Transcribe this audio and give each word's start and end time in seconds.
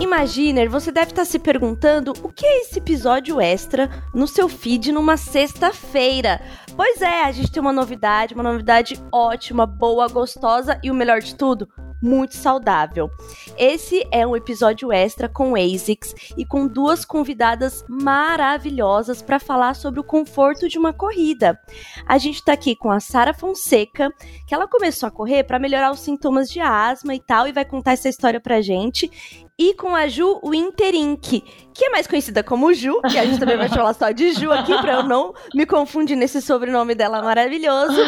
Imaginer, 0.00 0.70
você 0.70 0.92
deve 0.92 1.10
estar 1.10 1.24
se 1.24 1.38
perguntando 1.38 2.12
o 2.22 2.28
que 2.28 2.46
é 2.46 2.60
esse 2.60 2.78
episódio 2.78 3.40
extra 3.40 3.90
no 4.14 4.28
seu 4.28 4.48
feed 4.48 4.92
numa 4.92 5.16
sexta-feira. 5.16 6.40
Pois 6.76 7.02
é, 7.02 7.24
a 7.24 7.32
gente 7.32 7.50
tem 7.50 7.60
uma 7.60 7.72
novidade, 7.72 8.34
uma 8.34 8.42
novidade 8.44 9.02
ótima, 9.10 9.66
boa, 9.66 10.06
gostosa 10.06 10.78
e 10.80 10.92
o 10.92 10.94
melhor 10.94 11.20
de 11.20 11.34
tudo, 11.34 11.68
muito 12.02 12.34
saudável. 12.36 13.10
Esse 13.56 14.04
é 14.10 14.26
um 14.26 14.36
episódio 14.36 14.92
extra 14.92 15.28
com 15.28 15.54
ASICS 15.54 16.14
e 16.36 16.44
com 16.44 16.66
duas 16.66 17.04
convidadas 17.04 17.84
maravilhosas 17.88 19.22
para 19.22 19.38
falar 19.38 19.74
sobre 19.74 20.00
o 20.00 20.04
conforto 20.04 20.68
de 20.68 20.78
uma 20.78 20.92
corrida. 20.92 21.58
A 22.06 22.18
gente 22.18 22.36
está 22.36 22.52
aqui 22.52 22.74
com 22.74 22.90
a 22.90 23.00
Sara 23.00 23.32
Fonseca, 23.32 24.12
que 24.46 24.54
ela 24.54 24.66
começou 24.66 25.06
a 25.06 25.12
correr 25.12 25.44
para 25.44 25.58
melhorar 25.58 25.92
os 25.92 26.00
sintomas 26.00 26.50
de 26.50 26.60
asma 26.60 27.14
e 27.14 27.20
tal 27.20 27.46
e 27.46 27.52
vai 27.52 27.64
contar 27.64 27.92
essa 27.92 28.08
história 28.08 28.40
pra 28.40 28.60
gente 28.60 29.10
e 29.58 29.74
com 29.74 29.94
a 29.94 30.08
Ju 30.08 30.40
Winterink, 30.42 31.42
que 31.74 31.84
é 31.84 31.90
mais 31.90 32.06
conhecida 32.06 32.42
como 32.42 32.72
Ju, 32.72 33.00
que 33.02 33.18
a 33.18 33.24
gente 33.24 33.38
também 33.38 33.56
vai 33.56 33.68
falar 33.68 33.92
só 33.94 34.10
de 34.10 34.32
Ju 34.32 34.50
aqui, 34.50 34.76
para 34.78 34.94
eu 34.94 35.02
não 35.02 35.34
me 35.54 35.66
confundir 35.66 36.16
nesse 36.16 36.40
sobrenome 36.40 36.94
dela 36.94 37.22
maravilhoso. 37.22 38.00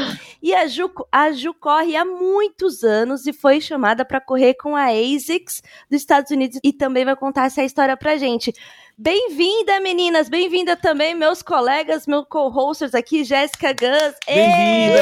E 0.43 0.55
a 0.55 0.67
Ju, 0.67 0.91
a 1.13 1.33
Ju 1.33 1.53
corre 1.55 1.97
há 1.97 2.05
muitos 2.05 2.83
anos 2.83 3.27
e 3.27 3.33
foi 3.33 3.61
chamada 3.61 4.05
para 4.05 4.21
correr 4.21 4.55
com 4.55 4.75
a 4.75 4.87
ASICS 4.87 5.63
dos 5.91 6.01
Estados 6.01 6.31
Unidos 6.31 6.59
e 6.65 6.73
também 6.73 7.05
vai 7.05 7.17
contar 7.17 7.47
essa 7.47 7.63
história 7.63 7.97
pra 7.97 8.17
gente. 8.17 8.53
Bem-vinda, 8.97 9.81
meninas! 9.81 10.29
Bem-vinda 10.29 10.77
também, 10.77 11.15
meus 11.15 11.43
colegas, 11.43 12.07
meus 12.07 12.27
co-hosters 12.29 12.95
aqui, 12.95 13.25
Jéssica 13.25 13.73
Gans. 13.73 14.15
Bem-vinda! 14.27 14.95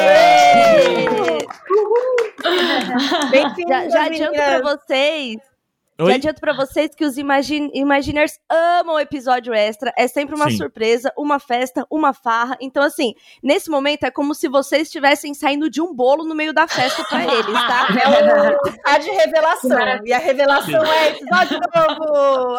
Bem 3.31 3.45
já, 3.69 3.89
já 3.89 4.05
adianto 4.05 4.33
para 4.33 4.63
vocês 4.63 5.52
Oi? 5.99 6.09
Já 6.09 6.17
adianto 6.17 6.41
pra 6.41 6.55
vocês 6.55 6.95
que 6.95 7.05
os 7.05 7.19
Imagine 7.19 7.71
Imaginers 7.75 8.39
amam 8.51 8.95
o 8.97 9.01
episódio 9.01 9.53
extra. 9.53 9.93
É 9.97 10.09
sempre 10.09 10.35
uma 10.35 10.51
Sim. 10.51 10.57
surpresa, 10.57 11.13
uma 11.17 11.39
festa, 11.39 11.87
uma 11.91 12.15
farra. 12.15 12.57
Então, 12.61 12.83
assim, 12.83 13.15
nesse 13.43 13.71
momento 13.71 14.05
é 14.05 14.11
como 14.11 14.35
se 14.35 14.49
vocês 14.49 14.89
estivessem 14.89 15.35
saindo 15.35 15.69
de 15.69 15.83
um 15.83 15.95
bolo 15.95 16.25
no 16.25 16.35
meio 16.35 16.53
da 16.55 16.67
festa 16.67 17.05
pra 17.05 17.23
eles, 17.23 17.53
tá? 17.53 17.89
É 18.03 18.09
o 18.09 18.89
chá 18.89 18.99
de 18.99 19.11
revelação. 19.11 19.79
E 20.05 20.13
a 20.13 20.19
revelação 20.19 20.85
Sim. 20.85 20.91
é 20.91 21.09
episódio 21.11 21.61
novo! 21.75 22.57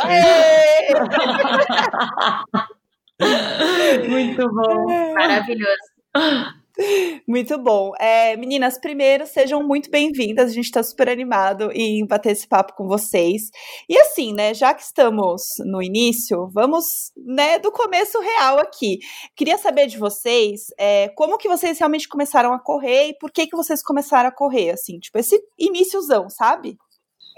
Muito 4.10 4.50
bom. 4.50 5.14
Maravilhoso. 5.14 5.94
Muito 7.28 7.58
bom. 7.58 7.92
É, 8.00 8.36
meninas, 8.36 8.80
primeiro, 8.80 9.26
sejam 9.26 9.62
muito 9.64 9.90
bem-vindas. 9.92 10.50
A 10.50 10.54
gente 10.54 10.66
está 10.66 10.82
super 10.82 11.08
animado 11.08 11.72
em 11.72 12.06
bater 12.06 12.32
esse 12.32 12.48
papo 12.48 12.74
com 12.74 12.88
vocês. 12.88 13.44
E 13.88 13.98
assim, 13.98 14.34
né, 14.34 14.54
já 14.54 14.74
que 14.74 14.82
estamos 14.82 15.44
no 15.66 15.82
início, 15.82 16.50
vamos, 16.52 17.12
né, 17.16 17.60
do 17.60 17.72
começo 17.72 18.20
real 18.20 18.60
aqui. 18.60 19.00
Queria 19.36 19.58
saber 19.58 19.88
de 19.88 19.98
vocês 19.98 20.66
é, 20.80 21.10
como 21.10 21.38
que 21.38 21.48
vocês 21.48 21.78
realmente 21.78 22.08
começaram 22.08 22.54
a 22.54 22.60
correr 22.60 23.10
e 23.10 23.18
por 23.18 23.32
que 23.32 23.48
que 23.48 23.56
vocês 23.56 23.84
começaram 23.84 24.30
a 24.30 24.32
correr, 24.32 24.72
assim, 24.72 25.00
tipo, 25.00 25.18
esse 25.18 25.40
iníciozão, 25.58 26.30
sabe? 26.30 26.78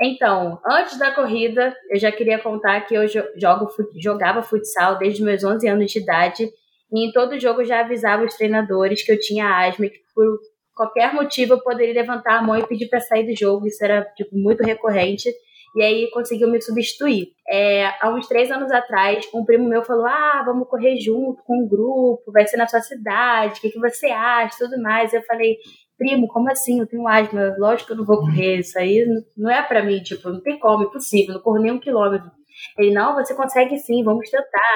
Então, 0.01 0.59
antes 0.65 0.97
da 0.97 1.13
corrida, 1.13 1.75
eu 1.89 1.97
já 1.97 2.11
queria 2.11 2.37
contar 2.39 2.81
que 2.81 2.93
eu 2.93 3.07
jogo, 3.07 3.67
jogava 3.95 4.43
futsal 4.43 4.97
desde 4.97 5.23
meus 5.23 5.43
11 5.43 5.67
anos 5.67 5.91
de 5.91 5.99
idade 5.99 6.49
e 6.95 7.09
em 7.09 7.11
todo 7.11 7.39
jogo 7.39 7.61
eu 7.61 7.65
já 7.65 7.81
avisava 7.81 8.23
os 8.23 8.35
treinadores 8.35 9.03
que 9.03 9.11
eu 9.11 9.19
tinha 9.19 9.67
asma 9.67 9.85
e 9.85 9.89
que 9.89 9.99
por 10.15 10.39
qualquer 10.73 11.13
motivo 11.13 11.55
eu 11.55 11.61
poderia 11.61 11.93
levantar 11.93 12.37
a 12.37 12.41
mão 12.41 12.57
e 12.57 12.65
pedir 12.65 12.87
para 12.87 13.01
sair 13.01 13.25
do 13.25 13.37
jogo. 13.37 13.67
Isso 13.67 13.83
era 13.83 14.01
tipo, 14.15 14.33
muito 14.37 14.63
recorrente. 14.63 15.29
E 15.75 15.83
aí 15.83 16.09
conseguiu 16.11 16.49
me 16.49 16.61
substituir. 16.61 17.33
É, 17.49 17.87
há 17.99 18.09
uns 18.09 18.29
três 18.29 18.49
anos 18.49 18.71
atrás, 18.71 19.27
um 19.33 19.43
primo 19.43 19.67
meu 19.67 19.83
falou: 19.83 20.05
Ah, 20.05 20.41
vamos 20.45 20.69
correr 20.69 20.95
junto 20.97 21.43
com 21.43 21.65
um 21.65 21.67
grupo, 21.67 22.31
vai 22.31 22.47
ser 22.47 22.55
na 22.55 22.65
sua 22.65 22.79
cidade, 22.79 23.59
o 23.59 23.61
que, 23.61 23.71
que 23.71 23.79
você 23.79 24.07
acha? 24.07 24.57
Tudo 24.57 24.81
mais. 24.81 25.13
Eu 25.13 25.21
falei, 25.23 25.57
primo, 25.97 26.29
como 26.29 26.49
assim? 26.49 26.79
Eu 26.79 26.87
tenho 26.87 27.05
asma, 27.05 27.55
lógico 27.57 27.87
que 27.87 27.93
eu 27.93 27.97
não 27.97 28.05
vou 28.05 28.19
correr, 28.21 28.59
isso 28.59 28.79
aí 28.79 29.05
não 29.35 29.51
é 29.51 29.61
para 29.61 29.83
mim, 29.83 30.01
tipo, 30.01 30.29
não 30.29 30.41
tem 30.41 30.57
como, 30.57 30.85
impossível, 30.85 31.33
não 31.33 31.41
corro 31.41 31.59
nem 31.59 31.73
um 31.73 31.79
quilômetro. 31.79 32.31
Ele, 32.77 32.93
não, 32.93 33.15
você 33.15 33.35
consegue 33.35 33.77
sim, 33.77 34.01
vamos 34.01 34.29
tentar, 34.29 34.75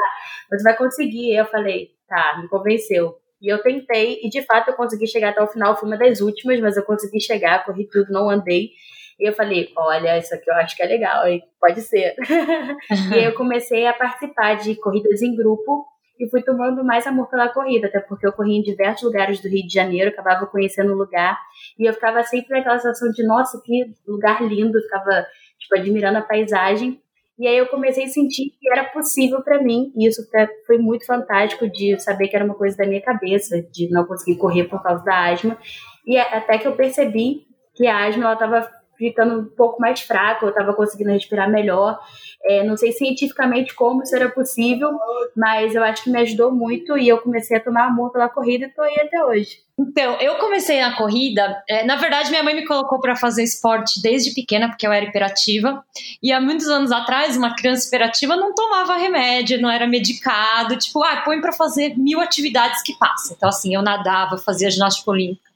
você 0.50 0.64
vai 0.64 0.76
conseguir. 0.76 1.34
Eu 1.34 1.46
falei, 1.46 1.88
tá, 2.10 2.40
me 2.42 2.50
convenceu. 2.50 3.16
E 3.42 3.48
eu 3.48 3.62
tentei, 3.62 4.20
e 4.22 4.30
de 4.30 4.42
fato 4.42 4.70
eu 4.70 4.76
consegui 4.76 5.08
chegar 5.08 5.30
até 5.30 5.42
o 5.42 5.48
final, 5.48 5.78
fui 5.78 5.88
uma 5.88 5.98
das 5.98 6.20
últimas, 6.20 6.60
mas 6.60 6.76
eu 6.76 6.84
consegui 6.84 7.22
chegar, 7.22 7.64
corri 7.64 7.88
tudo, 7.88 8.12
não 8.12 8.30
andei. 8.30 8.72
E 9.20 9.28
eu 9.28 9.34
falei, 9.34 9.72
olha, 9.78 10.18
isso 10.18 10.34
aqui 10.34 10.50
eu 10.50 10.56
acho 10.56 10.76
que 10.76 10.84
é 10.84 10.88
legal, 10.88 11.24
pode 11.60 11.82
ser. 11.82 12.16
e 13.12 13.14
aí 13.14 13.26
eu 13.26 13.34
comecei 13.34 13.86
a 13.86 13.94
participar 13.94 14.56
de 14.56 14.76
corridas 14.76 15.22
em 15.22 15.36
grupo 15.36 15.86
e 16.20 16.30
fui 16.30 16.42
tomando 16.42 16.84
mais 16.84 17.08
amor 17.08 17.30
pela 17.30 17.48
corrida, 17.48 17.88
até 17.88 18.00
porque 18.02 18.28
eu 18.28 18.34
corri 18.34 18.58
em 18.58 18.62
diversos 18.62 19.04
lugares 19.04 19.42
do 19.42 19.48
Rio 19.48 19.66
de 19.66 19.74
Janeiro, 19.74 20.10
acabava 20.10 20.46
conhecendo 20.46 20.92
o 20.94 20.98
lugar, 20.98 21.40
e 21.78 21.86
eu 21.88 21.94
ficava 21.94 22.22
sempre 22.24 22.58
naquela 22.58 22.78
sensação 22.78 23.10
de, 23.12 23.26
nossa, 23.26 23.62
que 23.64 23.94
lugar 24.06 24.44
lindo, 24.44 24.82
ficava, 24.82 25.26
tipo, 25.58 25.78
admirando 25.78 26.18
a 26.18 26.22
paisagem. 26.22 27.02
E 27.40 27.48
aí 27.48 27.58
eu 27.58 27.68
comecei 27.68 28.04
a 28.04 28.08
sentir 28.10 28.50
que 28.60 28.70
era 28.70 28.84
possível 28.84 29.42
para 29.42 29.64
mim, 29.64 29.94
e 29.96 30.06
isso 30.06 30.22
foi 30.68 30.78
muito 30.78 31.06
fantástico 31.06 31.70
de 31.70 31.98
saber 31.98 32.28
que 32.28 32.36
era 32.36 32.44
uma 32.44 32.54
coisa 32.54 32.76
da 32.76 32.86
minha 32.86 33.02
cabeça, 33.02 33.62
de 33.72 33.90
não 33.90 34.06
conseguir 34.06 34.38
correr 34.38 34.66
por 34.66 34.84
causa 34.84 35.04
da 35.06 35.32
asma. 35.32 35.58
E 36.06 36.18
até 36.18 36.58
que 36.58 36.68
eu 36.68 36.76
percebi 36.76 37.48
que 37.74 37.88
a 37.88 38.08
asma 38.08 38.34
estava 38.34 38.70
ficando 39.00 39.40
um 39.40 39.46
pouco 39.46 39.80
mais 39.82 40.02
fraca, 40.02 40.46
eu 40.46 40.50
estava 40.50 40.74
conseguindo 40.74 41.12
respirar 41.12 41.50
melhor. 41.50 41.98
É, 42.44 42.64
não 42.64 42.76
sei 42.78 42.92
cientificamente 42.92 43.74
como 43.74 44.04
isso 44.04 44.16
era 44.16 44.30
possível, 44.30 44.92
mas 45.36 45.74
eu 45.74 45.84
acho 45.84 46.04
que 46.04 46.10
me 46.10 46.20
ajudou 46.20 46.52
muito 46.52 46.98
e 46.98 47.08
eu 47.08 47.18
comecei 47.18 47.58
a 47.58 47.60
tomar 47.60 47.88
amor 47.88 48.12
pela 48.12 48.30
corrida 48.30 48.66
e 48.66 48.68
estou 48.68 48.84
aí 48.84 49.00
até 49.00 49.24
hoje. 49.24 49.58
Então, 49.78 50.20
eu 50.20 50.36
comecei 50.36 50.82
na 50.82 50.98
corrida. 50.98 51.64
É, 51.68 51.86
na 51.86 51.96
verdade, 51.96 52.30
minha 52.30 52.44
mãe 52.44 52.54
me 52.54 52.66
colocou 52.66 53.00
para 53.00 53.16
fazer 53.16 53.44
esporte 53.44 54.02
desde 54.02 54.34
pequena, 54.34 54.68
porque 54.68 54.86
eu 54.86 54.92
era 54.92 55.06
hiperativa. 55.06 55.84
E 56.22 56.34
há 56.34 56.42
muitos 56.42 56.68
anos 56.68 56.92
atrás, 56.92 57.38
uma 57.38 57.56
criança 57.56 57.88
hiperativa 57.88 58.36
não 58.36 58.54
tomava 58.54 58.98
remédio, 58.98 59.62
não 59.62 59.72
era 59.72 59.88
medicado. 59.88 60.78
Tipo, 60.78 61.02
ah, 61.04 61.22
põe 61.24 61.40
para 61.40 61.54
fazer 61.54 61.98
mil 61.98 62.20
atividades 62.20 62.84
que 62.84 62.98
passa. 62.98 63.34
Então, 63.34 63.48
assim, 63.48 63.74
eu 63.74 63.82
nadava, 63.82 64.38
fazia 64.38 64.70
ginástica 64.70 65.12
olímpica 65.12 65.49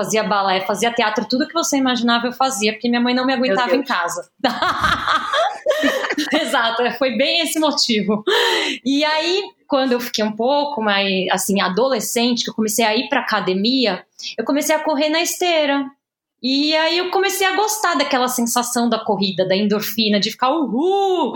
fazia 0.00 0.22
balé, 0.24 0.62
fazia 0.62 0.90
teatro, 0.90 1.26
tudo 1.28 1.46
que 1.46 1.52
você 1.52 1.76
imaginava 1.76 2.26
eu 2.26 2.32
fazia, 2.32 2.72
porque 2.72 2.88
minha 2.88 3.00
mãe 3.00 3.14
não 3.14 3.26
me 3.26 3.34
aguentava 3.34 3.76
em 3.76 3.84
casa. 3.84 4.30
Exato, 6.40 6.82
foi 6.96 7.16
bem 7.18 7.42
esse 7.42 7.60
motivo. 7.60 8.24
E 8.82 9.04
aí, 9.04 9.42
quando 9.68 9.92
eu 9.92 10.00
fiquei 10.00 10.24
um 10.24 10.32
pouco 10.32 10.82
mais, 10.82 11.28
assim, 11.30 11.60
adolescente, 11.60 12.44
que 12.44 12.50
eu 12.50 12.54
comecei 12.54 12.84
a 12.84 12.96
ir 12.96 13.08
pra 13.10 13.20
academia, 13.20 14.02
eu 14.38 14.44
comecei 14.44 14.74
a 14.74 14.82
correr 14.82 15.10
na 15.10 15.20
esteira. 15.20 15.84
E 16.42 16.74
aí 16.74 16.96
eu 16.96 17.10
comecei 17.10 17.46
a 17.46 17.54
gostar 17.54 17.94
daquela 17.96 18.26
sensação 18.26 18.88
da 18.88 18.98
corrida, 18.98 19.46
da 19.46 19.54
endorfina, 19.54 20.18
de 20.18 20.30
ficar 20.30 20.50
uhul. 20.50 21.34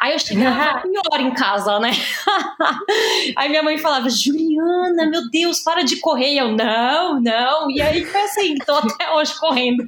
Aí 0.00 0.12
eu 0.12 0.18
chegava 0.18 0.80
pior 0.88 1.20
em 1.20 1.34
casa, 1.34 1.78
né? 1.78 1.90
aí 3.36 3.50
minha 3.50 3.62
mãe 3.62 3.76
falava, 3.76 4.08
Juliana, 4.08 5.10
meu 5.10 5.28
Deus, 5.30 5.60
para 5.60 5.82
de 5.82 5.96
correr. 5.96 6.32
E 6.32 6.38
eu, 6.38 6.52
não, 6.52 7.20
não. 7.20 7.70
E 7.70 7.82
aí 7.82 8.02
foi 8.06 8.20
assim, 8.22 8.54
tô 8.64 8.74
até 8.76 9.10
hoje 9.12 9.38
correndo. 9.38 9.86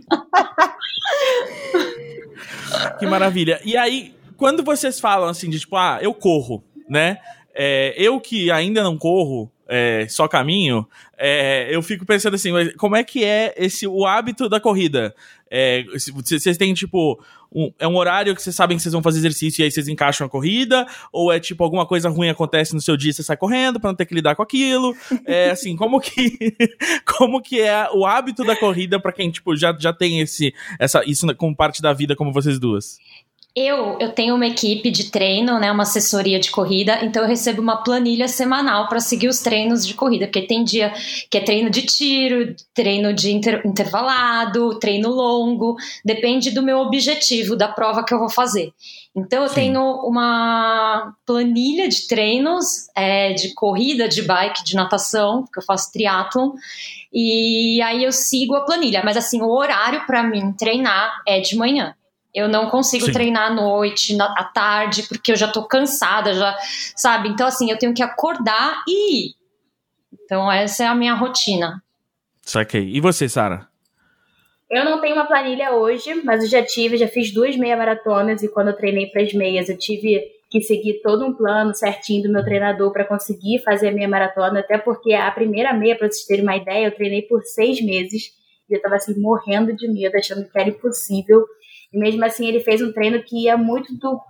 que 2.99 3.06
maravilha. 3.06 3.61
E 3.65 3.75
aí, 3.75 4.15
quando 4.37 4.62
vocês 4.62 5.00
falam 5.00 5.31
assim, 5.31 5.49
de 5.49 5.61
tipo, 5.61 5.77
ah, 5.77 5.99
eu 6.03 6.12
corro, 6.12 6.62
né? 6.87 7.17
É, 7.55 7.94
eu 7.97 8.20
que 8.20 8.50
ainda 8.50 8.82
não 8.82 8.99
corro, 8.99 9.50
é, 9.69 10.06
só 10.09 10.26
caminho, 10.26 10.88
é, 11.17 11.69
eu 11.70 11.82
fico 11.82 12.06
pensando 12.06 12.35
assim, 12.35 12.50
como 12.79 12.97
é 12.97 13.05
que 13.05 13.23
é 13.23 13.55
esse 13.56 13.87
o 13.87 14.06
hábito 14.06 14.49
da 14.49 14.59
corrida? 14.59 15.15
É, 15.50 15.85
vocês 16.15 16.56
têm, 16.56 16.73
tipo, 16.73 17.23
um, 17.53 17.73
é 17.79 17.87
um 17.87 17.97
horário 17.97 18.35
que 18.35 18.43
vocês 18.43 18.55
sabem 18.55 18.76
que 18.76 18.82
vocês 18.82 18.93
vão 18.93 19.03
fazer 19.03 19.19
exercício 19.19 19.61
e 19.61 19.65
aí 19.65 19.70
vocês 19.70 19.88
encaixam 19.88 20.26
a 20.26 20.31
corrida? 20.31 20.87
Ou 21.12 21.32
é, 21.32 21.38
tipo, 21.38 21.62
alguma 21.65 21.87
coisa 21.87 22.09
ruim 22.09 22.29
acontece 22.29 22.75
no 22.75 22.81
seu 22.81 22.97
dia 22.97 23.11
e 23.11 23.15
você 23.15 23.23
sai 23.23 23.37
correndo 23.37 23.79
pra 23.79 23.91
não 23.91 23.97
ter 23.97 24.06
que 24.06 24.15
lidar 24.15 24.35
com 24.35 24.43
aquilo? 24.43 24.94
É, 25.26 25.50
assim, 25.50 25.76
como 25.76 26.00
que, 26.00 26.38
como 27.05 27.43
que 27.43 27.61
é 27.61 27.88
o 27.93 28.06
hábito 28.06 28.44
da 28.44 28.56
corrida 28.56 29.00
para 29.00 29.12
quem, 29.12 29.31
tipo, 29.31 29.55
já, 29.56 29.76
já 29.79 29.93
tem 29.93 30.20
esse, 30.20 30.55
essa, 30.79 31.03
isso 31.05 31.26
como 31.37 31.55
parte 31.55 31.82
da 31.82 31.93
vida 31.93 32.17
como 32.17 32.32
vocês 32.32 32.59
duas? 32.59 32.99
Eu, 33.60 33.99
eu 33.99 34.12
tenho 34.12 34.37
uma 34.37 34.46
equipe 34.46 34.88
de 34.88 35.10
treino, 35.10 35.58
né, 35.58 35.72
uma 35.72 35.82
assessoria 35.82 36.38
de 36.38 36.49
corrida, 36.49 37.05
então 37.05 37.22
eu 37.22 37.28
recebo 37.28 37.60
uma 37.60 37.82
planilha 37.82 38.28
semanal 38.28 38.88
para 38.88 39.00
seguir 39.00 39.26
os 39.26 39.40
treinos 39.40 39.84
de 39.84 39.94
corrida, 39.94 40.26
porque 40.26 40.43
tem 40.43 40.62
dia 40.62 40.93
que 41.28 41.37
é 41.37 41.40
treino 41.40 41.69
de 41.69 41.82
tiro, 41.82 42.55
treino 42.72 43.12
de 43.12 43.32
inter, 43.32 43.62
intervalado, 43.66 44.78
treino 44.78 45.08
longo, 45.08 45.75
depende 46.05 46.52
do 46.52 46.62
meu 46.62 46.78
objetivo, 46.78 47.56
da 47.56 47.66
prova 47.66 48.05
que 48.05 48.14
eu 48.14 48.20
vou 48.20 48.28
fazer. 48.28 48.72
Então 49.16 49.43
eu 49.43 49.49
Sim. 49.49 49.55
tenho 49.55 49.82
uma 50.05 51.12
planilha 51.26 51.88
de 51.88 52.06
treinos 52.06 52.88
é, 52.94 53.32
de 53.32 53.55
corrida, 53.55 54.08
de 54.08 54.22
bike, 54.22 54.62
de 54.62 54.76
natação, 54.76 55.43
porque 55.43 55.58
eu 55.58 55.64
faço 55.64 55.90
triatlon, 55.93 56.52
e 57.12 57.82
aí 57.82 58.05
eu 58.05 58.12
sigo 58.12 58.55
a 58.55 58.64
planilha. 58.64 59.02
Mas 59.05 59.16
assim, 59.16 59.43
o 59.43 59.50
horário 59.50 60.06
para 60.06 60.22
mim 60.22 60.52
treinar 60.52 61.22
é 61.26 61.40
de 61.40 61.56
manhã. 61.56 61.94
Eu 62.38 62.49
não 62.49 62.70
consigo 62.70 63.06
Sim. 63.06 63.12
treinar 63.12 63.50
à 63.50 63.55
noite, 63.55 64.17
na, 64.17 64.26
à 64.26 64.44
tarde, 64.44 65.02
porque 65.08 65.32
eu 65.32 65.37
já 65.37 65.49
tô 65.49 65.64
cansada, 65.64 66.32
já, 66.32 66.56
sabe? 66.94 67.29
Então, 67.29 67.44
assim, 67.44 67.69
eu 67.69 67.76
tenho 67.76 67.93
que 67.93 68.02
acordar 68.02 68.85
e 68.87 69.26
ir. 69.26 69.35
Então, 70.12 70.50
essa 70.50 70.85
é 70.85 70.87
a 70.87 70.94
minha 70.94 71.14
rotina. 71.14 71.82
Saquei. 72.43 72.94
E 72.94 73.00
você, 73.00 73.29
Sara? 73.29 73.67
Eu 74.70 74.85
não 74.85 75.00
tenho 75.00 75.17
uma 75.17 75.26
planilha 75.26 75.73
hoje, 75.73 76.23
mas 76.23 76.44
eu 76.44 76.49
já 76.49 76.62
tive, 76.62 76.96
já 76.96 77.08
fiz 77.08 77.32
duas 77.32 77.56
meia 77.56 77.76
maratonas 77.76 78.43
e 78.43 78.49
quando 78.49 78.69
eu 78.69 78.76
treinei 78.76 79.06
para 79.06 79.23
as 79.23 79.32
meias, 79.32 79.69
eu 79.69 79.76
tive 79.76 80.23
que 80.49 80.61
seguir 80.61 81.00
todo 81.02 81.26
um 81.26 81.34
plano 81.34 81.75
certinho 81.75 82.23
do 82.23 82.32
meu 82.32 82.44
treinador 82.44 82.93
para 82.93 83.05
conseguir 83.05 83.58
fazer 83.64 83.88
a 83.88 83.93
meia 83.93 84.08
maratona, 84.08 84.61
até 84.61 84.79
porque 84.79 85.12
a 85.12 85.31
primeira 85.32 85.75
meia, 85.75 85.96
para 85.96 86.08
vocês 86.08 86.25
terem 86.25 86.44
uma 86.44 86.56
ideia, 86.56 86.87
eu 86.87 86.94
treinei 86.94 87.23
por 87.23 87.43
seis 87.43 87.84
meses 87.84 88.31
e 88.69 88.75
eu 88.75 88.81
tava 88.81 88.96
assim 88.96 89.19
morrendo 89.19 89.75
de 89.75 89.88
medo, 89.88 90.17
achando 90.17 90.49
que 90.49 90.58
era 90.58 90.69
impossível. 90.69 91.44
E 91.93 91.99
mesmo 91.99 92.25
assim, 92.25 92.46
ele 92.46 92.61
fez 92.61 92.82
um 92.82 92.93
treino 92.93 93.23
que 93.23 93.44
ia 93.44 93.56
muito 93.56 93.96
do, 93.99 94.20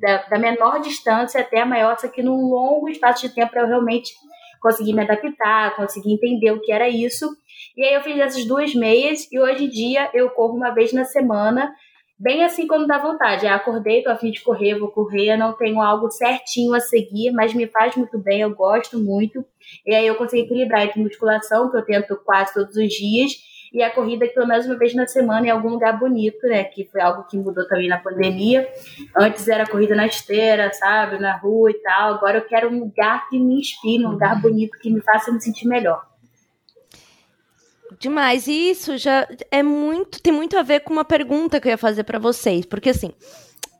da, 0.00 0.22
da 0.28 0.38
menor 0.38 0.80
distância 0.80 1.40
até 1.40 1.60
a 1.60 1.66
maior, 1.66 1.98
só 1.98 2.08
que 2.08 2.22
num 2.22 2.48
longo 2.48 2.88
espaço 2.88 3.26
de 3.26 3.34
tempo 3.34 3.52
para 3.52 3.62
eu 3.62 3.68
realmente 3.68 4.12
conseguir 4.60 4.94
me 4.94 5.02
adaptar, 5.02 5.76
conseguir 5.76 6.14
entender 6.14 6.50
o 6.50 6.60
que 6.60 6.72
era 6.72 6.88
isso. 6.88 7.28
E 7.76 7.84
aí 7.84 7.94
eu 7.94 8.00
fiz 8.00 8.18
essas 8.18 8.44
duas 8.46 8.74
meias 8.74 9.30
e 9.30 9.38
hoje 9.38 9.64
em 9.64 9.68
dia 9.68 10.10
eu 10.14 10.30
corro 10.30 10.56
uma 10.56 10.70
vez 10.70 10.92
na 10.92 11.04
semana, 11.04 11.72
bem 12.18 12.44
assim 12.44 12.66
quando 12.66 12.86
dá 12.86 12.98
vontade. 12.98 13.46
Eu 13.46 13.52
acordei, 13.52 14.02
tô 14.02 14.10
a 14.10 14.16
fim 14.16 14.30
de 14.30 14.42
correr, 14.42 14.78
vou 14.78 14.90
correr, 14.90 15.36
não 15.36 15.52
tenho 15.52 15.80
algo 15.80 16.10
certinho 16.10 16.74
a 16.74 16.80
seguir, 16.80 17.30
mas 17.32 17.54
me 17.54 17.66
faz 17.66 17.94
muito 17.96 18.18
bem, 18.18 18.40
eu 18.40 18.54
gosto 18.54 18.98
muito. 18.98 19.44
E 19.86 19.94
aí 19.94 20.06
eu 20.06 20.16
consigo 20.16 20.44
equilibrar 20.44 20.84
entre 20.84 21.02
musculação, 21.02 21.70
que 21.70 21.76
eu 21.76 21.84
tento 21.84 22.16
quase 22.24 22.54
todos 22.54 22.76
os 22.76 22.92
dias, 22.92 23.32
e 23.72 23.82
a 23.82 23.90
corrida 23.90 24.26
que 24.26 24.34
pelo 24.34 24.46
menos 24.46 24.66
uma 24.66 24.76
vez 24.76 24.94
na 24.94 25.06
semana 25.06 25.46
em 25.46 25.50
algum 25.50 25.70
lugar 25.70 25.98
bonito, 25.98 26.46
né? 26.46 26.64
Que 26.64 26.84
foi 26.84 27.00
algo 27.00 27.24
que 27.24 27.36
mudou 27.36 27.66
também 27.66 27.88
na 27.88 27.98
pandemia. 27.98 28.68
Antes 29.16 29.48
era 29.48 29.66
corrida 29.66 29.94
na 29.94 30.06
esteira, 30.06 30.72
sabe? 30.72 31.18
Na 31.18 31.36
rua 31.36 31.70
e 31.70 31.74
tal. 31.74 32.14
Agora 32.14 32.38
eu 32.38 32.44
quero 32.44 32.68
um 32.68 32.80
lugar 32.80 33.28
que 33.28 33.38
me 33.38 33.58
inspire, 33.60 34.04
um 34.04 34.12
lugar 34.12 34.40
bonito 34.40 34.78
que 34.78 34.90
me 34.90 35.00
faça 35.00 35.32
me 35.32 35.40
sentir 35.40 35.66
melhor. 35.66 36.04
Demais. 37.98 38.46
E 38.46 38.70
isso 38.70 38.96
já 38.96 39.26
é 39.50 39.62
muito, 39.62 40.20
tem 40.20 40.32
muito 40.32 40.56
a 40.58 40.62
ver 40.62 40.80
com 40.80 40.92
uma 40.92 41.04
pergunta 41.04 41.60
que 41.60 41.68
eu 41.68 41.70
ia 41.70 41.78
fazer 41.78 42.04
para 42.04 42.18
vocês, 42.18 42.66
porque 42.66 42.90
assim, 42.90 43.12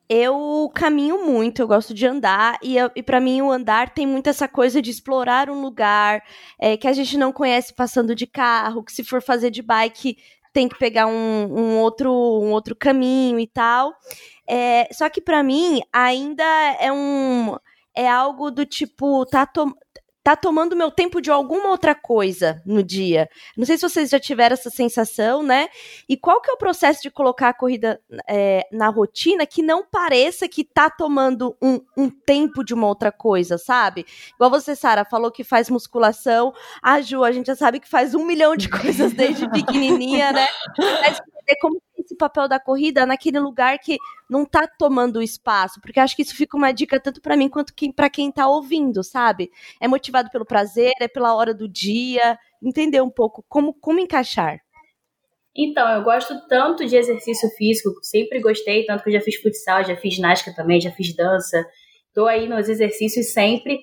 eu 0.08 0.70
caminho 0.74 1.24
muito, 1.26 1.60
eu 1.60 1.68
gosto 1.68 1.92
de 1.92 2.06
andar, 2.06 2.58
e, 2.62 2.76
e 2.94 3.02
para 3.02 3.20
mim 3.20 3.42
o 3.42 3.50
andar 3.50 3.90
tem 3.90 4.06
muito 4.06 4.28
essa 4.28 4.46
coisa 4.46 4.80
de 4.80 4.90
explorar 4.90 5.50
um 5.50 5.60
lugar 5.60 6.22
é, 6.58 6.76
que 6.76 6.86
a 6.86 6.92
gente 6.92 7.16
não 7.16 7.32
conhece 7.32 7.74
passando 7.74 8.14
de 8.14 8.26
carro, 8.26 8.84
que 8.84 8.92
se 8.92 9.02
for 9.02 9.20
fazer 9.20 9.50
de 9.50 9.62
bike 9.62 10.16
tem 10.52 10.68
que 10.68 10.78
pegar 10.78 11.06
um, 11.06 11.12
um 11.12 11.78
outro, 11.80 12.10
um 12.10 12.50
outro 12.50 12.74
caminho 12.74 13.38
e 13.38 13.46
tal. 13.46 13.94
É, 14.48 14.88
só 14.92 15.08
que 15.10 15.20
para 15.20 15.42
mim 15.42 15.82
ainda 15.92 16.44
é 16.80 16.90
um 16.90 17.56
é 17.94 18.08
algo 18.08 18.50
do 18.50 18.64
tipo 18.64 19.26
tá, 19.26 19.46
tá 20.26 20.34
tomando 20.34 20.74
meu 20.74 20.90
tempo 20.90 21.20
de 21.20 21.30
alguma 21.30 21.68
outra 21.68 21.94
coisa 21.94 22.60
no 22.66 22.82
dia. 22.82 23.30
Não 23.56 23.64
sei 23.64 23.78
se 23.78 23.88
vocês 23.88 24.10
já 24.10 24.18
tiveram 24.18 24.54
essa 24.54 24.68
sensação, 24.70 25.40
né? 25.40 25.68
E 26.08 26.16
qual 26.16 26.40
que 26.40 26.50
é 26.50 26.52
o 26.52 26.56
processo 26.56 27.00
de 27.00 27.12
colocar 27.12 27.50
a 27.50 27.54
corrida 27.54 28.00
é, 28.28 28.66
na 28.72 28.88
rotina 28.88 29.46
que 29.46 29.62
não 29.62 29.86
pareça 29.86 30.48
que 30.48 30.64
tá 30.64 30.90
tomando 30.90 31.56
um, 31.62 31.80
um, 31.96 32.10
tempo 32.10 32.64
de 32.64 32.74
uma 32.74 32.88
outra 32.88 33.12
coisa, 33.12 33.56
sabe? 33.56 34.04
Igual 34.34 34.50
você, 34.50 34.74
Sara, 34.74 35.04
falou 35.04 35.30
que 35.30 35.44
faz 35.44 35.70
musculação. 35.70 36.52
A 36.82 37.00
Ju, 37.00 37.22
a 37.22 37.30
gente 37.30 37.46
já 37.46 37.54
sabe 37.54 37.78
que 37.78 37.88
faz 37.88 38.12
um 38.12 38.26
milhão 38.26 38.56
de 38.56 38.68
coisas 38.68 39.12
desde 39.12 39.46
pequenininha, 39.54 40.32
né? 40.32 40.48
Mas 40.76 41.20
como 41.60 41.80
esse 42.06 42.16
papel 42.16 42.48
da 42.48 42.58
corrida 42.58 43.04
naquele 43.04 43.38
lugar 43.38 43.78
que 43.78 43.98
não 44.30 44.46
tá 44.46 44.66
tomando 44.66 45.22
espaço, 45.22 45.80
porque 45.80 46.00
acho 46.00 46.16
que 46.16 46.22
isso 46.22 46.34
fica 46.34 46.56
uma 46.56 46.72
dica 46.72 46.98
tanto 46.98 47.20
para 47.20 47.36
mim 47.36 47.48
quanto 47.48 47.74
que 47.74 47.92
para 47.92 48.08
quem 48.08 48.32
tá 48.32 48.48
ouvindo, 48.48 49.04
sabe? 49.04 49.50
É 49.80 49.86
motivado 49.86 50.30
pelo 50.30 50.46
prazer, 50.46 50.92
é 51.00 51.08
pela 51.08 51.34
hora 51.34 51.52
do 51.52 51.68
dia, 51.68 52.38
entender 52.62 53.02
um 53.02 53.10
pouco 53.10 53.44
como 53.48 53.74
como 53.74 54.00
encaixar. 54.00 54.60
Então, 55.54 55.88
eu 55.88 56.02
gosto 56.02 56.46
tanto 56.48 56.84
de 56.84 56.96
exercício 56.96 57.48
físico, 57.56 57.90
sempre 58.02 58.40
gostei, 58.40 58.84
tanto 58.84 59.02
que 59.02 59.08
eu 59.08 59.14
já 59.14 59.20
fiz 59.20 59.36
futsal, 59.36 59.84
já 59.84 59.96
fiz 59.96 60.14
ginástica 60.14 60.54
também, 60.54 60.80
já 60.80 60.92
fiz 60.92 61.14
dança. 61.16 61.66
Tô 62.14 62.26
aí 62.26 62.46
nos 62.46 62.68
exercícios 62.68 63.32
sempre, 63.32 63.80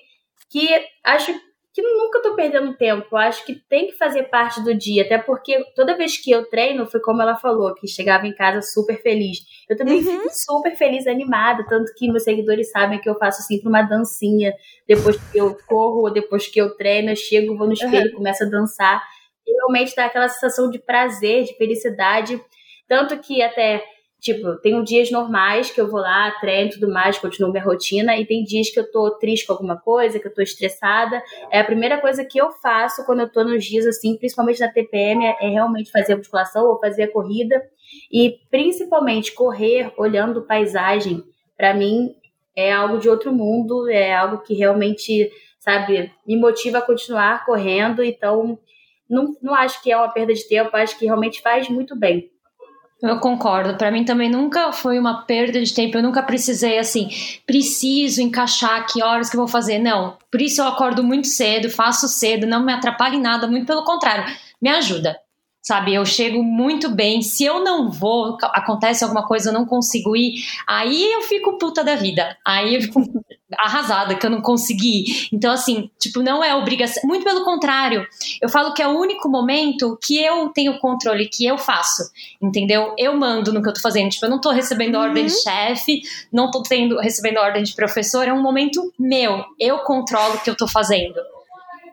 que 0.48 0.68
acho 1.02 1.32
que 1.74 1.82
nunca 1.82 2.22
tô 2.22 2.36
perdendo 2.36 2.72
tempo. 2.76 3.04
Eu 3.10 3.18
acho 3.18 3.44
que 3.44 3.56
tem 3.68 3.88
que 3.88 3.98
fazer 3.98 4.24
parte 4.24 4.62
do 4.62 4.72
dia, 4.72 5.02
até 5.02 5.18
porque 5.18 5.60
toda 5.74 5.96
vez 5.96 6.16
que 6.16 6.30
eu 6.30 6.48
treino, 6.48 6.86
foi 6.86 7.00
como 7.00 7.20
ela 7.20 7.34
falou, 7.34 7.74
que 7.74 7.88
chegava 7.88 8.28
em 8.28 8.32
casa 8.32 8.62
super 8.62 9.02
feliz. 9.02 9.38
Eu 9.68 9.76
também 9.76 9.98
uhum. 9.98 10.04
fico 10.04 10.28
super 10.30 10.76
feliz, 10.76 11.04
animada, 11.08 11.66
tanto 11.68 11.92
que 11.96 12.08
meus 12.08 12.22
seguidores 12.22 12.70
sabem 12.70 13.00
que 13.00 13.10
eu 13.10 13.18
faço 13.18 13.42
sempre 13.42 13.68
uma 13.68 13.82
dancinha 13.82 14.54
depois 14.86 15.16
que 15.16 15.36
eu 15.36 15.58
corro 15.66 16.02
ou 16.02 16.12
depois 16.12 16.46
que 16.46 16.60
eu 16.60 16.76
treino, 16.76 17.10
eu 17.10 17.16
chego, 17.16 17.56
vou 17.56 17.66
no 17.66 17.72
espelho, 17.72 18.10
uhum. 18.10 18.18
começo 18.18 18.44
a 18.44 18.48
dançar. 18.48 19.02
E 19.44 19.52
realmente 19.52 19.96
dá 19.96 20.04
aquela 20.04 20.28
sensação 20.28 20.70
de 20.70 20.78
prazer, 20.78 21.42
de 21.42 21.56
felicidade. 21.56 22.40
Tanto 22.86 23.18
que 23.18 23.42
até 23.42 23.82
Tipo, 24.24 24.56
tenho 24.56 24.82
dias 24.82 25.10
normais 25.10 25.70
que 25.70 25.78
eu 25.78 25.86
vou 25.86 26.00
lá, 26.00 26.30
treino 26.40 26.70
e 26.70 26.72
tudo 26.72 26.90
mais, 26.90 27.18
continuo 27.18 27.52
minha 27.52 27.62
rotina, 27.62 28.16
e 28.16 28.24
tem 28.24 28.42
dias 28.42 28.70
que 28.70 28.80
eu 28.80 28.90
tô 28.90 29.10
triste 29.18 29.46
com 29.46 29.52
alguma 29.52 29.76
coisa, 29.76 30.18
que 30.18 30.26
eu 30.26 30.32
tô 30.32 30.40
estressada. 30.40 31.22
É 31.50 31.60
a 31.60 31.64
primeira 31.64 32.00
coisa 32.00 32.24
que 32.24 32.40
eu 32.40 32.50
faço 32.50 33.04
quando 33.04 33.20
eu 33.20 33.28
tô 33.30 33.44
nos 33.44 33.62
dias 33.62 33.84
assim, 33.84 34.16
principalmente 34.16 34.60
na 34.60 34.72
TPM, 34.72 35.26
é, 35.26 35.36
é 35.42 35.48
realmente 35.50 35.90
fazer 35.90 36.14
a 36.14 36.16
musculação 36.16 36.64
ou 36.64 36.80
fazer 36.80 37.02
a 37.02 37.12
corrida. 37.12 37.62
E 38.10 38.38
principalmente 38.50 39.30
correr 39.30 39.92
olhando 39.98 40.40
paisagem, 40.40 41.22
para 41.54 41.74
mim 41.74 42.14
é 42.56 42.72
algo 42.72 42.96
de 42.96 43.10
outro 43.10 43.30
mundo, 43.30 43.90
é 43.90 44.14
algo 44.14 44.38
que 44.38 44.54
realmente, 44.54 45.30
sabe, 45.58 46.10
me 46.26 46.38
motiva 46.38 46.78
a 46.78 46.82
continuar 46.82 47.44
correndo. 47.44 48.02
Então, 48.02 48.58
não, 49.06 49.36
não 49.42 49.54
acho 49.54 49.82
que 49.82 49.92
é 49.92 49.96
uma 49.98 50.08
perda 50.08 50.32
de 50.32 50.48
tempo, 50.48 50.74
acho 50.74 50.98
que 50.98 51.04
realmente 51.04 51.42
faz 51.42 51.68
muito 51.68 51.94
bem. 51.94 52.32
Eu 53.02 53.18
concordo. 53.18 53.76
Para 53.76 53.90
mim 53.90 54.04
também 54.04 54.30
nunca 54.30 54.72
foi 54.72 54.98
uma 54.98 55.24
perda 55.24 55.62
de 55.62 55.74
tempo. 55.74 55.98
Eu 55.98 56.02
nunca 56.02 56.22
precisei 56.22 56.78
assim, 56.78 57.08
preciso 57.46 58.22
encaixar 58.22 58.86
que 58.86 59.02
horas 59.02 59.28
que 59.28 59.36
eu 59.36 59.40
vou 59.40 59.48
fazer. 59.48 59.78
Não. 59.78 60.16
Por 60.30 60.40
isso 60.40 60.60
eu 60.60 60.66
acordo 60.66 61.04
muito 61.04 61.26
cedo, 61.26 61.68
faço 61.68 62.08
cedo, 62.08 62.46
não 62.46 62.64
me 62.64 62.72
atrapalha 62.72 63.16
em 63.16 63.20
nada, 63.20 63.46
muito 63.46 63.66
pelo 63.66 63.84
contrário, 63.84 64.24
me 64.60 64.70
ajuda 64.70 65.16
sabe? 65.64 65.94
Eu 65.94 66.04
chego 66.04 66.44
muito 66.44 66.90
bem. 66.90 67.22
Se 67.22 67.42
eu 67.42 67.64
não 67.64 67.90
vou, 67.90 68.36
acontece 68.42 69.02
alguma 69.02 69.26
coisa, 69.26 69.48
eu 69.48 69.54
não 69.54 69.64
consigo 69.64 70.14
ir, 70.14 70.44
aí 70.68 71.10
eu 71.12 71.22
fico 71.22 71.56
puta 71.56 71.82
da 71.82 71.96
vida. 71.96 72.36
Aí 72.46 72.74
eu 72.74 72.82
fico 72.82 73.00
arrasada 73.56 74.14
que 74.14 74.26
eu 74.26 74.30
não 74.30 74.42
consegui. 74.42 75.28
Então, 75.32 75.50
assim, 75.50 75.90
tipo, 75.98 76.22
não 76.22 76.44
é 76.44 76.54
obrigação. 76.54 77.02
Muito 77.06 77.24
pelo 77.24 77.44
contrário. 77.44 78.06
Eu 78.42 78.48
falo 78.50 78.74
que 78.74 78.82
é 78.82 78.86
o 78.86 78.98
único 78.98 79.26
momento 79.26 79.98
que 80.02 80.22
eu 80.22 80.50
tenho 80.50 80.78
controle, 80.78 81.30
que 81.30 81.46
eu 81.46 81.56
faço. 81.56 82.02
Entendeu? 82.42 82.94
Eu 82.98 83.16
mando 83.16 83.50
no 83.50 83.62
que 83.62 83.68
eu 83.68 83.74
tô 83.74 83.80
fazendo. 83.80 84.10
Tipo, 84.10 84.26
eu 84.26 84.30
não 84.30 84.40
tô 84.40 84.50
recebendo 84.50 84.96
uhum. 84.96 85.00
ordem 85.00 85.24
de 85.24 85.42
chefe, 85.42 86.02
não 86.30 86.50
tô 86.50 86.62
tendo, 86.62 86.98
recebendo 86.98 87.38
ordem 87.38 87.62
de 87.62 87.74
professor. 87.74 88.28
É 88.28 88.32
um 88.32 88.42
momento 88.42 88.92
meu. 88.98 89.42
Eu 89.58 89.78
controlo 89.78 90.34
o 90.34 90.40
que 90.40 90.50
eu 90.50 90.56
tô 90.56 90.68
fazendo. 90.68 91.18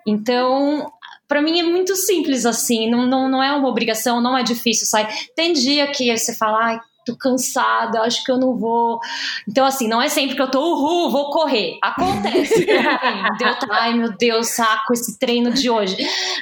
Então, 0.05 0.91
para 1.31 1.41
mim 1.41 1.61
é 1.61 1.63
muito 1.63 1.95
simples 1.95 2.45
assim, 2.45 2.89
não, 2.89 3.07
não, 3.07 3.29
não 3.29 3.41
é 3.41 3.53
uma 3.53 3.69
obrigação, 3.69 4.19
não 4.19 4.37
é 4.37 4.43
difícil, 4.43 4.85
sai. 4.85 5.07
Tem 5.33 5.53
dia 5.53 5.87
que 5.87 6.17
você 6.17 6.35
fala, 6.35 6.61
ai, 6.61 6.79
tô 7.05 7.15
cansada, 7.15 8.01
acho 8.01 8.21
que 8.25 8.29
eu 8.29 8.37
não 8.37 8.57
vou. 8.57 8.99
Então, 9.47 9.65
assim, 9.65 9.87
não 9.87 10.01
é 10.01 10.09
sempre 10.09 10.35
que 10.35 10.41
eu 10.41 10.51
tô, 10.51 10.59
uhul, 10.59 11.09
vou 11.09 11.29
correr. 11.29 11.77
Acontece. 11.81 12.65
Deu, 13.39 13.47
ai, 13.71 13.93
meu 13.93 14.11
Deus, 14.17 14.49
saco 14.49 14.91
esse 14.91 15.17
treino 15.17 15.53
de 15.53 15.69
hoje. 15.69 15.95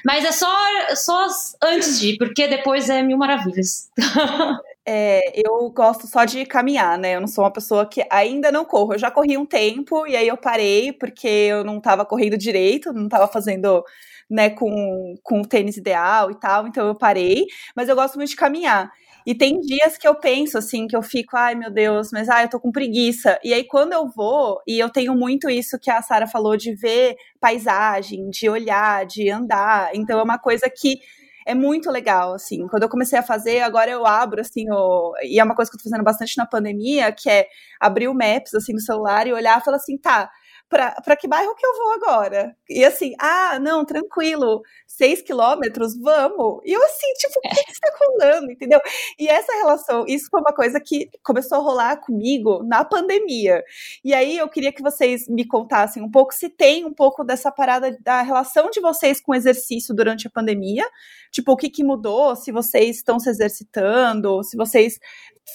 Mas 0.03 0.25
é 0.25 0.31
só, 0.31 0.49
só 0.95 1.27
antes 1.61 1.99
de 1.99 2.13
ir, 2.13 2.17
porque 2.17 2.47
depois 2.47 2.89
é 2.89 3.03
mil 3.03 3.17
maravilhas. 3.17 3.91
É, 4.91 5.33
eu 5.35 5.69
gosto 5.69 6.07
só 6.07 6.25
de 6.25 6.43
caminhar, 6.47 6.97
né? 6.97 7.15
Eu 7.15 7.21
não 7.21 7.27
sou 7.27 7.43
uma 7.43 7.53
pessoa 7.53 7.85
que 7.85 8.03
ainda 8.09 8.51
não 8.51 8.65
corro. 8.65 8.93
Eu 8.93 8.97
já 8.97 9.11
corri 9.11 9.37
um 9.37 9.45
tempo 9.45 10.07
e 10.07 10.15
aí 10.15 10.27
eu 10.27 10.35
parei 10.35 10.91
porque 10.91 11.27
eu 11.27 11.63
não 11.63 11.79
tava 11.79 12.03
correndo 12.03 12.35
direito, 12.35 12.91
não 12.91 13.07
tava 13.07 13.27
fazendo 13.27 13.83
né, 14.29 14.49
com, 14.49 15.15
com 15.23 15.41
o 15.41 15.47
tênis 15.47 15.77
ideal 15.77 16.31
e 16.31 16.39
tal, 16.39 16.67
então 16.67 16.87
eu 16.87 16.95
parei, 16.95 17.45
mas 17.75 17.89
eu 17.89 17.95
gosto 17.95 18.15
muito 18.15 18.29
de 18.29 18.35
caminhar. 18.35 18.91
E 19.25 19.35
tem 19.35 19.59
dias 19.59 19.97
que 19.97 20.07
eu 20.07 20.15
penso 20.15 20.57
assim, 20.57 20.87
que 20.87 20.95
eu 20.95 21.01
fico, 21.01 21.35
ai 21.35 21.53
meu 21.53 21.69
Deus, 21.69 22.09
mas 22.11 22.29
ai, 22.29 22.45
eu 22.45 22.49
tô 22.49 22.59
com 22.59 22.71
preguiça. 22.71 23.39
E 23.43 23.53
aí 23.53 23.63
quando 23.63 23.93
eu 23.93 24.07
vou, 24.09 24.61
e 24.67 24.79
eu 24.79 24.89
tenho 24.89 25.13
muito 25.15 25.49
isso 25.49 25.77
que 25.79 25.91
a 25.91 26.01
Sara 26.01 26.25
falou 26.27 26.55
de 26.57 26.73
ver 26.73 27.15
paisagem, 27.39 28.29
de 28.29 28.49
olhar, 28.49 29.05
de 29.05 29.29
andar. 29.29 29.91
Então 29.93 30.19
é 30.19 30.23
uma 30.23 30.39
coisa 30.39 30.69
que 30.69 30.99
é 31.45 31.53
muito 31.55 31.89
legal, 31.89 32.33
assim. 32.33 32.67
Quando 32.67 32.83
eu 32.83 32.89
comecei 32.89 33.17
a 33.17 33.23
fazer, 33.23 33.61
agora 33.61 33.89
eu 33.89 34.05
abro, 34.05 34.39
assim, 34.41 34.65
o... 34.71 35.13
e 35.23 35.39
é 35.39 35.43
uma 35.43 35.55
coisa 35.55 35.69
que 35.69 35.77
eu 35.77 35.79
tô 35.79 35.89
fazendo 35.89 36.03
bastante 36.03 36.37
na 36.37 36.45
pandemia, 36.45 37.11
que 37.11 37.29
é 37.29 37.47
abrir 37.79 38.07
o 38.07 38.13
Maps, 38.13 38.53
assim, 38.53 38.73
no 38.73 38.79
celular 38.79 39.25
e 39.27 39.33
olhar 39.33 39.59
e 39.59 39.63
falar 39.63 39.77
assim, 39.77 39.97
tá, 39.97 40.29
para 40.69 41.15
que 41.15 41.27
bairro 41.27 41.55
que 41.55 41.65
eu 41.65 41.75
vou 41.75 41.93
agora? 41.93 42.55
E 42.69 42.85
assim, 42.85 43.15
ah, 43.19 43.57
não, 43.59 43.83
tranquilo, 43.83 44.61
seis 44.85 45.21
quilômetros, 45.21 45.97
vamos. 45.99 46.61
E 46.63 46.71
eu 46.71 46.83
assim, 46.83 47.11
tipo, 47.17 47.39
o 47.39 47.41
que, 47.41 47.63
que 47.63 47.71
está 47.71 47.91
rolando, 47.99 48.51
entendeu? 48.51 48.79
E 49.17 49.27
essa 49.27 49.51
relação, 49.53 50.05
isso 50.07 50.27
foi 50.29 50.39
uma 50.39 50.53
coisa 50.53 50.79
que 50.79 51.09
começou 51.23 51.57
a 51.57 51.61
rolar 51.61 51.97
comigo 51.97 52.61
na 52.63 52.85
pandemia. 52.85 53.63
E 54.03 54.13
aí 54.13 54.37
eu 54.37 54.47
queria 54.47 54.71
que 54.71 54.83
vocês 54.83 55.27
me 55.27 55.45
contassem 55.45 56.03
um 56.03 56.11
pouco 56.11 56.33
se 56.33 56.49
tem 56.49 56.85
um 56.85 56.93
pouco 56.93 57.23
dessa 57.23 57.51
parada 57.51 57.97
da 58.01 58.21
relação 58.21 58.69
de 58.69 58.79
vocês 58.79 59.19
com 59.19 59.31
o 59.31 59.35
exercício 59.35 59.95
durante 59.95 60.27
a 60.27 60.29
pandemia, 60.29 60.85
tipo, 61.31 61.51
o 61.51 61.57
que, 61.57 61.69
que 61.69 61.83
mudou, 61.83 62.35
se 62.35 62.51
vocês 62.51 62.97
estão 62.97 63.19
se 63.19 63.29
exercitando, 63.29 64.43
se 64.43 64.55
vocês 64.55 64.99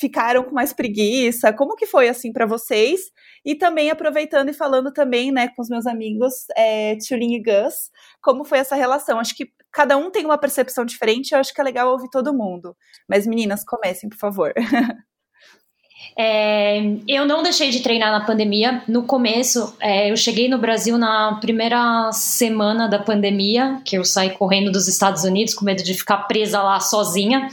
ficaram 0.00 0.42
com 0.42 0.52
mais 0.52 0.72
preguiça, 0.72 1.52
como 1.52 1.76
que 1.76 1.86
foi 1.86 2.08
assim 2.08 2.32
para 2.32 2.46
vocês? 2.46 3.12
E 3.44 3.54
também 3.54 3.90
aproveitando 3.90 4.48
e 4.48 4.54
falando 4.54 4.92
também, 4.92 5.30
né, 5.30 5.48
com 5.48 5.60
os 5.60 5.68
meus 5.68 5.86
amigos, 5.86 6.46
é, 6.56 6.96
Tulin 7.06 7.34
e 7.34 7.42
Gus, 7.42 7.90
como 8.22 8.44
foi 8.44 8.58
essa 8.58 8.74
relação. 8.74 9.18
Acho 9.18 9.36
que 9.36 9.52
cada 9.70 9.96
um 9.96 10.10
tem 10.10 10.24
uma 10.24 10.38
percepção 10.38 10.84
diferente, 10.84 11.32
eu 11.32 11.38
acho 11.38 11.52
que 11.52 11.60
é 11.60 11.64
legal 11.64 11.90
ouvir 11.90 12.08
todo 12.10 12.32
mundo. 12.32 12.74
Mas 13.08 13.26
meninas, 13.26 13.64
comecem, 13.64 14.08
por 14.08 14.18
favor. 14.18 14.54
É, 16.16 16.80
eu 17.08 17.24
não 17.26 17.42
deixei 17.42 17.70
de 17.70 17.82
treinar 17.82 18.12
na 18.12 18.24
pandemia. 18.24 18.82
No 18.86 19.04
começo, 19.04 19.74
é, 19.80 20.10
eu 20.10 20.16
cheguei 20.16 20.48
no 20.48 20.58
Brasil 20.58 20.96
na 20.96 21.38
primeira 21.40 22.10
semana 22.12 22.88
da 22.88 22.98
pandemia, 22.98 23.80
que 23.84 23.96
eu 23.96 24.04
saí 24.04 24.30
correndo 24.30 24.70
dos 24.70 24.86
Estados 24.86 25.24
Unidos 25.24 25.54
com 25.54 25.64
medo 25.64 25.82
de 25.82 25.94
ficar 25.94 26.18
presa 26.18 26.62
lá 26.62 26.78
sozinha. 26.78 27.48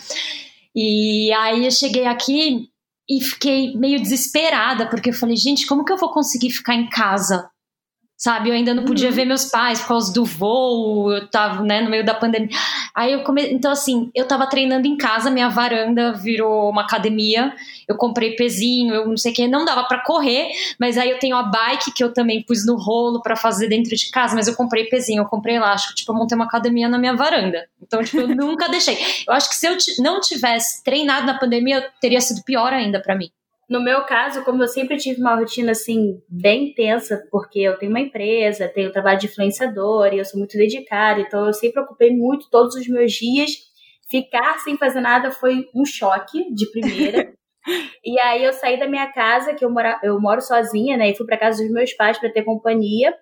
E 0.76 1.32
aí 1.34 1.66
eu 1.66 1.72
cheguei 1.72 2.06
aqui 2.06 2.71
e 3.12 3.22
fiquei 3.22 3.76
meio 3.76 4.02
desesperada, 4.02 4.90
porque 4.90 5.10
eu 5.10 5.14
falei, 5.14 5.36
gente, 5.36 5.68
como 5.68 5.84
que 5.84 5.92
eu 5.92 5.98
vou 5.98 6.14
conseguir 6.14 6.50
ficar 6.50 6.76
em 6.76 6.88
casa? 6.88 7.51
Sabe, 8.22 8.50
eu 8.50 8.54
ainda 8.54 8.72
não 8.72 8.86
podia 8.86 9.10
uhum. 9.10 9.16
ver 9.16 9.26
meus 9.26 9.46
pais 9.46 9.80
por 9.82 9.88
causa 9.88 10.14
do 10.14 10.24
voo, 10.24 11.12
eu 11.12 11.28
tava, 11.28 11.64
né, 11.64 11.82
no 11.82 11.90
meio 11.90 12.06
da 12.06 12.14
pandemia. 12.14 12.56
Aí 12.94 13.14
eu 13.14 13.24
come... 13.24 13.52
então 13.52 13.72
assim, 13.72 14.12
eu 14.14 14.28
tava 14.28 14.46
treinando 14.46 14.86
em 14.86 14.96
casa, 14.96 15.32
minha 15.32 15.50
varanda 15.50 16.14
virou 16.14 16.70
uma 16.70 16.84
academia. 16.84 17.52
Eu 17.88 17.98
comprei 17.98 18.36
pezinho, 18.36 18.94
eu 18.94 19.08
não 19.08 19.18
sei 19.18 19.32
o 19.32 19.36
que, 19.36 19.48
não 19.48 19.66
dava 19.66 19.86
para 19.86 20.04
correr, 20.04 20.52
mas 20.80 21.00
aí 21.00 21.10
eu 21.10 21.18
tenho 21.18 21.36
a 21.36 21.42
bike 21.42 21.94
que 21.96 22.04
eu 22.04 22.14
também 22.14 22.44
pus 22.44 22.64
no 22.64 22.78
rolo 22.78 23.24
para 23.24 23.36
fazer 23.36 23.68
dentro 23.68 23.96
de 23.96 24.12
casa, 24.12 24.36
mas 24.36 24.48
eu 24.48 24.56
comprei 24.56 24.86
pezinho, 24.86 25.22
eu 25.22 25.26
comprei 25.26 25.56
elástico, 25.56 25.96
tipo, 25.96 26.12
eu 26.12 26.16
montei 26.16 26.36
uma 26.36 26.46
academia 26.46 26.88
na 26.88 27.00
minha 27.00 27.16
varanda. 27.16 27.68
Então, 27.82 28.04
tipo, 28.04 28.20
eu 28.20 28.28
nunca 28.38 28.70
deixei. 28.70 29.00
Eu 29.28 29.34
acho 29.34 29.50
que 29.50 29.56
se 29.56 29.66
eu 29.66 29.76
não 29.98 30.22
tivesse 30.22 30.84
treinado 30.84 31.26
na 31.26 31.40
pandemia, 31.40 31.90
teria 32.00 32.22
sido 32.22 32.44
pior 32.44 32.72
ainda 32.72 33.02
para 33.02 33.16
mim. 33.16 33.32
No 33.72 33.82
meu 33.82 34.04
caso, 34.04 34.44
como 34.44 34.62
eu 34.62 34.68
sempre 34.68 34.98
tive 34.98 35.22
uma 35.22 35.34
rotina 35.34 35.72
assim 35.72 36.22
bem 36.28 36.72
intensa, 36.72 37.26
porque 37.32 37.60
eu 37.60 37.78
tenho 37.78 37.90
uma 37.90 38.02
empresa, 38.02 38.68
tenho 38.68 38.92
trabalho 38.92 39.18
de 39.18 39.28
influenciador 39.28 40.14
e 40.14 40.18
eu 40.18 40.26
sou 40.26 40.38
muito 40.38 40.58
dedicada, 40.58 41.22
então 41.22 41.46
eu 41.46 41.54
sempre 41.54 41.80
ocupei 41.80 42.14
muito 42.14 42.50
todos 42.50 42.76
os 42.76 42.86
meus 42.90 43.14
dias. 43.14 43.52
Ficar 44.10 44.60
sem 44.60 44.78
fazer 44.78 45.00
nada 45.00 45.32
foi 45.32 45.70
um 45.74 45.86
choque 45.86 46.54
de 46.54 46.70
primeira. 46.70 47.32
e 48.04 48.20
aí 48.20 48.44
eu 48.44 48.52
saí 48.52 48.78
da 48.78 48.90
minha 48.90 49.10
casa, 49.14 49.54
que 49.54 49.64
eu, 49.64 49.70
mora, 49.70 49.98
eu 50.04 50.20
moro 50.20 50.42
sozinha, 50.42 50.98
né? 50.98 51.10
E 51.10 51.16
fui 51.16 51.26
para 51.26 51.38
casa 51.38 51.64
dos 51.64 51.72
meus 51.72 51.94
pais 51.94 52.18
para 52.18 52.30
ter 52.30 52.44
companhia. 52.44 53.16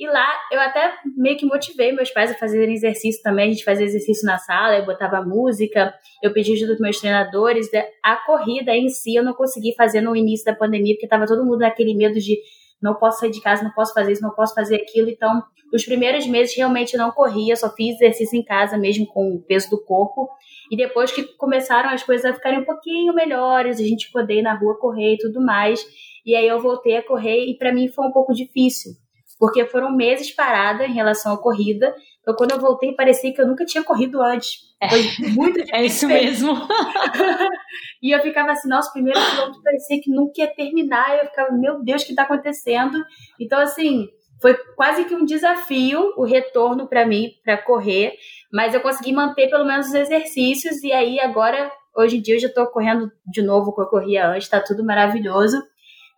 E 0.00 0.06
lá 0.06 0.32
eu 0.50 0.58
até 0.58 0.94
meio 1.14 1.36
que 1.36 1.44
motivei 1.44 1.92
meus 1.92 2.10
pais 2.10 2.30
a 2.30 2.34
fazerem 2.34 2.72
exercício 2.72 3.22
também. 3.22 3.48
A 3.48 3.52
gente 3.52 3.62
fazia 3.62 3.84
exercício 3.84 4.24
na 4.24 4.38
sala, 4.38 4.78
eu 4.78 4.86
botava 4.86 5.20
música, 5.20 5.92
eu 6.22 6.32
pedi 6.32 6.54
ajuda 6.54 6.72
dos 6.72 6.80
meus 6.80 6.98
treinadores. 6.98 7.68
A 8.02 8.16
corrida 8.16 8.74
em 8.74 8.88
si 8.88 9.14
eu 9.14 9.22
não 9.22 9.34
consegui 9.34 9.74
fazer 9.74 10.00
no 10.00 10.16
início 10.16 10.46
da 10.46 10.54
pandemia, 10.54 10.94
porque 10.94 11.04
estava 11.04 11.26
todo 11.26 11.44
mundo 11.44 11.58
naquele 11.58 11.94
medo 11.94 12.18
de 12.18 12.38
não 12.80 12.94
posso 12.94 13.20
sair 13.20 13.30
de 13.30 13.42
casa, 13.42 13.62
não 13.62 13.72
posso 13.72 13.92
fazer 13.92 14.12
isso, 14.12 14.22
não 14.22 14.30
posso 14.30 14.54
fazer 14.54 14.76
aquilo. 14.76 15.10
Então, 15.10 15.42
os 15.70 15.84
primeiros 15.84 16.26
meses 16.26 16.56
realmente 16.56 16.96
não 16.96 17.10
corria, 17.10 17.54
só 17.54 17.68
fiz 17.68 17.96
exercício 17.96 18.38
em 18.38 18.42
casa 18.42 18.78
mesmo 18.78 19.06
com 19.06 19.34
o 19.34 19.42
peso 19.42 19.68
do 19.68 19.84
corpo. 19.84 20.30
E 20.70 20.78
depois 20.78 21.12
que 21.12 21.24
começaram 21.36 21.90
as 21.90 22.02
coisas 22.02 22.24
a 22.24 22.32
ficarem 22.32 22.60
um 22.60 22.64
pouquinho 22.64 23.12
melhores, 23.12 23.78
a 23.78 23.84
gente 23.84 24.10
poder 24.10 24.38
ir 24.38 24.42
na 24.42 24.54
rua 24.54 24.78
correr 24.78 25.16
e 25.16 25.18
tudo 25.18 25.44
mais. 25.44 25.84
E 26.24 26.34
aí 26.34 26.48
eu 26.48 26.58
voltei 26.58 26.96
a 26.96 27.02
correr 27.02 27.44
e 27.44 27.58
para 27.58 27.70
mim 27.70 27.86
foi 27.88 28.06
um 28.06 28.12
pouco 28.12 28.32
difícil 28.32 28.92
porque 29.40 29.64
foram 29.64 29.90
meses 29.90 30.30
parada 30.30 30.84
em 30.86 30.92
relação 30.92 31.32
à 31.32 31.38
corrida. 31.38 31.94
Então, 32.20 32.34
quando 32.36 32.50
eu 32.50 32.60
voltei, 32.60 32.92
parecia 32.92 33.32
que 33.32 33.40
eu 33.40 33.48
nunca 33.48 33.64
tinha 33.64 33.82
corrido 33.82 34.20
antes. 34.20 34.58
Foi 34.86 35.30
muito 35.30 35.54
difícil. 35.54 35.72
é 35.74 35.84
isso 35.86 36.06
mesmo. 36.06 36.52
e 38.02 38.14
eu 38.14 38.20
ficava 38.20 38.52
assim, 38.52 38.68
nossa, 38.68 38.90
o 38.90 38.92
primeiro 38.92 39.18
quilômetro 39.18 39.62
parecia 39.62 39.98
que 40.02 40.10
nunca 40.10 40.42
ia 40.42 40.54
terminar. 40.54 41.16
E 41.16 41.20
eu 41.20 41.26
ficava, 41.26 41.52
meu 41.52 41.82
Deus, 41.82 42.02
o 42.02 42.04
que 42.04 42.12
está 42.12 42.24
acontecendo? 42.24 43.02
Então, 43.40 43.58
assim, 43.58 44.08
foi 44.42 44.54
quase 44.76 45.06
que 45.06 45.14
um 45.14 45.24
desafio 45.24 46.12
o 46.18 46.24
retorno 46.24 46.86
para 46.86 47.06
mim, 47.06 47.30
para 47.42 47.56
correr. 47.56 48.12
Mas 48.52 48.74
eu 48.74 48.82
consegui 48.82 49.14
manter 49.14 49.48
pelo 49.48 49.64
menos 49.64 49.86
os 49.86 49.94
exercícios. 49.94 50.84
E 50.84 50.92
aí, 50.92 51.18
agora, 51.18 51.72
hoje 51.96 52.18
em 52.18 52.20
dia, 52.20 52.34
eu 52.34 52.40
já 52.40 52.48
estou 52.48 52.66
correndo 52.66 53.10
de 53.26 53.40
novo 53.40 53.72
como 53.72 53.86
eu 53.86 53.90
corria 53.90 54.28
antes. 54.28 54.44
Está 54.44 54.60
tudo 54.60 54.84
maravilhoso. 54.84 55.56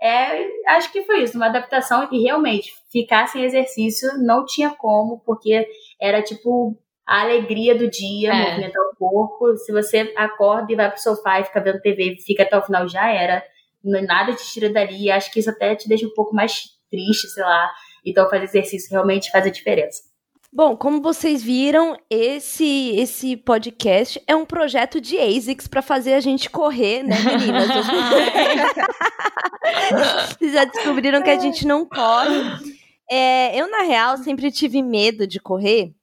É, 0.02 0.48
acho 0.74 0.90
que 0.90 1.04
foi 1.04 1.22
isso, 1.22 1.36
uma 1.36 1.46
adaptação 1.46 2.08
e 2.10 2.22
realmente 2.22 2.72
ficar 2.90 3.28
sem 3.28 3.44
exercício 3.44 4.10
não 4.18 4.44
tinha 4.44 4.70
como, 4.70 5.20
porque 5.24 5.64
era 6.00 6.20
tipo 6.20 6.76
a 7.06 7.20
alegria 7.20 7.74
do 7.76 7.88
dia, 7.88 8.32
é. 8.32 8.50
movimentar 8.50 8.82
o 8.82 8.96
corpo. 8.96 9.56
Se 9.56 9.70
você 9.70 10.12
acorda 10.16 10.72
e 10.72 10.76
vai 10.76 10.90
pro 10.90 11.00
sofá 11.00 11.38
e 11.38 11.44
fica 11.44 11.60
vendo 11.60 11.80
TV, 11.80 12.16
fica 12.24 12.42
até 12.42 12.58
o 12.58 12.62
final, 12.62 12.88
já 12.88 13.08
era. 13.12 13.44
Nada 13.84 14.34
te 14.34 14.44
tira 14.52 14.70
dali. 14.70 15.10
Acho 15.10 15.30
que 15.30 15.38
isso 15.38 15.50
até 15.50 15.76
te 15.76 15.88
deixa 15.88 16.06
um 16.06 16.14
pouco 16.14 16.34
mais 16.34 16.64
triste, 16.90 17.28
sei 17.28 17.44
lá. 17.44 17.70
Então 18.04 18.28
fazer 18.28 18.44
exercício 18.44 18.90
realmente 18.90 19.30
faz 19.30 19.46
a 19.46 19.50
diferença. 19.50 20.02
Bom, 20.54 20.76
como 20.76 21.00
vocês 21.00 21.42
viram, 21.42 21.96
esse 22.10 22.90
esse 22.96 23.38
podcast 23.38 24.22
é 24.26 24.36
um 24.36 24.44
projeto 24.44 25.00
de 25.00 25.18
ASICS 25.18 25.66
para 25.66 25.80
fazer 25.80 26.12
a 26.12 26.20
gente 26.20 26.50
correr, 26.50 27.02
né, 27.02 27.16
meninas? 27.20 27.70
vocês 30.36 30.52
já 30.52 30.66
descobriram 30.66 31.22
que 31.22 31.30
a 31.30 31.38
gente 31.38 31.66
não 31.66 31.86
corre. 31.86 32.36
É, 33.10 33.58
eu, 33.58 33.70
na 33.70 33.80
real, 33.80 34.18
sempre 34.18 34.52
tive 34.52 34.82
medo 34.82 35.26
de 35.26 35.40
correr, 35.40 35.94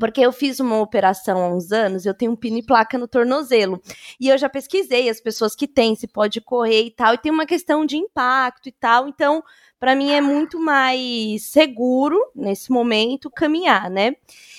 porque 0.00 0.20
eu 0.20 0.32
fiz 0.32 0.58
uma 0.58 0.80
operação 0.80 1.40
há 1.40 1.48
uns 1.48 1.70
anos, 1.70 2.04
eu 2.04 2.12
tenho 2.12 2.32
um 2.32 2.36
pino 2.36 2.58
e 2.58 2.66
placa 2.66 2.98
no 2.98 3.06
tornozelo. 3.06 3.80
E 4.18 4.28
eu 4.28 4.36
já 4.36 4.48
pesquisei 4.48 5.08
as 5.08 5.20
pessoas 5.20 5.54
que 5.54 5.68
têm, 5.68 5.94
se 5.94 6.08
pode 6.08 6.40
correr 6.40 6.82
e 6.82 6.90
tal, 6.90 7.14
e 7.14 7.18
tem 7.18 7.30
uma 7.30 7.46
questão 7.46 7.86
de 7.86 7.96
impacto 7.96 8.68
e 8.68 8.72
tal. 8.72 9.06
Então, 9.06 9.44
para 9.78 9.94
mim 9.94 10.10
é 10.10 10.20
muito 10.20 10.58
mais 10.58 11.42
seguro 11.44 12.18
nesse 12.34 12.70
momento 12.70 13.30
caminhar, 13.30 13.90
né? 13.90 14.14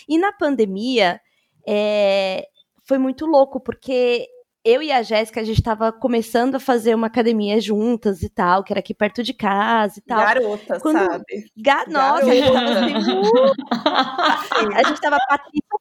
E 0.08 0.18
na 0.18 0.32
pandemia 0.32 1.20
é, 1.68 2.48
foi 2.84 2.98
muito 2.98 3.26
louco, 3.26 3.60
porque 3.60 4.28
eu 4.64 4.82
e 4.82 4.92
a 4.92 5.02
Jéssica, 5.02 5.40
a 5.40 5.44
gente 5.46 5.60
estava 5.60 5.94
começando 5.94 6.56
a 6.56 6.60
fazer 6.60 6.94
uma 6.94 7.08
academia 7.08 7.60
juntas 7.62 8.22
e 8.22 8.30
tal, 8.30 8.66
que 8.66 8.74
era 8.74 8.82
aqui 8.82 8.94
perto 8.94 9.24
de 9.24 9.34
casa 9.34 9.98
e 9.98 10.02
tal. 10.02 10.20
Garota, 10.20 10.80
Quando... 10.82 10.98
sabe? 10.98 11.52
Ga... 11.56 11.86
Nossa, 11.88 12.26
Garota. 12.26 12.36
a 12.36 12.44
gente 12.44 12.52
tava 12.52 12.76
assim, 12.76 13.12
uh... 13.14 14.74
A 14.76 14.84
gente 14.84 15.02
tava 15.02 15.18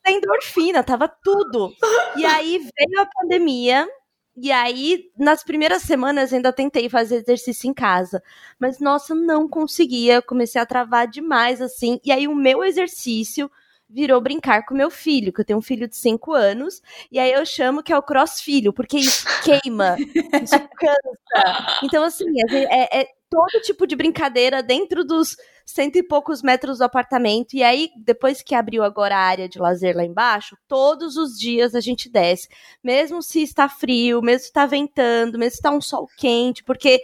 da 0.05 0.13
endorfina, 0.13 0.85
tava 0.85 1.09
tudo. 1.09 1.75
E 2.17 2.25
aí 2.25 2.59
veio 2.59 3.01
a 3.01 3.07
pandemia, 3.07 3.89
e 4.37 4.53
aí, 4.53 5.11
nas 5.19 5.43
primeiras 5.43 5.83
semanas, 5.83 6.33
ainda 6.33 6.53
tentei 6.53 6.89
fazer 6.89 7.17
exercício 7.17 7.69
em 7.71 7.75
casa. 7.75 8.23
Mas, 8.59 8.79
nossa, 8.79 9.15
não 9.15 9.49
conseguia. 9.49 10.21
Comecei 10.21 10.61
a 10.61 10.67
travar 10.67 11.09
demais, 11.09 11.61
assim. 11.63 11.99
E 12.05 12.13
aí, 12.13 12.29
o 12.29 12.35
meu 12.35 12.63
exercício 12.63 13.51
virou 13.89 14.21
brincar 14.21 14.67
com 14.67 14.75
meu 14.75 14.91
filho, 14.91 15.33
que 15.33 15.41
eu 15.41 15.45
tenho 15.45 15.59
um 15.59 15.63
filho 15.63 15.89
de 15.89 15.97
5 15.97 16.33
anos, 16.33 16.83
e 17.11 17.19
aí 17.19 17.33
eu 17.33 17.47
chamo 17.47 17.83
que 17.83 17.93
é 17.93 17.97
o 17.97 18.03
cross 18.03 18.41
filho, 18.41 18.73
porque 18.73 18.99
isso 18.99 19.25
queima, 19.45 19.97
isso 20.43 20.59
cansa. 20.77 21.79
Então, 21.85 22.03
assim, 22.05 22.27
é, 22.69 23.03
é, 23.03 23.09
todo 23.31 23.63
tipo 23.63 23.87
de 23.87 23.97
brincadeira 23.97 24.63
dentro 24.63 25.05
dos 25.05 25.37
cento 25.65 25.97
e 25.97 26.03
poucos 26.03 26.43
metros 26.43 26.79
do 26.79 26.85
apartamento. 26.85 27.55
E 27.55 27.63
aí, 27.63 27.91
depois 27.97 28.43
que 28.43 28.55
abriu 28.55 28.85
agora 28.85 29.17
a 29.17 29.21
área 29.21 29.49
de 29.49 29.59
lazer 29.59 29.97
lá 29.97 30.05
embaixo, 30.05 30.57
todos 30.69 31.17
os 31.17 31.39
dias 31.39 31.75
a 31.75 31.81
gente 31.81 32.09
desce. 32.09 32.49
Mesmo 32.83 33.21
se 33.23 33.43
está 33.43 33.69
frio, 33.69 34.23
mesmo 34.23 34.41
se 34.41 34.47
está 34.47 34.65
ventando, 34.67 35.39
mesmo 35.39 35.51
se 35.51 35.57
está 35.57 35.71
um 35.71 35.81
sol 35.81 36.09
quente, 36.17 36.63
porque 36.63 37.03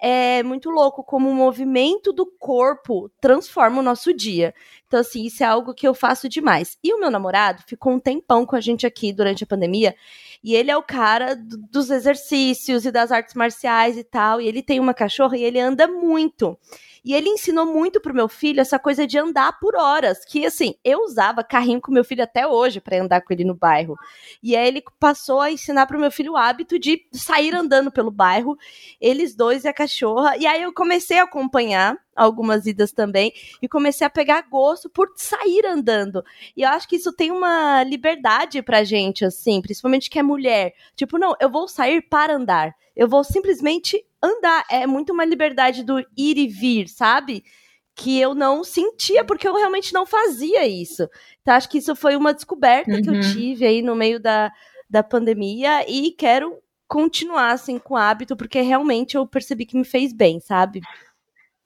é 0.00 0.42
muito 0.42 0.70
louco 0.70 1.02
como 1.02 1.28
o 1.28 1.34
movimento 1.34 2.12
do 2.12 2.24
corpo 2.24 3.10
transforma 3.20 3.80
o 3.80 3.82
nosso 3.82 4.12
dia. 4.14 4.54
Então, 4.86 5.00
assim, 5.00 5.24
isso 5.24 5.42
é 5.42 5.46
algo 5.46 5.74
que 5.74 5.86
eu 5.86 5.94
faço 5.94 6.28
demais. 6.28 6.78
E 6.82 6.92
o 6.94 7.00
meu 7.00 7.10
namorado 7.10 7.62
ficou 7.66 7.92
um 7.92 8.00
tempão 8.00 8.46
com 8.46 8.56
a 8.56 8.60
gente 8.60 8.86
aqui 8.86 9.12
durante 9.12 9.44
a 9.44 9.46
pandemia. 9.46 9.94
E 10.42 10.54
ele 10.54 10.70
é 10.70 10.76
o 10.76 10.82
cara 10.82 11.34
do, 11.34 11.58
dos 11.58 11.90
exercícios 11.90 12.86
e 12.86 12.90
das 12.90 13.12
artes 13.12 13.34
marciais 13.34 13.96
e 13.96 14.04
tal. 14.04 14.40
E 14.40 14.46
ele 14.46 14.62
tem 14.62 14.80
uma 14.80 14.94
cachorra 14.94 15.36
e 15.36 15.44
ele 15.44 15.60
anda 15.60 15.86
muito. 15.86 16.56
E 17.04 17.14
ele 17.14 17.28
ensinou 17.28 17.66
muito 17.66 18.00
pro 18.00 18.14
meu 18.14 18.28
filho 18.28 18.60
essa 18.60 18.78
coisa 18.78 19.06
de 19.06 19.18
andar 19.18 19.58
por 19.58 19.76
horas, 19.76 20.24
que 20.24 20.44
assim, 20.44 20.74
eu 20.84 21.00
usava 21.00 21.44
carrinho 21.44 21.80
com 21.80 21.92
meu 21.92 22.04
filho 22.04 22.22
até 22.22 22.46
hoje 22.46 22.80
para 22.80 23.00
andar 23.00 23.20
com 23.22 23.32
ele 23.32 23.44
no 23.44 23.54
bairro. 23.54 23.96
E 24.42 24.56
aí 24.56 24.68
ele 24.68 24.82
passou 24.98 25.40
a 25.40 25.50
ensinar 25.50 25.86
pro 25.86 25.98
meu 25.98 26.10
filho 26.10 26.32
o 26.32 26.36
hábito 26.36 26.78
de 26.78 27.06
sair 27.12 27.54
andando 27.54 27.90
pelo 27.90 28.10
bairro, 28.10 28.56
eles 29.00 29.34
dois 29.34 29.64
e 29.64 29.68
a 29.68 29.72
cachorra. 29.72 30.36
E 30.36 30.46
aí 30.46 30.62
eu 30.62 30.72
comecei 30.72 31.18
a 31.18 31.24
acompanhar 31.24 31.96
algumas 32.18 32.66
idas 32.66 32.92
também 32.92 33.32
e 33.62 33.68
comecei 33.68 34.06
a 34.06 34.10
pegar 34.10 34.42
gosto 34.50 34.90
por 34.90 35.08
sair 35.16 35.64
andando. 35.64 36.22
E 36.56 36.62
eu 36.62 36.68
acho 36.68 36.88
que 36.88 36.96
isso 36.96 37.12
tem 37.12 37.30
uma 37.30 37.82
liberdade 37.84 38.60
pra 38.60 38.84
gente 38.84 39.24
assim, 39.24 39.62
principalmente 39.62 40.10
que 40.10 40.18
é 40.18 40.22
mulher. 40.22 40.74
Tipo, 40.96 41.18
não, 41.18 41.34
eu 41.40 41.48
vou 41.48 41.68
sair 41.68 42.02
para 42.02 42.34
andar. 42.34 42.74
Eu 42.96 43.08
vou 43.08 43.22
simplesmente 43.22 44.04
andar. 44.22 44.64
É 44.68 44.86
muito 44.86 45.12
uma 45.12 45.24
liberdade 45.24 45.84
do 45.84 46.00
ir 46.00 46.36
e 46.36 46.48
vir, 46.48 46.88
sabe? 46.88 47.44
Que 47.94 48.20
eu 48.20 48.34
não 48.34 48.64
sentia, 48.64 49.24
porque 49.24 49.46
eu 49.46 49.54
realmente 49.54 49.94
não 49.94 50.04
fazia 50.04 50.66
isso. 50.66 51.08
Então, 51.40 51.54
acho 51.54 51.68
que 51.68 51.78
isso 51.78 51.94
foi 51.94 52.16
uma 52.16 52.34
descoberta 52.34 52.90
uhum. 52.90 53.02
que 53.02 53.08
eu 53.08 53.14
uhum. 53.14 53.20
tive 53.20 53.64
aí 53.64 53.80
no 53.80 53.94
meio 53.94 54.18
da, 54.18 54.52
da 54.90 55.02
pandemia 55.02 55.88
e 55.88 56.10
quero 56.10 56.58
continuar 56.88 57.52
assim 57.52 57.78
com 57.78 57.94
o 57.94 57.96
hábito, 57.96 58.34
porque 58.34 58.60
realmente 58.62 59.14
eu 59.14 59.26
percebi 59.26 59.66
que 59.66 59.76
me 59.76 59.84
fez 59.84 60.12
bem, 60.12 60.40
sabe? 60.40 60.80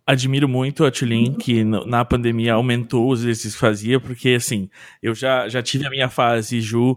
Admiro 0.06 0.48
muito 0.48 0.84
a 0.84 0.90
Tulin, 0.90 1.34
que 1.34 1.64
na 1.64 2.04
pandemia 2.04 2.54
aumentou 2.54 3.10
os 3.10 3.20
exercícios 3.20 3.54
que 3.54 3.60
fazia, 3.60 4.00
porque 4.00 4.30
assim, 4.30 4.68
eu 5.02 5.14
já, 5.14 5.48
já 5.48 5.62
tive 5.62 5.86
a 5.86 5.90
minha 5.90 6.08
fase 6.08 6.60
Ju, 6.60 6.92
uh, 6.92 6.96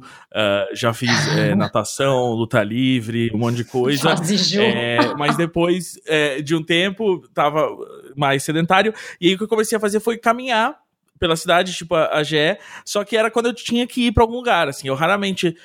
já 0.74 0.94
fiz 0.94 1.10
é, 1.38 1.54
natação, 1.56 2.32
luta 2.32 2.64
livre, 2.64 3.32
um 3.34 3.38
monte 3.38 3.58
de 3.58 3.64
coisa. 3.64 4.16
Fase 4.16 4.38
Ju. 4.38 4.62
É, 4.62 5.14
mas 5.16 5.38
depois 5.38 6.00
é, 6.08 6.42
de 6.42 6.56
um 6.56 6.64
tempo, 6.64 7.28
tava 7.34 7.68
mais 8.16 8.44
sedentário, 8.44 8.94
e 9.20 9.30
aí 9.30 9.36
o 9.36 9.38
que 9.38 9.44
eu 9.44 9.48
comecei 9.48 9.78
a 9.78 9.82
fazer 9.82 10.00
foi 10.00 10.18
caminhar 10.18 10.85
pela 11.20 11.36
cidade, 11.36 11.74
tipo 11.74 11.96
a, 11.96 12.18
a 12.18 12.24
GE, 12.24 12.58
só 12.84 13.04
que 13.04 13.16
era 13.16 13.32
quando 13.32 13.48
eu 13.48 13.54
tinha 13.54 13.88
que 13.88 14.08
ir 14.08 14.12
para 14.12 14.24
algum 14.24 14.36
lugar, 14.36 14.68
assim, 14.68 14.88
eu 14.88 14.96
raramente, 14.96 15.56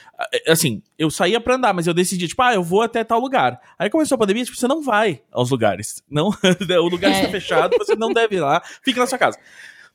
assim, 0.47 0.83
eu 0.99 1.11
saía 1.11 1.40
para 1.40 1.57
andar, 1.57 1.75
mas 1.75 1.87
eu 1.87 1.95
decidi, 1.95 2.28
tipo, 2.28 2.42
ah, 2.42 2.54
eu 2.54 2.62
vou 2.62 2.83
até 2.83 3.02
tal 3.02 3.21
lugar. 3.21 3.61
Aí 3.78 3.90
começou 3.90 4.16
a 4.16 4.19
pandemia, 4.19 4.45
tipo, 4.45 4.57
você 4.57 4.69
não 4.69 4.83
vai 4.83 5.23
aos 5.30 5.50
lugares, 5.50 6.02
não, 6.11 6.30
o 6.83 6.88
lugar 6.88 7.11
é. 7.11 7.16
está 7.16 7.28
fechado, 7.28 7.76
você 7.78 7.97
não 7.97 8.12
deve 8.12 8.37
ir 8.37 8.40
lá, 8.40 8.62
fica 8.83 9.00
na 9.00 9.07
sua 9.07 9.19
casa. 9.19 9.38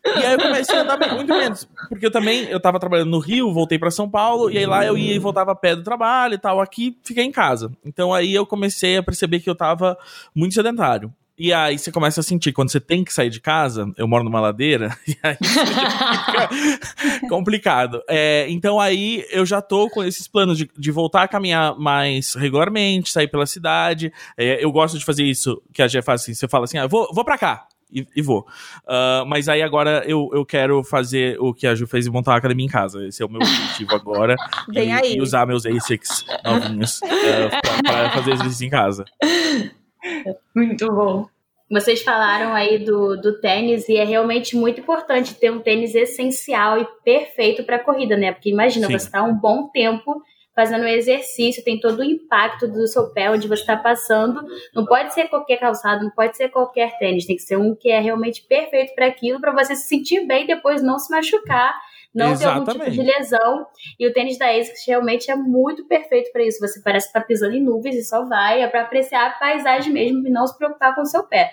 E 0.06 0.24
aí 0.24 0.34
eu 0.34 0.40
comecei 0.40 0.78
a 0.78 0.82
andar 0.82 1.16
muito 1.16 1.34
menos, 1.34 1.68
porque 1.90 2.06
eu 2.06 2.12
também, 2.12 2.44
eu 2.44 2.60
tava 2.60 2.80
trabalhando 2.80 3.10
no 3.10 3.18
Rio, 3.18 3.52
voltei 3.52 3.80
para 3.80 3.90
São 3.90 4.08
Paulo, 4.08 4.52
e 4.52 4.58
aí 4.58 4.66
lá 4.66 4.86
eu 4.86 4.96
ia 4.96 5.16
e 5.16 5.20
voltava 5.20 5.54
a 5.54 5.56
pé 5.56 5.76
do 5.76 5.84
trabalho 5.84 6.36
e 6.36 6.38
tal, 6.38 6.62
aqui 6.62 6.96
fiquei 7.04 7.24
em 7.24 7.32
casa. 7.32 7.72
Então 7.84 8.14
aí 8.14 8.34
eu 8.34 8.46
comecei 8.46 8.98
a 8.98 9.04
perceber 9.04 9.40
que 9.40 9.50
eu 9.50 9.56
tava 9.56 9.98
muito 10.36 10.54
sedentário. 10.54 11.12
E 11.38 11.52
aí 11.52 11.78
você 11.78 11.92
começa 11.92 12.22
a 12.22 12.24
sentir, 12.24 12.54
quando 12.54 12.72
você 12.72 12.80
tem 12.80 13.04
que 13.04 13.14
sair 13.14 13.30
de 13.30 13.42
casa, 13.42 13.92
eu 13.98 14.08
moro 14.08 14.24
numa 14.24 14.40
ladeira, 14.40 14.98
e 15.06 15.18
aí 15.22 15.36
fica 15.36 16.50
complicado. 17.28 18.02
É, 18.08 18.46
então 18.50 18.80
aí 18.80 19.26
eu 19.30 19.46
já 19.46 19.62
tô 19.62 19.90
com 19.90 20.02
esses 20.04 20.28
planos 20.28 20.58
de, 20.58 20.70
de 20.78 20.92
voltar 20.92 21.24
a 21.24 21.28
caminhar 21.28 21.78
mais 21.78 22.36
regularmente, 22.36 23.12
sair 23.12 23.28
pela 23.28 23.46
cidade. 23.46 24.14
É, 24.38 24.64
eu 24.64 24.72
gosto 24.72 24.98
de 24.98 25.04
fazer 25.04 25.26
isso, 25.26 25.62
que 25.74 25.82
a 25.82 25.88
Gé 25.88 26.02
faz 26.02 26.22
assim, 26.22 26.34
você 26.34 26.48
fala 26.48 26.64
assim, 26.64 26.78
ah, 26.78 26.88
vou, 26.88 27.10
vou 27.14 27.26
pra 27.26 27.38
cá. 27.38 27.68
E, 27.92 28.06
e 28.16 28.22
vou. 28.22 28.48
Uh, 28.84 29.26
mas 29.28 29.48
aí 29.48 29.62
agora 29.62 30.04
eu, 30.08 30.30
eu 30.34 30.46
quero 30.46 30.84
fazer 30.84 31.38
o 31.40 31.54
que 31.54 31.68
a 31.68 31.76
Ju 31.76 31.86
fez 31.86 32.08
e 32.08 32.10
montar 32.10 32.32
uma 32.32 32.38
academia 32.38 32.66
em 32.66 32.70
casa. 32.70 33.06
Esse 33.06 33.22
é 33.22 33.26
o 33.26 33.30
meu 33.30 33.40
objetivo 33.40 33.94
agora. 33.94 34.36
e, 34.74 35.16
e, 35.16 35.22
usar 35.22 35.46
meus 35.46 35.66
ASICs 35.66 36.26
novinhos 36.44 37.00
uh, 37.04 37.82
pra, 37.84 37.84
pra 37.84 38.12
fazer 38.12 38.34
exercício 38.34 38.66
em 38.66 38.70
casa. 38.70 39.06
Muito 40.56 40.88
bom. 40.92 41.28
Vocês 41.70 42.04
falaram 42.04 42.54
aí 42.54 42.78
do, 42.78 43.18
do 43.20 43.40
tênis 43.40 43.90
e 43.90 43.98
é 43.98 44.04
realmente 44.04 44.56
muito 44.56 44.80
importante 44.82 45.34
ter 45.34 45.52
um 45.52 45.60
tênis 45.60 45.96
essencial 45.96 46.80
e 46.80 46.88
perfeito 47.04 47.64
para 47.64 47.80
corrida, 47.80 48.16
né? 48.16 48.32
Porque 48.32 48.52
imagina, 48.52 48.86
Sim. 48.88 48.94
você 48.94 49.06
está 49.06 49.24
um 49.24 49.34
bom 49.34 49.68
tempo 49.70 50.22
fazendo 50.56 50.88
exercício, 50.88 51.64
tem 51.64 51.80
todo 51.80 52.00
o 52.00 52.04
impacto 52.04 52.68
do 52.68 52.88
seu 52.88 53.12
pé 53.12 53.30
onde 53.30 53.48
você 53.48 53.62
está 53.62 53.76
passando. 53.76 54.42
Não 54.74 54.86
pode 54.86 55.14
ser 55.14 55.28
qualquer 55.28 55.58
calçado, 55.58 56.04
não 56.04 56.12
pode 56.12 56.38
ser 56.38 56.50
qualquer 56.50 56.98
tênis, 56.98 57.26
tem 57.26 57.36
que 57.36 57.42
ser 57.42 57.58
um 57.58 57.76
que 57.76 57.90
é 57.90 58.00
realmente 58.00 58.44
perfeito 58.44 58.96
para 58.96 59.08
aquilo, 59.08 59.42
para 59.42 59.52
você 59.52 59.76
se 59.76 59.88
sentir 59.88 60.26
bem 60.26 60.44
e 60.44 60.48
depois 60.48 60.82
não 60.82 60.98
se 60.98 61.12
machucar 61.12 61.76
não 62.16 62.32
Exatamente. 62.32 62.66
ter 62.66 62.72
algum 62.72 62.86
tipo 62.86 62.92
de 62.92 63.02
lesão. 63.02 63.68
E 64.00 64.08
o 64.08 64.14
tênis 64.14 64.38
da 64.38 64.50
ASICS 64.50 64.88
realmente 64.88 65.30
é 65.30 65.36
muito 65.36 65.86
perfeito 65.86 66.32
para 66.32 66.44
isso. 66.44 66.60
Você 66.60 66.80
parece 66.82 67.08
estar 67.08 67.20
tá 67.20 67.26
pisando 67.26 67.56
em 67.56 67.62
nuvens 67.62 67.96
e 67.96 68.04
só 68.04 68.24
vai, 68.26 68.62
é 68.62 68.68
para 68.68 68.82
apreciar 68.82 69.28
a 69.28 69.32
paisagem 69.32 69.92
mesmo 69.92 70.26
e 70.26 70.30
não 70.30 70.48
se 70.48 70.58
preocupar 70.58 70.96
com 70.96 71.02
o 71.02 71.06
seu 71.06 71.24
pé. 71.24 71.52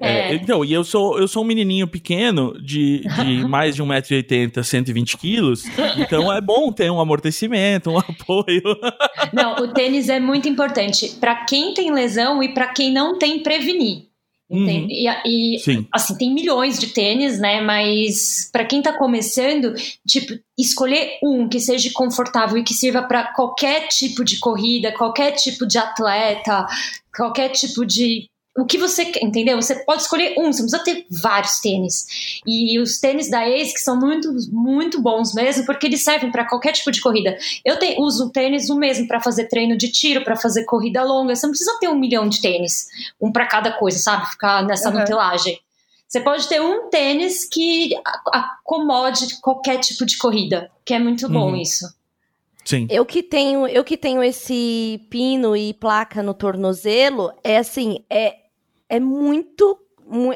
É, 0.00 0.34
então, 0.36 0.64
e 0.64 0.72
eu 0.72 0.84
sou, 0.84 1.18
eu 1.18 1.26
sou 1.26 1.42
um 1.42 1.46
menininho 1.46 1.88
pequeno, 1.88 2.54
de, 2.62 3.00
de 3.00 3.44
mais 3.48 3.74
de 3.74 3.82
1,80m, 3.82 4.52
120kg, 4.52 5.98
então 5.98 6.32
é 6.32 6.40
bom 6.40 6.70
ter 6.70 6.90
um 6.90 7.00
amortecimento, 7.00 7.90
um 7.90 7.98
apoio. 7.98 8.62
Não, 9.32 9.56
o 9.56 9.68
tênis 9.68 10.08
é 10.08 10.20
muito 10.20 10.48
importante 10.48 11.16
para 11.20 11.44
quem 11.44 11.74
tem 11.74 11.92
lesão 11.92 12.42
e 12.42 12.54
para 12.54 12.68
quem 12.68 12.92
não 12.92 13.18
tem 13.18 13.42
prevenir. 13.42 14.09
Uhum. 14.50 14.66
E, 14.66 15.06
e 15.24 15.86
assim, 15.92 16.18
tem 16.18 16.34
milhões 16.34 16.78
de 16.78 16.88
tênis, 16.88 17.38
né? 17.38 17.60
Mas 17.60 18.50
para 18.52 18.64
quem 18.64 18.82
tá 18.82 18.92
começando, 18.92 19.74
tipo, 20.06 20.32
escolher 20.58 21.18
um 21.22 21.48
que 21.48 21.60
seja 21.60 21.88
confortável 21.94 22.58
e 22.58 22.64
que 22.64 22.74
sirva 22.74 23.02
para 23.02 23.32
qualquer 23.32 23.86
tipo 23.88 24.24
de 24.24 24.38
corrida, 24.40 24.92
qualquer 24.92 25.32
tipo 25.32 25.66
de 25.66 25.78
atleta, 25.78 26.66
qualquer 27.16 27.50
tipo 27.50 27.86
de 27.86 28.29
o 28.56 28.64
que 28.64 28.76
você 28.76 29.04
quer, 29.04 29.22
entendeu? 29.22 29.60
Você 29.60 29.76
pode 29.76 30.02
escolher 30.02 30.34
um, 30.38 30.52
você 30.52 30.62
não 30.62 30.68
precisa 30.68 30.84
ter 30.84 31.06
vários 31.08 31.60
tênis. 31.60 32.40
E 32.44 32.78
os 32.80 32.98
tênis 32.98 33.30
da 33.30 33.48
Ace 33.48 33.72
que 33.72 33.80
são 33.80 33.98
muito, 33.98 34.32
muito 34.50 35.00
bons 35.00 35.32
mesmo, 35.34 35.64
porque 35.64 35.86
eles 35.86 36.02
servem 36.02 36.30
para 36.32 36.48
qualquer 36.48 36.72
tipo 36.72 36.90
de 36.90 37.00
corrida. 37.00 37.38
Eu 37.64 37.78
te, 37.78 37.96
uso 37.98 38.30
tênis 38.30 38.68
o 38.68 38.76
mesmo 38.76 39.06
para 39.06 39.20
fazer 39.20 39.46
treino 39.46 39.76
de 39.76 39.90
tiro, 39.90 40.24
para 40.24 40.36
fazer 40.36 40.64
corrida 40.64 41.02
longa. 41.02 41.34
Você 41.34 41.46
não 41.46 41.52
precisa 41.52 41.78
ter 41.80 41.88
um 41.88 41.98
milhão 41.98 42.28
de 42.28 42.40
tênis, 42.40 42.88
um 43.20 43.30
para 43.30 43.46
cada 43.46 43.72
coisa, 43.72 43.98
sabe? 43.98 44.28
Ficar 44.28 44.64
nessa 44.66 44.90
uhum. 44.90 44.98
nutelagem. 44.98 45.58
Você 46.08 46.20
pode 46.20 46.48
ter 46.48 46.60
um 46.60 46.88
tênis 46.88 47.48
que 47.48 47.92
acomode 48.32 49.40
qualquer 49.40 49.78
tipo 49.78 50.04
de 50.04 50.18
corrida, 50.18 50.68
que 50.84 50.92
é 50.92 50.98
muito 50.98 51.28
bom 51.28 51.50
uhum. 51.50 51.56
isso. 51.56 51.86
Sim. 52.64 52.86
Eu 52.90 53.06
que 53.06 53.22
tenho, 53.22 53.66
eu 53.68 53.84
que 53.84 53.96
tenho 53.96 54.22
esse 54.22 55.00
pino 55.08 55.56
e 55.56 55.72
placa 55.72 56.22
no 56.22 56.34
tornozelo, 56.34 57.32
é 57.42 57.58
assim, 57.58 58.04
é 58.10 58.39
é 58.90 58.98
muito, 58.98 59.78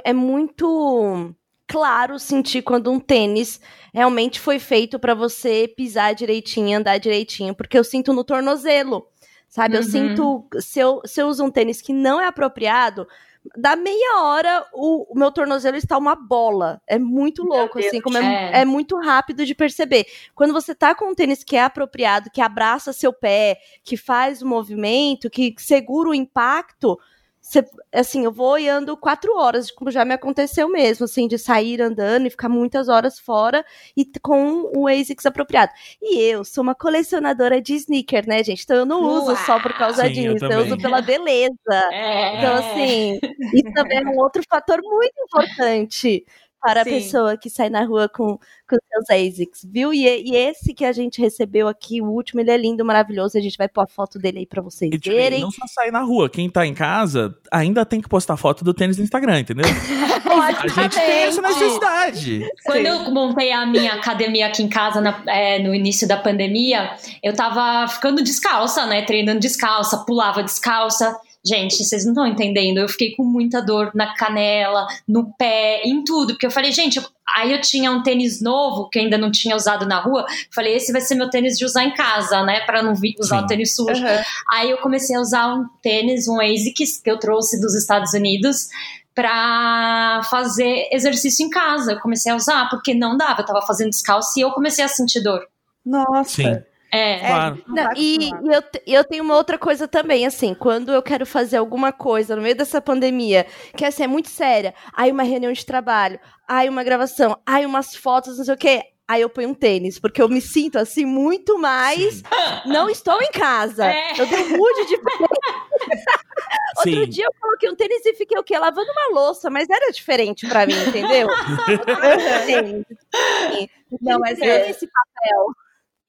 é 0.05 0.13
muito 0.13 1.35
claro 1.67 2.19
sentir 2.21 2.63
quando 2.63 2.91
um 2.91 3.01
tênis 3.01 3.61
realmente 3.93 4.39
foi 4.39 4.61
feito 4.61 4.99
para 4.99 5.13
você 5.13 5.67
pisar 5.67 6.15
direitinho, 6.15 6.79
andar 6.79 6.99
direitinho, 6.99 7.55
porque 7.55 7.77
eu 7.77 7.83
sinto 7.83 8.13
no 8.13 8.23
tornozelo, 8.23 9.09
sabe? 9.49 9.75
Uhum. 9.75 9.81
Eu 9.81 9.85
sinto, 9.85 10.49
se 10.61 10.79
eu, 10.79 11.03
se 11.05 11.21
eu 11.21 11.27
uso 11.27 11.45
um 11.45 11.51
tênis 11.51 11.83
que 11.83 11.93
não 11.93 12.21
é 12.21 12.27
apropriado, 12.27 13.09
da 13.57 13.77
meia 13.77 14.23
hora 14.23 14.67
o, 14.73 15.13
o, 15.13 15.19
meu 15.19 15.31
tornozelo 15.31 15.77
está 15.77 15.99
uma 15.99 16.15
bola. 16.15 16.81
É 16.87 16.99
muito 16.99 17.43
louco, 17.43 17.79
assim, 17.79 18.01
como 18.01 18.17
é, 18.17 18.23
é, 18.23 18.61
é, 18.61 18.65
muito 18.65 18.97
rápido 18.99 19.45
de 19.45 19.55
perceber. 19.55 20.07
Quando 20.35 20.53
você 20.53 20.75
tá 20.75 20.95
com 20.95 21.11
um 21.11 21.15
tênis 21.15 21.45
que 21.45 21.57
é 21.57 21.63
apropriado, 21.63 22.31
que 22.31 22.41
abraça 22.41 22.93
seu 22.93 23.13
pé, 23.13 23.59
que 23.83 23.97
faz 23.97 24.41
o 24.41 24.47
movimento, 24.47 25.29
que 25.29 25.55
segura 25.59 26.09
o 26.09 26.15
impacto, 26.15 26.99
Cê, 27.47 27.63
assim, 27.93 28.25
eu 28.25 28.33
vou 28.33 28.53
olhando 28.53 28.97
quatro 28.97 29.37
horas, 29.37 29.71
como 29.71 29.91
já 29.91 30.03
me 30.03 30.15
aconteceu 30.15 30.67
mesmo, 30.67 31.05
assim, 31.05 31.29
de 31.29 31.37
sair 31.37 31.79
andando 31.83 32.27
e 32.27 32.31
ficar 32.31 32.49
muitas 32.49 32.89
horas 32.89 33.19
fora 33.19 33.63
e 33.95 34.07
com 34.23 34.73
o 34.75 34.89
ASICS 34.89 35.27
apropriado. 35.27 35.71
E 36.01 36.23
eu 36.23 36.43
sou 36.43 36.63
uma 36.63 36.75
colecionadora 36.75 37.61
de 37.61 37.75
sneaker, 37.75 38.27
né, 38.27 38.43
gente? 38.43 38.63
Então 38.65 38.79
eu 38.79 38.87
não 38.87 39.03
uso 39.03 39.35
Uau. 39.35 39.37
só 39.45 39.61
por 39.61 39.75
causa 39.75 40.07
Sim, 40.07 40.33
disso, 40.33 40.47
eu, 40.47 40.53
eu, 40.53 40.65
uso 40.65 40.79
pela 40.79 41.03
beleza. 41.03 41.55
É. 41.93 42.39
Então, 42.39 42.55
assim, 42.55 43.21
isso 43.53 43.73
também 43.75 43.99
é 43.99 44.07
um 44.07 44.19
outro 44.19 44.43
fator 44.49 44.81
muito 44.83 45.15
importante 45.23 46.25
para 46.65 46.83
Sim. 46.83 46.91
a 46.91 46.93
pessoa 46.95 47.37
que 47.37 47.51
sai 47.51 47.69
na 47.69 47.85
rua 47.85 48.09
com, 48.09 48.39
com 48.39 48.77
seus 48.89 49.11
ASICs, 49.11 49.67
viu? 49.71 49.93
E, 49.93 50.07
e, 50.07 50.35
esse 50.35 50.73
que 50.73 50.83
a 50.83 50.93
gente 50.93 51.21
recebeu 51.21 51.69
aqui, 51.69 52.01
o 52.01 52.07
último, 52.07 52.41
ele 52.41 52.51
é 52.51 52.57
lindo, 52.57 52.83
maravilhoso. 52.83 53.37
A 53.37 53.41
gente 53.43 53.59
vai 53.59 53.69
pôr 53.69 53.83
a 53.83 53.87
foto 53.87 54.19
dele 54.19 54.39
aí 54.39 54.47
para 54.47 54.63
vocês 54.63 54.91
e, 54.91 54.99
tipo, 54.99 55.15
verem. 55.15 55.43
Não 55.43 55.51
só 55.51 55.67
sair 55.67 55.91
na 55.91 56.01
rua, 56.01 56.31
quem 56.31 56.49
tá 56.49 56.67
em 56.67 56.73
casa 56.73 57.37
ainda 57.53 57.85
tem 57.85 58.01
que 58.01 58.09
postar 58.09 58.39
foto 58.39 58.65
do 58.65 58.73
tênis 58.73 58.97
no 58.97 59.05
Instagram, 59.05 59.41
entendeu? 59.41 59.67
a 60.25 60.67
gente 60.67 60.95
tem 60.95 61.23
essa 61.25 61.43
necessidade. 61.43 62.49
Quando 62.65 62.79
Sim. 62.79 62.87
eu 62.87 63.11
montei 63.11 63.53
a 63.53 63.67
minha 63.67 63.93
academia 63.93 64.47
aqui 64.47 64.63
em 64.63 64.69
casa 64.69 65.03
na, 65.03 65.23
é, 65.27 65.59
no 65.59 65.75
início 65.75 66.09
da 66.09 66.17
pandemia, 66.17 66.97
eu 67.23 67.37
tava 67.37 67.87
ficando 67.89 68.23
descalça, 68.23 68.87
né? 68.87 69.03
Treinando 69.03 69.39
descalça, 69.39 69.99
pulava 70.07 70.43
descalça 70.43 71.15
Gente, 71.47 71.85
vocês 71.85 72.05
não 72.05 72.13
estão 72.13 72.27
entendendo. 72.27 72.79
Eu 72.79 72.89
fiquei 72.89 73.15
com 73.15 73.23
muita 73.23 73.61
dor 73.61 73.91
na 73.95 74.15
canela, 74.15 74.87
no 75.07 75.33
pé, 75.37 75.83
em 75.85 76.03
tudo. 76.03 76.33
Porque 76.33 76.47
eu 76.47 76.51
falei, 76.51 76.73
gente, 76.73 76.99
aí 77.37 77.53
eu 77.53 77.61
tinha 77.61 77.91
um 77.91 78.03
tênis 78.03 78.41
novo 78.41 78.89
que 78.89 78.99
ainda 78.99 79.19
não 79.19 79.31
tinha 79.31 79.55
usado 79.55 79.85
na 79.85 80.01
rua. 80.01 80.25
Falei, 80.55 80.75
esse 80.77 80.91
vai 80.91 81.03
ser 81.03 81.17
meu 81.17 81.29
tênis 81.29 81.59
de 81.59 81.67
usar 81.67 81.85
em 81.85 81.93
casa, 81.93 82.43
né? 82.45 82.61
Pra 82.61 82.83
não 82.83 82.95
usar 83.19 83.39
Sim. 83.41 83.45
o 83.45 83.47
tênis 83.47 83.75
sujo. 83.75 84.03
Uhum. 84.03 84.23
Aí 84.51 84.71
eu 84.71 84.79
comecei 84.79 85.15
a 85.17 85.21
usar 85.21 85.55
um 85.55 85.67
tênis, 85.83 86.27
um 86.29 86.41
ASICS, 86.41 87.01
que 87.03 87.11
eu 87.11 87.19
trouxe 87.19 87.61
dos 87.61 87.75
Estados 87.75 88.15
Unidos 88.15 88.69
para 89.15 90.23
fazer 90.31 90.89
exercício 90.91 91.47
em 91.47 91.51
casa. 91.51 91.93
Eu 91.93 92.01
comecei 92.01 92.33
a 92.33 92.37
usar 92.37 92.69
porque 92.71 92.95
não 92.95 93.19
dava, 93.19 93.43
eu 93.43 93.47
tava 93.47 93.61
fazendo 93.63 93.91
descalço 93.91 94.39
e 94.39 94.43
eu 94.43 94.51
comecei 94.53 94.83
a 94.83 94.89
sentir 94.89 95.23
dor. 95.23 95.47
Nossa. 95.85 96.43
Sim. 96.43 96.74
É, 96.95 97.13
é, 97.13 97.27
claro. 97.27 97.63
Não, 97.67 97.91
e, 97.97 98.31
e 98.31 98.31
eu, 98.31 98.63
eu 98.87 99.05
tenho 99.05 99.25
uma 99.25 99.37
outra 99.37 99.59
coisa 99.59 99.89
também, 99.89 100.27
assim, 100.27 100.55
quando 100.55 100.93
eu 100.93 101.03
quero 101.03 101.27
fazer 101.27 101.57
alguma 101.57 101.93
coisa 101.93 102.37
no 102.37 102.43
meio 102.43 102.55
dessa 102.55 102.81
pandemia, 102.81 103.47
que 103.77 103.85
assim, 103.85 104.05
é 104.05 104.07
muito 104.07 104.29
séria, 104.29 104.75
aí 104.93 105.11
uma 105.11 105.23
reunião 105.23 105.53
de 105.53 105.67
trabalho, 105.67 106.21
aí 106.47 106.69
uma 106.69 106.85
gravação, 106.85 107.37
aí 107.45 107.67
umas 107.67 107.97
fotos, 107.97 108.39
não 108.39 108.45
sei 108.45 108.55
o 108.55 108.59
quê, 108.59 108.83
aí 109.07 109.23
eu 109.23 109.29
ponho 109.29 109.51
um 109.51 109.55
tênis, 109.55 109.99
porque 109.99 110.21
eu 110.21 110.29
me 110.29 110.41
sinto 110.41 110.79
assim 110.79 111.05
muito 111.05 111.59
mais. 111.59 112.17
Sim. 112.17 112.23
Não 112.67 112.89
estou 112.89 113.21
em 113.21 113.31
casa. 113.31 113.87
É. 113.87 114.13
Eu 114.19 114.27
dei 114.27 114.43
um 114.43 114.57
mood 114.57 114.87
de. 114.87 114.97
Outro 116.79 117.07
dia 117.07 117.25
eu 117.25 117.33
coloquei 117.41 117.71
um 117.71 117.77
tênis 117.77 118.05
e 118.05 118.15
fiquei 118.15 118.37
o 118.39 118.43
quê? 118.43 118.59
Lavando 118.59 118.91
uma 118.91 119.21
louça, 119.21 119.51
mas 119.51 119.71
era 119.71 119.93
diferente 119.93 120.49
para 120.49 120.67
mim, 120.67 120.75
entendeu? 120.89 121.29
Não, 124.01 124.19
mas 124.19 124.41
é 124.41 124.71
esse 124.71 124.89
papel. 124.89 125.55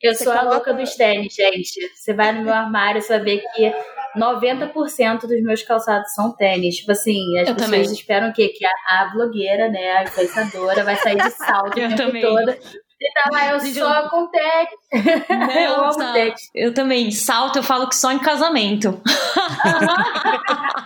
Eu 0.02 0.14
você 0.14 0.24
sou 0.24 0.34
coloca... 0.34 0.50
a 0.50 0.54
louca 0.54 0.74
dos 0.74 0.96
tênis, 0.96 1.34
gente. 1.34 1.80
Você 1.96 2.14
vai 2.14 2.32
no 2.34 2.44
meu 2.44 2.54
armário, 2.54 3.02
você 3.02 3.18
vai 3.18 3.26
ver 3.26 3.44
que 3.56 3.74
90% 4.18 5.22
dos 5.22 5.44
meus 5.44 5.64
calçados 5.64 6.14
são 6.14 6.36
tênis. 6.36 6.78
Tipo 6.78 6.92
assim, 6.92 7.38
as 7.40 7.50
eu 7.50 7.56
pessoas 7.56 7.72
também. 7.72 7.82
esperam 7.94 8.30
o 8.30 8.34
quê? 8.34 8.50
Que 8.50 8.66
a, 8.66 9.02
a 9.02 9.12
blogueira, 9.14 9.70
né, 9.70 9.98
a 9.98 10.04
influenciadora, 10.04 10.84
vai 10.84 10.96
sair 10.98 11.18
de 11.18 11.32
salto 11.32 11.72
o 11.72 11.74
tempo 11.74 11.96
também. 11.96 12.22
todo. 12.22 12.56
Então, 12.98 13.40
eu 13.52 13.60
só 13.60 14.10
com 14.10 14.28
tênis. 14.28 14.70
eu 15.56 15.84
amo 15.84 16.14
tênis. 16.14 16.50
Eu 16.56 16.74
também. 16.74 17.12
Salto, 17.12 17.58
eu 17.58 17.64
falo 17.64 17.90
que 17.90 17.96
só 17.96 18.12
em 18.12 18.20
casamento. 18.20 19.02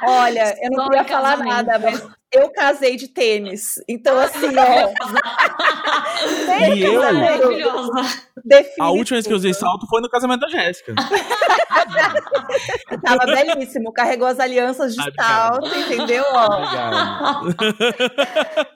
Olha, 0.08 0.56
eu 0.62 0.72
não 0.72 0.86
só 0.86 0.90
queria 0.90 1.06
falar 1.06 1.38
nada, 1.38 1.78
mas 1.80 2.19
eu 2.32 2.52
casei 2.52 2.96
de 2.96 3.08
tênis. 3.08 3.82
Então, 3.88 4.20
assim, 4.20 4.50
ó. 4.56 4.92
e 6.76 6.84
eu. 6.84 7.02
A 8.80 8.92
última 8.92 9.16
vez 9.16 9.26
que 9.26 9.34
eu 9.34 9.38
usei 9.38 9.52
salto 9.54 9.88
foi 9.88 10.00
no 10.02 10.10
casamento 10.10 10.42
da 10.42 10.48
Jéssica. 10.48 10.94
Tava 13.04 13.26
belíssimo. 13.26 13.92
Carregou 13.92 14.28
as 14.28 14.40
alianças 14.40 14.94
de 14.94 15.02
salto, 15.16 15.68
entendeu? 15.76 16.24
Ó. 16.32 17.50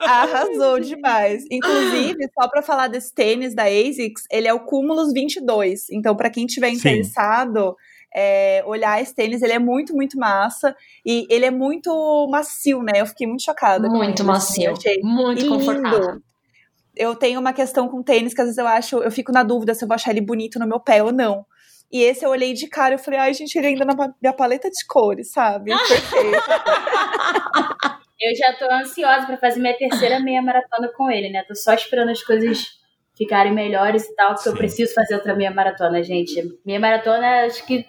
Arrasou 0.00 0.80
demais. 0.80 1.44
Inclusive, 1.50 2.28
só 2.38 2.48
para 2.48 2.62
falar 2.62 2.88
desse 2.88 3.14
tênis 3.14 3.54
da 3.54 3.64
ASICS, 3.64 4.24
ele 4.30 4.48
é 4.48 4.52
o 4.52 4.60
Cumulus 4.60 5.12
22. 5.12 5.90
Então, 5.90 6.16
para 6.16 6.30
quem 6.30 6.46
tiver 6.46 6.70
interessado. 6.70 7.76
Sim 7.78 7.93
é, 8.14 8.62
olhar 8.64 9.02
esse 9.02 9.14
tênis, 9.14 9.42
ele 9.42 9.52
é 9.52 9.58
muito, 9.58 9.94
muito 9.94 10.16
massa. 10.18 10.74
E 11.04 11.26
ele 11.28 11.44
é 11.44 11.50
muito 11.50 11.90
macio, 12.30 12.82
né? 12.82 12.92
Eu 12.96 13.06
fiquei 13.06 13.26
muito 13.26 13.42
chocada. 13.42 13.88
Muito 13.88 14.22
ele, 14.22 14.30
assim, 14.30 14.66
macio. 14.66 14.72
Assim, 14.72 15.00
muito 15.02 15.48
confortável. 15.48 16.22
Eu 16.96 17.16
tenho 17.16 17.40
uma 17.40 17.52
questão 17.52 17.88
com 17.88 18.02
tênis 18.04 18.32
que 18.32 18.40
às 18.40 18.46
vezes 18.46 18.58
eu 18.58 18.68
acho, 18.68 18.98
eu 18.98 19.10
fico 19.10 19.32
na 19.32 19.42
dúvida 19.42 19.74
se 19.74 19.82
eu 19.82 19.88
vou 19.88 19.96
achar 19.96 20.12
ele 20.12 20.20
bonito 20.20 20.60
no 20.60 20.66
meu 20.66 20.78
pé 20.78 21.02
ou 21.02 21.12
não. 21.12 21.44
E 21.90 22.02
esse 22.02 22.24
eu 22.24 22.30
olhei 22.30 22.54
de 22.54 22.68
cara 22.68 22.94
e 22.94 22.98
falei, 22.98 23.18
ai, 23.18 23.34
gente, 23.34 23.56
ele 23.56 23.68
ainda 23.68 23.84
na 23.84 23.94
minha 23.94 24.32
paleta 24.32 24.70
de 24.70 24.86
cores, 24.86 25.32
sabe? 25.32 25.72
Perfeito. 25.76 26.38
eu 28.20 28.34
já 28.36 28.52
tô 28.56 28.72
ansiosa 28.72 29.26
para 29.26 29.36
fazer 29.38 29.60
minha 29.60 29.76
terceira 29.76 30.20
meia 30.20 30.40
maratona 30.40 30.88
com 30.96 31.10
ele, 31.10 31.30
né? 31.30 31.44
Tô 31.46 31.54
só 31.54 31.74
esperando 31.74 32.10
as 32.10 32.22
coisas 32.22 32.78
ficarem 33.16 33.52
melhores 33.52 34.04
e 34.08 34.14
tal, 34.14 34.28
porque 34.28 34.44
Sim. 34.44 34.50
eu 34.50 34.56
preciso 34.56 34.94
fazer 34.94 35.14
outra 35.14 35.34
meia 35.34 35.50
maratona, 35.50 36.02
gente. 36.02 36.42
Meia 36.64 36.80
maratona, 36.80 37.44
acho 37.46 37.64
que 37.66 37.84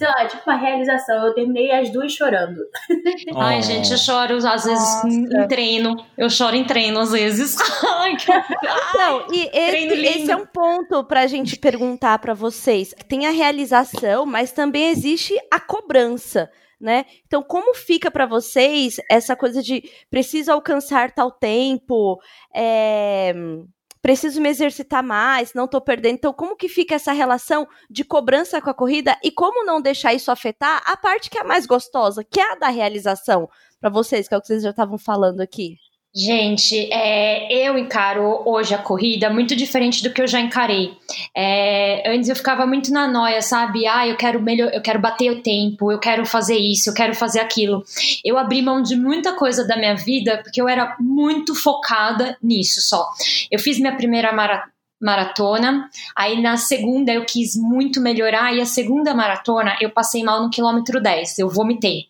sei 0.00 0.08
lá, 0.08 0.26
tipo 0.26 0.42
uma 0.46 0.56
realização. 0.56 1.26
Eu 1.26 1.34
terminei 1.34 1.70
as 1.72 1.90
duas 1.90 2.10
chorando. 2.10 2.58
Ai, 3.36 3.58
oh. 3.58 3.62
gente, 3.62 3.92
eu 3.92 3.98
choro 3.98 4.34
às 4.46 4.64
vezes 4.64 5.04
em, 5.04 5.24
em 5.24 5.46
treino. 5.46 5.94
Eu 6.16 6.30
choro 6.30 6.56
em 6.56 6.64
treino 6.64 6.98
às 6.98 7.12
vezes. 7.12 7.54
Ai, 7.84 8.16
que... 8.16 8.32
Não, 8.96 9.26
e 9.30 9.50
esse, 9.52 10.06
esse, 10.06 10.30
é 10.30 10.36
um 10.36 10.46
ponto 10.46 11.04
pra 11.04 11.26
gente 11.26 11.58
perguntar 11.58 12.18
para 12.18 12.32
vocês. 12.32 12.94
Tem 13.06 13.26
a 13.26 13.30
realização, 13.30 14.24
mas 14.24 14.52
também 14.52 14.88
existe 14.88 15.34
a 15.52 15.60
cobrança. 15.60 16.50
Né? 16.80 17.04
Então, 17.26 17.42
como 17.42 17.74
fica 17.74 18.10
para 18.10 18.24
vocês 18.24 18.96
essa 19.10 19.36
coisa 19.36 19.62
de 19.62 19.82
preciso 20.10 20.50
alcançar 20.50 21.10
tal 21.12 21.30
tempo? 21.30 22.18
É 22.56 23.34
preciso 24.02 24.40
me 24.40 24.48
exercitar 24.48 25.02
mais, 25.02 25.54
não 25.54 25.64
estou 25.64 25.80
perdendo. 25.80 26.14
Então, 26.14 26.32
como 26.32 26.56
que 26.56 26.68
fica 26.68 26.94
essa 26.94 27.12
relação 27.12 27.66
de 27.88 28.04
cobrança 28.04 28.60
com 28.60 28.70
a 28.70 28.74
corrida 28.74 29.18
e 29.22 29.30
como 29.30 29.64
não 29.64 29.80
deixar 29.80 30.14
isso 30.14 30.30
afetar 30.30 30.82
a 30.86 30.96
parte 30.96 31.28
que 31.30 31.38
é 31.38 31.44
mais 31.44 31.66
gostosa, 31.66 32.24
que 32.24 32.40
é 32.40 32.52
a 32.52 32.56
da 32.56 32.68
realização, 32.68 33.48
para 33.80 33.90
vocês, 33.90 34.28
que 34.28 34.34
é 34.34 34.38
o 34.38 34.40
que 34.40 34.46
vocês 34.46 34.62
já 34.62 34.70
estavam 34.70 34.98
falando 34.98 35.40
aqui? 35.40 35.76
Gente, 36.12 36.92
é, 36.92 37.52
eu 37.52 37.78
encaro 37.78 38.42
hoje 38.44 38.74
a 38.74 38.78
corrida 38.78 39.30
muito 39.30 39.54
diferente 39.54 40.02
do 40.02 40.12
que 40.12 40.20
eu 40.20 40.26
já 40.26 40.40
encarei. 40.40 40.92
É, 41.36 42.02
antes 42.12 42.28
eu 42.28 42.34
ficava 42.34 42.66
muito 42.66 42.92
na 42.92 43.06
noia, 43.06 43.40
sabe? 43.40 43.86
Ah, 43.86 44.08
eu 44.08 44.16
quero 44.16 44.42
melhor, 44.42 44.72
eu 44.74 44.82
quero 44.82 44.98
bater 44.98 45.30
o 45.30 45.40
tempo, 45.40 45.92
eu 45.92 46.00
quero 46.00 46.26
fazer 46.26 46.58
isso, 46.58 46.90
eu 46.90 46.94
quero 46.94 47.14
fazer 47.14 47.38
aquilo. 47.38 47.84
Eu 48.24 48.36
abri 48.36 48.60
mão 48.60 48.82
de 48.82 48.96
muita 48.96 49.34
coisa 49.34 49.64
da 49.64 49.76
minha 49.76 49.94
vida 49.94 50.40
porque 50.42 50.60
eu 50.60 50.68
era 50.68 50.96
muito 50.98 51.54
focada 51.54 52.36
nisso 52.42 52.80
só. 52.80 53.08
Eu 53.48 53.60
fiz 53.60 53.78
minha 53.78 53.96
primeira 53.96 54.32
maratona 54.32 54.70
maratona. 55.00 55.88
Aí 56.14 56.42
na 56.42 56.58
segunda 56.58 57.10
eu 57.10 57.24
quis 57.24 57.56
muito 57.56 58.02
melhorar 58.02 58.54
e 58.54 58.60
a 58.60 58.66
segunda 58.66 59.14
maratona 59.14 59.74
eu 59.80 59.90
passei 59.90 60.22
mal 60.22 60.42
no 60.42 60.50
quilômetro 60.50 61.00
10, 61.00 61.38
eu 61.38 61.48
vomitei. 61.48 62.09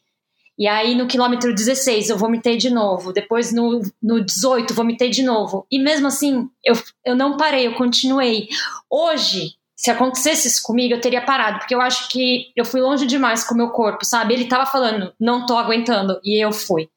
E 0.59 0.67
aí 0.67 0.95
no 0.95 1.07
quilômetro 1.07 1.55
16 1.55 2.11
eu 2.11 2.19
vomitei 2.19 2.57
de 2.57 2.71
novo, 2.71 3.13
depois 3.13 3.53
no, 3.53 3.81
no 4.03 4.25
18 4.25 4.75
vomitei 4.75 5.11
de 5.11 5.23
novo. 5.23 5.67
E 5.71 5.79
mesmo 5.79 6.07
assim, 6.07 6.49
eu, 6.65 6.75
eu 7.05 7.17
não 7.17 7.37
parei, 7.37 7.67
eu 7.67 7.75
continuei. 7.75 8.49
Hoje, 8.91 9.55
se 9.75 9.91
acontecesse 9.91 10.49
isso 10.49 10.63
comigo, 10.63 10.93
eu 10.93 11.01
teria 11.01 11.23
parado, 11.23 11.59
porque 11.59 11.75
eu 11.75 11.81
acho 11.81 12.09
que 12.11 12.53
eu 12.55 12.67
fui 12.67 12.83
longe 12.83 13.07
demais 13.07 13.43
com 13.43 13.55
o 13.55 13.57
meu 13.57 13.71
corpo, 13.71 14.05
sabe? 14.05 14.35
Ele 14.35 14.45
tava 14.45 14.67
falando, 14.67 15.15
não 15.19 15.47
tô 15.47 15.57
aguentando, 15.57 16.21
e 16.23 16.45
eu 16.45 16.53
fui. 16.53 16.91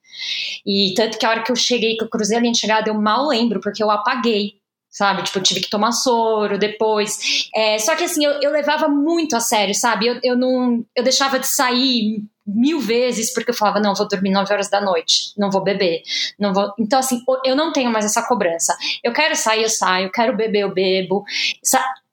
E 0.65 0.93
tanto 0.95 1.17
que 1.17 1.25
a 1.25 1.29
hora 1.29 1.43
que 1.43 1.51
eu 1.51 1.55
cheguei, 1.55 1.95
que 1.95 2.03
eu 2.03 2.09
cruzei 2.09 2.37
a 2.37 2.41
linha 2.41 2.51
de 2.51 2.59
chegada, 2.59 2.89
eu 2.89 2.93
mal 2.93 3.27
lembro, 3.27 3.61
porque 3.61 3.81
eu 3.81 3.89
apaguei 3.89 4.55
sabe? 4.93 5.23
Tipo, 5.23 5.39
eu 5.39 5.43
tive 5.43 5.59
que 5.59 5.69
tomar 5.69 5.91
soro 5.91 6.59
depois. 6.59 7.49
É, 7.53 7.79
só 7.79 7.95
que 7.95 8.03
assim, 8.03 8.23
eu, 8.23 8.39
eu, 8.41 8.51
levava 8.51 8.87
muito 8.87 9.35
a 9.35 9.39
sério, 9.39 9.73
sabe? 9.73 10.05
Eu, 10.05 10.19
eu 10.23 10.37
não. 10.37 10.85
Eu 10.95 11.03
deixava 11.03 11.39
de 11.39 11.47
sair 11.47 12.23
mil 12.45 12.79
vezes 12.79 13.33
porque 13.33 13.49
eu 13.49 13.55
falava, 13.55 13.79
não, 13.79 13.95
vou 13.95 14.07
dormir 14.07 14.29
9 14.29 14.53
horas 14.53 14.69
da 14.69 14.81
noite, 14.81 15.33
não 15.37 15.49
vou 15.49 15.63
beber, 15.63 16.03
não 16.37 16.53
vou. 16.53 16.71
Então, 16.77 16.99
assim, 16.99 17.21
eu 17.43 17.55
não 17.55 17.73
tenho 17.73 17.91
mais 17.91 18.05
essa 18.05 18.21
cobrança. 18.27 18.77
Eu 19.03 19.11
quero 19.11 19.35
sair, 19.35 19.63
eu 19.63 19.69
saio, 19.69 20.11
quero 20.11 20.35
beber, 20.35 20.59
eu 20.59 20.73
bebo. 20.73 21.23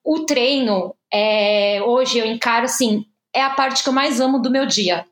O 0.02 0.20
treino, 0.20 0.94
é, 1.12 1.82
hoje 1.82 2.18
eu 2.18 2.24
encaro 2.24 2.64
assim, 2.64 3.04
é 3.34 3.42
a 3.42 3.50
parte 3.50 3.82
que 3.82 3.88
eu 3.88 3.92
mais 3.92 4.20
amo 4.20 4.40
do 4.40 4.50
meu 4.50 4.64
dia. 4.64 5.04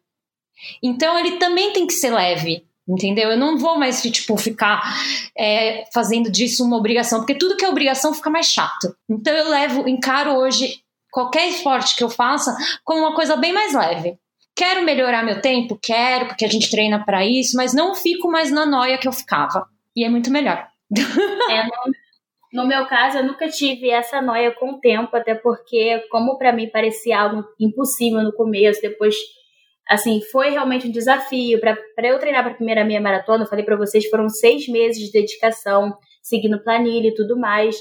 Então 0.82 1.18
ele 1.18 1.32
também 1.32 1.72
tem 1.72 1.86
que 1.86 1.92
ser 1.92 2.10
leve 2.10 2.67
entendeu? 2.88 3.30
Eu 3.30 3.36
não 3.36 3.58
vou 3.58 3.78
mais, 3.78 4.02
tipo, 4.02 4.36
ficar 4.36 4.82
é, 5.36 5.84
fazendo 5.92 6.30
disso 6.30 6.64
uma 6.64 6.76
obrigação, 6.76 7.20
porque 7.20 7.34
tudo 7.34 7.56
que 7.56 7.64
é 7.64 7.68
obrigação 7.68 8.14
fica 8.14 8.30
mais 8.30 8.46
chato. 8.46 8.94
Então 9.08 9.34
eu 9.34 9.48
levo, 9.50 9.88
encaro 9.88 10.34
hoje 10.34 10.82
qualquer 11.10 11.48
esporte 11.48 11.96
que 11.96 12.04
eu 12.04 12.08
faça 12.08 12.56
como 12.84 13.00
uma 13.00 13.14
coisa 13.14 13.36
bem 13.36 13.52
mais 13.52 13.74
leve. 13.74 14.18
Quero 14.56 14.82
melhorar 14.82 15.24
meu 15.24 15.40
tempo? 15.40 15.78
Quero, 15.80 16.26
porque 16.26 16.44
a 16.44 16.48
gente 16.48 16.70
treina 16.70 17.04
para 17.04 17.24
isso, 17.24 17.56
mas 17.56 17.72
não 17.72 17.94
fico 17.94 18.30
mais 18.30 18.50
na 18.50 18.66
noia 18.66 18.98
que 18.98 19.06
eu 19.06 19.12
ficava. 19.12 19.66
E 19.94 20.04
é 20.04 20.08
muito 20.08 20.30
melhor. 20.30 20.66
É, 21.50 21.64
no, 21.64 22.62
no 22.62 22.66
meu 22.66 22.86
caso, 22.86 23.18
eu 23.18 23.24
nunca 23.24 23.48
tive 23.48 23.90
essa 23.90 24.20
noia 24.20 24.50
com 24.52 24.72
o 24.72 24.80
tempo, 24.80 25.16
até 25.16 25.34
porque, 25.34 26.02
como 26.10 26.38
para 26.38 26.52
mim 26.52 26.68
parecia 26.68 27.20
algo 27.20 27.44
impossível 27.60 28.22
no 28.22 28.32
começo, 28.32 28.80
depois 28.80 29.14
assim, 29.88 30.20
foi 30.30 30.50
realmente 30.50 30.86
um 30.86 30.92
desafio. 30.92 31.58
Para 31.60 32.08
eu 32.08 32.18
treinar 32.18 32.42
para 32.42 32.52
a 32.52 32.56
primeira 32.56 32.84
meia 32.84 33.00
maratona, 33.00 33.44
eu 33.44 33.48
falei 33.48 33.64
para 33.64 33.76
vocês, 33.76 34.08
foram 34.08 34.28
seis 34.28 34.68
meses 34.68 34.98
de 34.98 35.10
dedicação, 35.10 35.96
seguindo 36.20 36.62
planilha 36.62 37.08
e 37.08 37.14
tudo 37.14 37.38
mais. 37.38 37.76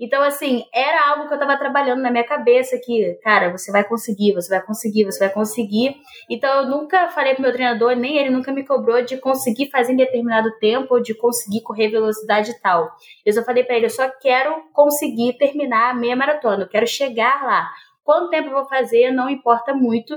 Então, 0.00 0.20
assim, 0.20 0.64
era 0.74 1.10
algo 1.10 1.28
que 1.28 1.34
eu 1.34 1.38
estava 1.38 1.56
trabalhando 1.56 2.02
na 2.02 2.10
minha 2.10 2.26
cabeça 2.26 2.76
que, 2.84 3.14
cara, 3.22 3.52
você 3.52 3.70
vai 3.70 3.84
conseguir, 3.84 4.32
você 4.32 4.48
vai 4.48 4.60
conseguir, 4.60 5.04
você 5.04 5.18
vai 5.20 5.32
conseguir. 5.32 5.94
Então, 6.28 6.62
eu 6.62 6.66
nunca 6.66 7.08
falei 7.10 7.34
pro 7.34 7.42
meu 7.42 7.52
treinador, 7.52 7.94
nem 7.94 8.16
ele 8.18 8.30
nunca 8.30 8.50
me 8.50 8.66
cobrou 8.66 9.00
de 9.04 9.16
conseguir 9.18 9.70
fazer 9.70 9.92
em 9.92 9.96
determinado 9.96 10.50
tempo 10.58 10.98
de 10.98 11.14
conseguir 11.14 11.62
correr 11.62 11.88
velocidade 11.88 12.52
tal. 12.60 12.90
Eu 13.24 13.32
só 13.32 13.44
falei 13.44 13.62
para 13.62 13.76
ele, 13.76 13.86
eu 13.86 13.90
só 13.90 14.10
quero 14.20 14.52
conseguir 14.72 15.34
terminar 15.34 15.90
a 15.90 15.94
meia 15.94 16.16
maratona, 16.16 16.64
eu 16.64 16.68
quero 16.68 16.86
chegar 16.86 17.44
lá. 17.44 17.70
Quanto 18.02 18.30
tempo 18.30 18.48
eu 18.48 18.54
vou 18.54 18.68
fazer, 18.68 19.12
não 19.12 19.30
importa 19.30 19.72
muito, 19.72 20.16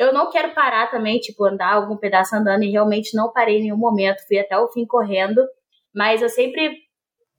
Eu 0.00 0.14
não 0.14 0.30
quero 0.30 0.54
parar 0.54 0.90
também, 0.90 1.18
tipo, 1.18 1.44
andar 1.44 1.74
algum 1.74 1.94
pedaço 1.94 2.34
andando 2.34 2.62
e 2.62 2.70
realmente 2.70 3.14
não 3.14 3.30
parei 3.30 3.58
em 3.58 3.64
nenhum 3.64 3.76
momento, 3.76 4.26
fui 4.26 4.38
até 4.38 4.56
o 4.56 4.66
fim 4.68 4.86
correndo, 4.86 5.46
mas 5.94 6.22
eu 6.22 6.30
sempre 6.30 6.74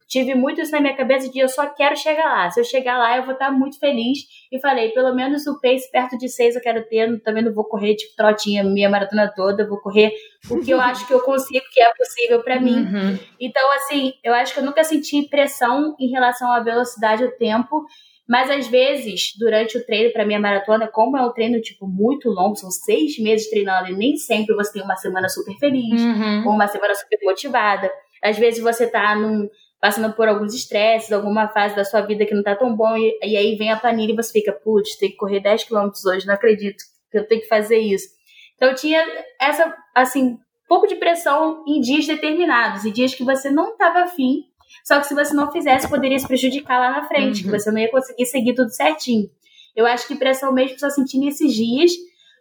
tive 0.07 0.35
muito 0.35 0.61
isso 0.61 0.71
na 0.71 0.79
minha 0.79 0.95
cabeça 0.95 1.27
de 1.27 1.39
eu 1.39 1.49
só 1.49 1.65
quero 1.73 1.95
chegar 1.95 2.25
lá. 2.25 2.51
Se 2.51 2.59
eu 2.59 2.63
chegar 2.63 2.99
lá, 2.99 3.17
eu 3.17 3.23
vou 3.23 3.33
estar 3.33 3.49
muito 3.49 3.79
feliz. 3.79 4.19
E 4.51 4.59
falei, 4.59 4.89
pelo 4.89 5.15
menos 5.15 5.47
o 5.47 5.59
pace 5.59 5.89
perto 5.89 6.17
de 6.19 6.29
seis 6.29 6.55
eu 6.55 6.61
quero 6.61 6.85
ter. 6.87 7.19
Também 7.23 7.43
não 7.43 7.51
vou 7.51 7.63
correr 7.63 7.95
tipo 7.95 8.15
trotinha 8.15 8.63
minha 8.63 8.89
maratona 8.89 9.31
toda. 9.35 9.67
vou 9.67 9.79
correr 9.79 10.13
o 10.47 10.59
que 10.59 10.69
eu 10.69 10.79
acho 10.81 11.07
que 11.07 11.13
eu 11.13 11.21
consigo, 11.21 11.65
que 11.71 11.81
é 11.81 11.91
possível 11.95 12.43
para 12.43 12.59
mim. 12.59 12.83
Uhum. 12.83 13.17
Então, 13.39 13.71
assim, 13.73 14.13
eu 14.23 14.35
acho 14.35 14.53
que 14.53 14.59
eu 14.59 14.65
nunca 14.65 14.83
senti 14.83 15.23
pressão 15.29 15.95
em 15.99 16.11
relação 16.11 16.51
à 16.51 16.59
velocidade 16.59 17.23
ou 17.23 17.31
tempo. 17.31 17.87
Mas 18.31 18.49
às 18.49 18.65
vezes, 18.69 19.33
durante 19.37 19.77
o 19.77 19.85
treino 19.85 20.13
para 20.13 20.25
minha 20.25 20.39
maratona, 20.39 20.87
como 20.87 21.17
é 21.17 21.21
um 21.21 21.33
treino 21.33 21.59
tipo 21.59 21.85
muito 21.85 22.29
longo, 22.29 22.55
são 22.55 22.71
seis 22.71 23.19
meses 23.19 23.49
treinando 23.49 23.89
e 23.89 23.93
nem 23.93 24.15
sempre 24.15 24.55
você 24.55 24.71
tem 24.71 24.83
uma 24.83 24.95
semana 24.95 25.27
super 25.27 25.53
feliz 25.57 26.01
uhum. 26.01 26.47
ou 26.47 26.53
uma 26.53 26.65
semana 26.65 26.95
super 26.95 27.19
motivada. 27.23 27.91
Às 28.23 28.37
vezes 28.37 28.63
você 28.63 28.87
tá 28.87 29.13
num, 29.17 29.49
passando 29.81 30.13
por 30.13 30.29
alguns 30.29 30.55
estresses, 30.55 31.11
alguma 31.11 31.49
fase 31.49 31.75
da 31.75 31.83
sua 31.83 31.99
vida 32.03 32.25
que 32.25 32.33
não 32.33 32.41
tá 32.41 32.55
tão 32.55 32.73
bom, 32.73 32.95
e, 32.95 33.19
e 33.21 33.35
aí 33.35 33.57
vem 33.57 33.69
a 33.69 33.75
planilha 33.75 34.13
e 34.13 34.15
você 34.15 34.31
fica, 34.31 34.53
putz, 34.53 34.95
tem 34.95 35.09
que 35.09 35.17
correr 35.17 35.41
10 35.41 35.65
km 35.65 35.89
hoje, 36.07 36.25
não 36.25 36.33
acredito 36.33 36.81
que 37.11 37.17
eu 37.17 37.27
tenho 37.27 37.41
que 37.41 37.49
fazer 37.49 37.79
isso. 37.79 38.07
Então 38.55 38.73
tinha 38.73 39.05
essa, 39.41 39.75
assim, 39.93 40.37
pouco 40.69 40.87
de 40.87 40.95
pressão 40.95 41.65
em 41.67 41.81
dias 41.81 42.07
determinados, 42.07 42.85
em 42.85 42.93
dias 42.93 43.13
que 43.13 43.25
você 43.25 43.51
não 43.51 43.73
estava 43.73 44.03
afim, 44.03 44.45
só 44.83 44.99
que 44.99 45.07
se 45.07 45.13
você 45.13 45.33
não 45.33 45.51
fizesse, 45.51 45.89
poderia 45.89 46.17
se 46.19 46.27
prejudicar 46.27 46.79
lá 46.79 46.91
na 46.91 47.07
frente, 47.07 47.43
uhum. 47.43 47.51
que 47.51 47.59
você 47.59 47.71
não 47.71 47.79
ia 47.79 47.91
conseguir 47.91 48.25
seguir 48.25 48.53
tudo 48.53 48.69
certinho. 48.69 49.29
Eu 49.75 49.85
acho 49.85 50.07
que 50.07 50.15
pressão 50.15 50.51
mesmo 50.51 50.79
só 50.79 50.89
senti 50.89 51.17
nesses 51.17 51.53
dias. 51.53 51.91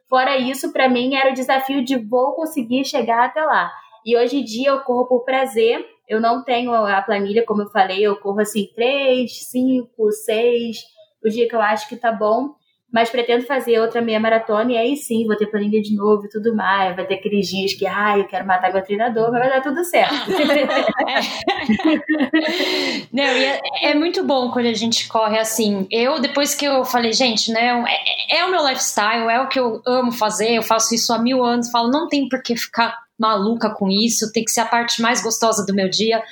Fora 0.09 0.37
isso, 0.37 0.73
para 0.73 0.89
mim 0.89 1.15
era 1.15 1.31
o 1.31 1.35
desafio 1.35 1.85
de 1.85 1.97
vou 1.97 2.35
conseguir 2.35 2.85
chegar 2.85 3.27
até 3.27 3.43
lá. 3.43 3.71
E 4.05 4.17
hoje 4.17 4.39
em 4.39 4.45
dia 4.45 4.71
eu 4.71 4.81
corro 4.81 5.07
por 5.07 5.25
prazer, 5.25 5.85
eu 6.09 6.21
não 6.21 6.43
tenho 6.43 6.73
a 6.73 7.01
planilha, 7.03 7.45
como 7.47 7.63
eu 7.63 7.71
falei, 7.71 8.05
eu 8.05 8.17
corro 8.17 8.41
assim 8.41 8.69
três, 8.75 9.49
cinco, 9.49 10.11
seis, 10.11 10.79
o 11.25 11.29
dia 11.29 11.49
que 11.49 11.55
eu 11.55 11.61
acho 11.61 11.89
que 11.89 11.97
tá 11.97 12.11
bom. 12.11 12.55
Mas 12.93 13.09
pretendo 13.09 13.47
fazer 13.47 13.81
outra 13.81 14.01
meia 14.01 14.19
maratona 14.19 14.73
e 14.73 14.77
aí 14.77 14.97
sim 14.97 15.27
vou 15.27 15.37
ter 15.37 15.47
planilha 15.47 15.81
de 15.81 15.95
novo 15.95 16.27
e 16.27 16.29
tudo 16.29 16.55
mais. 16.55 16.97
Vai 16.97 17.07
ter 17.07 17.15
aqueles 17.15 17.49
dias 17.49 17.73
que, 17.73 17.87
ai, 17.87 18.21
eu 18.21 18.27
quero 18.27 18.47
matar 18.47 18.73
meu 18.73 18.83
treinador, 18.83 19.31
mas 19.31 19.41
vai 19.41 19.51
dar 19.51 19.63
tudo 19.63 19.85
certo. 19.85 20.15
Não, 23.13 23.23
é, 23.23 23.61
é, 23.83 23.95
muito 23.95 24.25
bom 24.25 24.51
quando 24.51 24.67
a 24.67 24.75
gente 24.75 25.07
corre 25.09 25.39
assim. 25.39 25.87
Eu, 25.91 26.21
depois 26.21 26.55
que 26.55 26.65
eu 26.65 26.85
falei, 26.85 27.13
gente, 27.13 27.53
né, 27.53 27.85
é, 28.29 28.39
é 28.39 28.45
o 28.45 28.51
meu 28.51 28.67
lifestyle, 28.67 29.29
é 29.29 29.41
o 29.41 29.49
que 29.49 29.61
eu 29.61 29.81
amo 29.87 30.11
fazer, 30.11 30.55
eu 30.55 30.63
faço 30.63 30.95
isso 30.95 31.13
há 31.13 31.19
mil 31.19 31.45
anos, 31.45 31.71
falo, 31.71 31.91
não 31.91 32.09
tem 32.09 32.29
por 32.29 32.43
que 32.43 32.57
ficar 32.57 32.99
maluca 33.19 33.71
com 33.71 33.91
isso, 33.91 34.33
tem 34.33 34.43
que 34.43 34.51
ser 34.51 34.61
a 34.61 34.67
parte 34.67 35.03
mais 35.03 35.23
gostosa 35.23 35.67
do 35.67 35.75
meu 35.75 35.91
dia. 35.91 36.23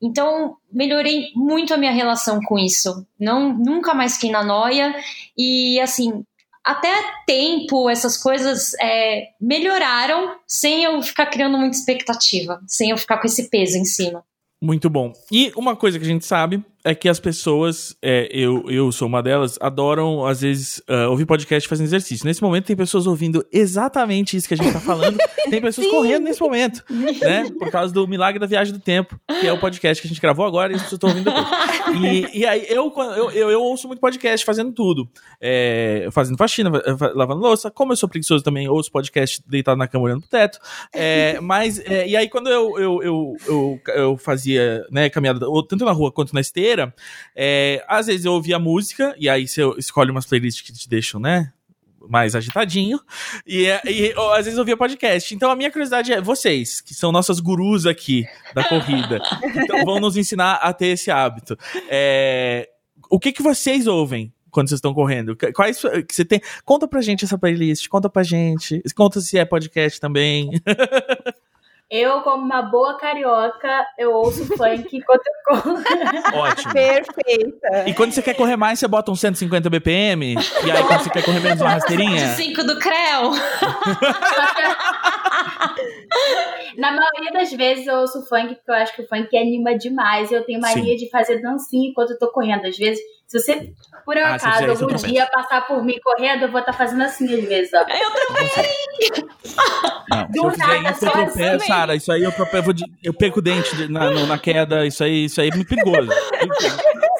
Então, 0.00 0.56
melhorei 0.72 1.30
muito 1.34 1.72
a 1.72 1.76
minha 1.76 1.92
relação 1.92 2.40
com 2.40 2.58
isso. 2.58 3.06
Não, 3.18 3.52
nunca 3.52 3.94
mais 3.94 4.14
fiquei 4.14 4.30
na 4.30 4.42
noia. 4.42 4.94
E, 5.36 5.80
assim, 5.80 6.24
até 6.64 6.92
tempo, 7.26 7.90
essas 7.90 8.16
coisas 8.16 8.74
é, 8.80 9.28
melhoraram 9.40 10.36
sem 10.46 10.84
eu 10.84 11.02
ficar 11.02 11.26
criando 11.26 11.58
muita 11.58 11.76
expectativa, 11.76 12.60
sem 12.66 12.90
eu 12.90 12.96
ficar 12.96 13.18
com 13.18 13.26
esse 13.26 13.50
peso 13.50 13.76
em 13.76 13.84
cima. 13.84 14.24
Muito 14.60 14.88
bom. 14.88 15.12
E 15.30 15.52
uma 15.56 15.76
coisa 15.76 15.98
que 15.98 16.04
a 16.04 16.08
gente 16.08 16.24
sabe 16.24 16.64
é 16.84 16.94
que 16.94 17.08
as 17.08 17.18
pessoas, 17.18 17.96
é, 18.02 18.28
eu, 18.30 18.70
eu 18.70 18.92
sou 18.92 19.08
uma 19.08 19.22
delas, 19.22 19.56
adoram, 19.58 20.26
às 20.26 20.42
vezes, 20.42 20.80
uh, 20.80 21.08
ouvir 21.08 21.24
podcast 21.24 21.66
fazendo 21.66 21.86
exercício. 21.86 22.26
Nesse 22.26 22.42
momento 22.42 22.66
tem 22.66 22.76
pessoas 22.76 23.06
ouvindo 23.06 23.44
exatamente 23.50 24.36
isso 24.36 24.46
que 24.46 24.52
a 24.52 24.56
gente 24.56 24.70
tá 24.70 24.80
falando. 24.80 25.16
tem 25.48 25.62
pessoas 25.62 25.86
correndo 25.86 26.24
nesse 26.24 26.40
momento, 26.42 26.84
né? 26.90 27.50
Por 27.58 27.70
causa 27.70 27.92
do 27.92 28.06
Milagre 28.06 28.38
da 28.38 28.46
Viagem 28.46 28.74
do 28.74 28.78
Tempo, 28.78 29.18
que 29.40 29.46
é 29.46 29.52
o 29.52 29.58
podcast 29.58 30.02
que 30.02 30.06
a 30.06 30.10
gente 30.10 30.20
gravou 30.20 30.44
agora 30.44 30.72
e 30.72 30.74
pessoas 30.74 30.92
estão 30.92 31.08
ouvindo 31.08 31.24
depois. 31.24 31.46
E, 32.02 32.40
e 32.40 32.46
aí, 32.46 32.66
eu, 32.68 32.92
eu, 32.96 33.30
eu, 33.30 33.50
eu, 33.50 33.62
ouço 33.62 33.86
muito 33.86 34.00
podcast 34.00 34.44
fazendo 34.44 34.70
tudo. 34.70 35.08
É, 35.40 36.08
fazendo 36.12 36.36
faxina, 36.36 36.70
lavando 37.14 37.40
louça. 37.40 37.70
Como 37.70 37.92
eu 37.92 37.96
sou 37.96 38.10
preguiçoso 38.10 38.44
também, 38.44 38.68
ouço 38.68 38.92
podcast 38.92 39.42
deitado 39.48 39.78
na 39.78 39.88
cama 39.88 40.04
olhando 40.04 40.20
pro 40.20 40.28
teto. 40.28 40.58
É, 40.92 41.40
mas, 41.40 41.78
é, 41.78 42.06
e 42.06 42.14
aí 42.14 42.28
quando 42.28 42.48
eu, 42.50 42.78
eu, 42.78 43.02
eu, 43.02 43.36
eu, 43.46 43.80
eu 43.94 44.16
fazia, 44.18 44.84
né, 44.90 45.08
caminhada, 45.08 45.46
tanto 45.66 45.84
na 45.84 45.92
rua 45.92 46.12
quanto 46.12 46.34
na 46.34 46.42
esteira, 46.42 46.73
é, 47.34 47.84
às 47.88 48.06
vezes 48.06 48.24
eu 48.24 48.32
ouvia 48.32 48.58
música, 48.58 49.14
e 49.18 49.28
aí 49.28 49.46
você 49.46 49.62
escolhe 49.78 50.10
umas 50.10 50.26
playlists 50.26 50.62
que 50.62 50.72
te 50.72 50.88
deixam, 50.88 51.20
né? 51.20 51.52
mais 52.08 52.34
agitadinho. 52.34 53.00
E, 53.46 53.66
e 53.86 54.14
ou, 54.16 54.32
às 54.32 54.44
vezes 54.44 54.58
eu 54.58 54.64
via 54.64 54.76
podcast. 54.76 55.34
Então 55.34 55.50
a 55.50 55.56
minha 55.56 55.70
curiosidade 55.70 56.12
é 56.12 56.20
vocês, 56.20 56.80
que 56.80 56.94
são 56.94 57.10
nossas 57.10 57.40
gurus 57.40 57.86
aqui 57.86 58.26
da 58.54 58.64
corrida, 58.64 59.20
então 59.56 59.84
vão 59.84 60.00
nos 60.00 60.16
ensinar 60.16 60.54
a 60.54 60.72
ter 60.72 60.88
esse 60.88 61.10
hábito. 61.10 61.56
É, 61.88 62.68
o 63.10 63.18
que 63.18 63.32
que 63.32 63.42
vocês 63.42 63.86
ouvem 63.86 64.32
quando 64.50 64.68
vocês 64.68 64.78
estão 64.78 64.94
correndo? 64.94 65.36
Quais 65.54 65.80
que 66.06 66.14
você 66.14 66.24
tem? 66.24 66.40
Conta 66.64 66.86
pra 66.86 67.00
gente 67.00 67.24
essa 67.24 67.38
playlist, 67.38 67.88
conta 67.88 68.08
pra 68.08 68.22
gente. 68.22 68.82
Conta 68.94 69.20
se 69.20 69.38
é 69.38 69.44
podcast 69.44 70.00
também. 70.00 70.50
Eu, 71.90 72.22
como 72.22 72.44
uma 72.44 72.62
boa 72.62 72.96
carioca, 72.98 73.86
eu 73.98 74.12
ouço 74.12 74.44
funk 74.56 74.96
enquanto 74.96 75.22
eu 75.26 75.34
corro. 75.44 75.76
Ótimo. 76.34 76.72
Perfeita. 76.72 77.84
E 77.86 77.94
quando 77.94 78.12
você 78.12 78.22
quer 78.22 78.34
correr 78.34 78.56
mais, 78.56 78.78
você 78.78 78.88
bota 78.88 79.10
um 79.10 79.16
150 79.16 79.68
BPM? 79.68 80.34
E 80.34 80.70
aí, 80.70 80.82
quando 80.84 81.02
você 81.02 81.10
quer 81.10 81.24
correr 81.24 81.40
menos, 81.40 81.60
uma 81.60 81.70
rasteirinha? 81.70 82.28
5 82.34 82.64
do 82.64 82.78
Creu. 82.78 83.32
Na 86.78 86.92
maioria 86.92 87.32
das 87.32 87.52
vezes 87.52 87.86
eu 87.86 87.96
ouço 87.96 88.26
funk 88.26 88.54
porque 88.54 88.70
eu 88.70 88.74
acho 88.74 88.94
que 88.94 89.02
o 89.02 89.08
funk 89.08 89.36
anima 89.36 89.76
demais. 89.76 90.32
Eu 90.32 90.44
tenho 90.44 90.60
mania 90.60 90.82
Sim. 90.82 90.96
de 90.96 91.10
fazer 91.10 91.40
dancinha 91.40 91.90
enquanto 91.90 92.10
eu 92.10 92.18
tô 92.18 92.30
correndo. 92.30 92.66
Às 92.66 92.76
vezes, 92.76 93.00
se 93.26 93.40
você, 93.40 93.72
por 94.04 94.16
ah, 94.18 94.34
acaso, 94.34 94.70
algum 94.70 94.94
dia 94.96 95.26
passar 95.26 95.66
por 95.66 95.84
mim 95.84 95.98
correndo, 96.02 96.42
eu 96.42 96.50
vou 96.50 96.60
estar 96.60 96.72
tá 96.72 96.78
fazendo 96.78 97.02
assim 97.02 97.24
às 97.32 97.44
vezes, 97.44 97.72
ó. 97.74 97.80
Eu 97.80 98.10
também! 98.12 98.50
Não, 100.10 100.28
se 100.30 100.38
eu 100.38 100.50
fizer 100.50 100.90
isso, 100.90 101.04
eu 101.04 101.10
tropeço, 101.10 101.66
Sara, 101.66 101.94
isso 101.94 102.12
aí 102.12 102.22
eu 102.22 102.32
tropeço, 102.32 102.70
eu, 102.70 102.74
eu 103.04 103.14
perco 103.14 103.38
o 103.38 103.42
dente 103.42 103.88
na, 103.88 104.10
na 104.10 104.38
queda, 104.38 104.86
isso 104.86 105.02
aí, 105.02 105.24
isso 105.24 105.40
aí 105.40 105.48
é 105.48 105.54
muito 105.54 105.68
perigoso. 105.68 106.10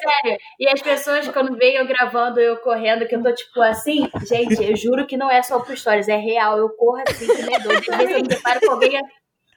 Sério, 0.05 0.37
e 0.59 0.69
as 0.69 0.81
pessoas 0.81 1.27
quando 1.29 1.57
veem 1.57 1.77
eu 1.77 1.87
gravando, 1.87 2.39
eu 2.39 2.57
correndo, 2.57 3.07
que 3.07 3.15
eu 3.15 3.23
tô 3.23 3.33
tipo 3.33 3.61
assim, 3.61 4.09
gente, 4.27 4.63
eu 4.63 4.75
juro 4.75 5.07
que 5.07 5.17
não 5.17 5.31
é 5.31 5.41
só 5.41 5.59
pro 5.59 5.75
stories, 5.75 6.07
é 6.07 6.17
real, 6.17 6.57
eu 6.57 6.69
corro 6.69 7.01
assim, 7.07 7.25
que 7.25 7.41
nem 7.41 7.59
doido. 7.59 7.91
Às 7.91 7.97
vezes 7.97 8.15
eu 8.15 8.21
me 8.21 8.27
deparo 8.27 8.59
com 8.59 8.71
alguém, 8.71 9.01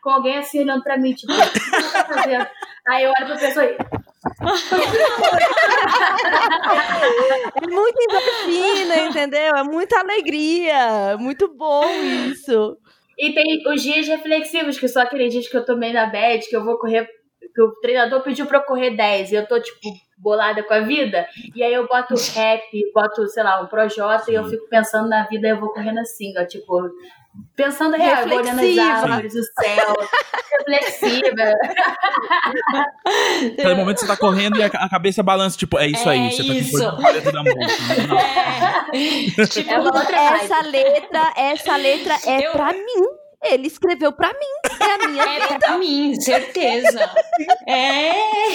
com 0.03 0.11
alguém 0.11 0.39
assim 0.39 0.61
olhando 0.61 0.83
pra 0.83 0.97
mim, 0.97 1.13
tipo, 1.13 1.33
o 1.33 1.37
que 1.37 1.61
você 1.61 1.93
tá 1.93 2.05
fazendo? 2.05 2.47
Aí 2.89 3.05
eu 3.05 3.11
olho 3.11 3.27
pra 3.27 3.37
pessoa 3.37 3.67
e 3.67 3.77
é 7.55 7.67
muita 7.67 8.03
endorfina, 8.03 8.97
entendeu? 9.09 9.57
É 9.57 9.63
muita 9.63 10.01
alegria. 10.01 11.17
Muito 11.19 11.55
bom 11.55 11.85
isso. 12.31 12.77
E 13.19 13.33
tem 13.35 13.63
os 13.67 13.83
dias 13.83 14.07
reflexivos, 14.07 14.79
que 14.79 14.89
só 14.89 15.01
aquele 15.01 15.29
dia 15.29 15.43
que 15.43 15.57
eu 15.57 15.65
tomei 15.65 15.93
na 15.93 16.07
bed, 16.07 16.47
que 16.49 16.57
eu 16.57 16.65
vou 16.65 16.79
correr. 16.79 17.09
Que 17.59 17.63
o 17.63 17.73
treinador 17.81 18.21
pediu 18.23 18.47
pra 18.47 18.59
eu 18.59 18.63
correr 18.63 18.91
10 18.91 19.33
e 19.33 19.35
eu 19.35 19.45
tô, 19.45 19.61
tipo, 19.61 19.81
bolada 20.17 20.63
com 20.63 20.73
a 20.73 20.79
vida. 20.79 21.27
E 21.57 21.61
aí 21.61 21.75
eu 21.75 21.89
boto 21.89 22.15
rap, 22.33 22.63
boto, 22.95 23.27
sei 23.27 23.43
lá, 23.43 23.61
um 23.61 23.67
Projota 23.67 24.31
e 24.31 24.35
eu 24.35 24.45
fico 24.45 24.69
pensando 24.69 25.09
na 25.09 25.27
vida 25.27 25.49
e 25.49 25.51
eu 25.51 25.59
vou 25.59 25.73
correndo 25.73 25.99
assim, 25.99 26.33
ó, 26.39 26.45
tipo, 26.45 26.89
pensando 27.57 27.97
real, 27.97 28.23
olhando 28.27 28.61
as 28.61 28.79
árvores, 28.79 29.35
o 29.35 29.43
céu, 29.43 29.93
reflexiva. 30.69 31.53
Cada 33.61 33.75
momento 33.75 33.99
você 33.99 34.07
tá 34.07 34.17
correndo 34.17 34.57
e 34.57 34.63
a 34.63 34.89
cabeça 34.89 35.21
balança, 35.21 35.59
tipo, 35.59 35.81
é 35.81 35.89
isso 35.89 36.09
é 36.09 36.13
aí, 36.13 36.31
você 36.31 36.43
isso. 36.45 36.79
tá 36.79 36.93
com 36.93 37.33
da 37.33 37.43
música. 37.43 38.15
É. 38.95 39.47
tipo, 39.47 39.71
é 40.15 40.45
essa 40.45 40.61
letra, 40.63 41.33
essa 41.37 41.77
letra 41.77 42.15
é 42.25 42.47
Eu... 42.47 42.53
pra 42.53 42.73
mim. 42.73 43.28
Ele 43.43 43.67
escreveu 43.69 44.13
pra 44.13 44.29
mim. 44.33 44.81
É 44.81 45.05
a 45.05 45.09
minha 45.09 45.23
É 45.25 45.39
letra. 45.39 45.59
pra 45.59 45.79
mim, 45.79 46.15
certeza. 46.21 47.11
é. 47.69 48.53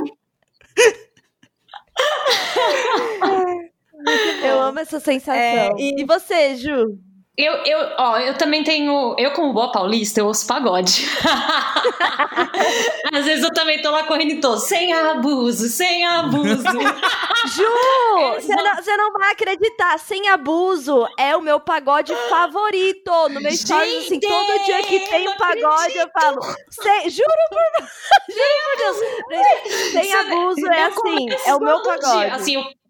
Eu 4.44 4.60
amo 4.62 4.80
essa 4.80 5.00
sensação. 5.00 5.34
É, 5.34 5.70
e... 5.78 6.02
e 6.02 6.06
você, 6.06 6.56
Ju? 6.56 6.98
Eu, 7.36 7.54
eu, 7.66 7.80
ó, 7.98 8.20
eu 8.20 8.38
também 8.38 8.64
tenho. 8.64 9.16
Eu, 9.18 9.32
como 9.32 9.54
boa 9.54 9.72
paulista, 9.72 10.20
eu 10.20 10.28
ouço 10.28 10.46
pagode. 10.46 11.08
Às 13.12 13.26
vezes 13.26 13.44
eu 13.44 13.52
também 13.52 13.82
tô 13.82 13.90
lá 13.90 14.04
correndo 14.04 14.34
e 14.34 14.40
tô 14.40 14.56
sem 14.58 14.94
abuso, 14.94 15.68
sem 15.68 16.06
abuso. 16.06 16.62
Ju, 17.56 17.64
você 18.40 18.96
não, 18.96 18.98
não 18.98 19.14
vai 19.14 19.32
acreditar. 19.32 19.98
Sem 19.98 20.30
abuso 20.30 21.08
é 21.18 21.36
o 21.36 21.42
meu 21.42 21.60
pagode 21.60 22.14
favorito. 22.30 23.12
No 23.30 23.42
meu 23.42 23.52
stories, 23.52 24.06
assim, 24.06 24.20
todo 24.20 24.66
dia 24.66 24.84
que 24.84 25.00
tem 25.00 25.36
pagode, 25.36 25.98
eu 25.98 26.10
falo. 26.14 26.40
Sem, 26.70 27.10
juro 27.10 27.30
por, 27.50 27.88
juro 28.30 28.54
por 28.64 28.78
Deus. 28.78 29.92
Sem 29.92 30.14
abuso 30.14 30.68
é 30.68 30.84
assim, 30.84 31.30
é 31.48 31.56
o 31.56 31.60
meu 31.60 31.82
pagode. 31.82 32.30
Assim, 32.30 32.56
eu 32.58 32.83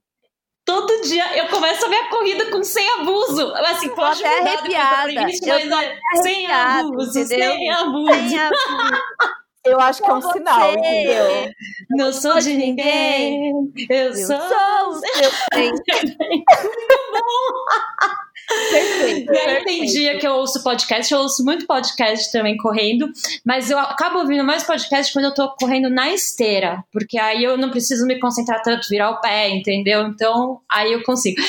todo 0.66 1.02
dia 1.04 1.38
eu 1.38 1.48
começo 1.50 1.86
a 1.86 1.90
minha 1.90 2.10
corrida 2.10 2.50
com 2.52 2.64
sem 2.64 2.88
abuso. 3.00 3.54
Assim, 3.56 3.90
tô 3.90 3.96
pode 3.96 4.24
até 4.24 4.40
mudar 4.40 4.52
depois 4.62 4.74
da 4.74 4.80
arrepiada. 4.82 5.04
playlist, 5.14 5.44
Eu 5.48 5.54
mas 5.54 5.70
tô 5.70 5.76
é 5.80 6.22
sem 6.24 6.48
arrepiada, 6.52 6.80
abuso, 6.88 7.20
entendeu? 7.20 7.52
sem 7.54 7.70
abuso. 7.72 8.14
Sem 8.30 8.40
abuso. 8.40 8.64
Eu 9.66 9.80
acho 9.80 10.04
que 10.04 10.12
é 10.12 10.14
um 10.14 10.22
sinal, 10.22 10.60
você. 10.60 10.78
entendeu? 10.78 11.50
Não 11.92 12.12
sou 12.12 12.38
de 12.38 12.54
ninguém, 12.54 13.50
eu 13.90 13.96
Eu 14.10 14.14
sou. 14.14 14.38
sou 14.38 14.90
o 14.90 14.94
seu 15.00 15.32
trem. 15.52 15.72
Perfeito. 18.48 19.32
E 19.32 19.38
aí 19.38 19.64
tem 19.64 19.86
dia 19.86 20.18
que 20.18 20.28
eu 20.28 20.34
ouço 20.34 20.64
podcast, 20.64 21.14
eu 21.14 21.20
ouço 21.20 21.44
muito 21.44 21.66
podcast 21.66 22.32
também 22.32 22.58
correndo, 22.58 23.10
mas 23.46 23.72
eu 23.72 23.80
acabo 23.80 24.20
ouvindo 24.20 24.44
mais 24.44 24.64
podcast 24.64 25.12
quando 25.14 25.26
eu 25.26 25.34
tô 25.34 25.50
correndo 25.56 25.90
na 25.90 26.12
esteira, 26.12 26.84
porque 26.92 27.18
aí 27.18 27.44
eu 27.44 27.58
não 27.58 27.70
preciso 27.70 28.06
me 28.06 28.20
concentrar 28.20 28.62
tanto, 28.62 28.88
virar 28.90 29.12
o 29.12 29.22
pé, 29.22 29.50
entendeu? 29.50 30.08
Então, 30.08 30.60
aí 30.70 30.92
eu 30.92 31.04
consigo. 31.04 31.42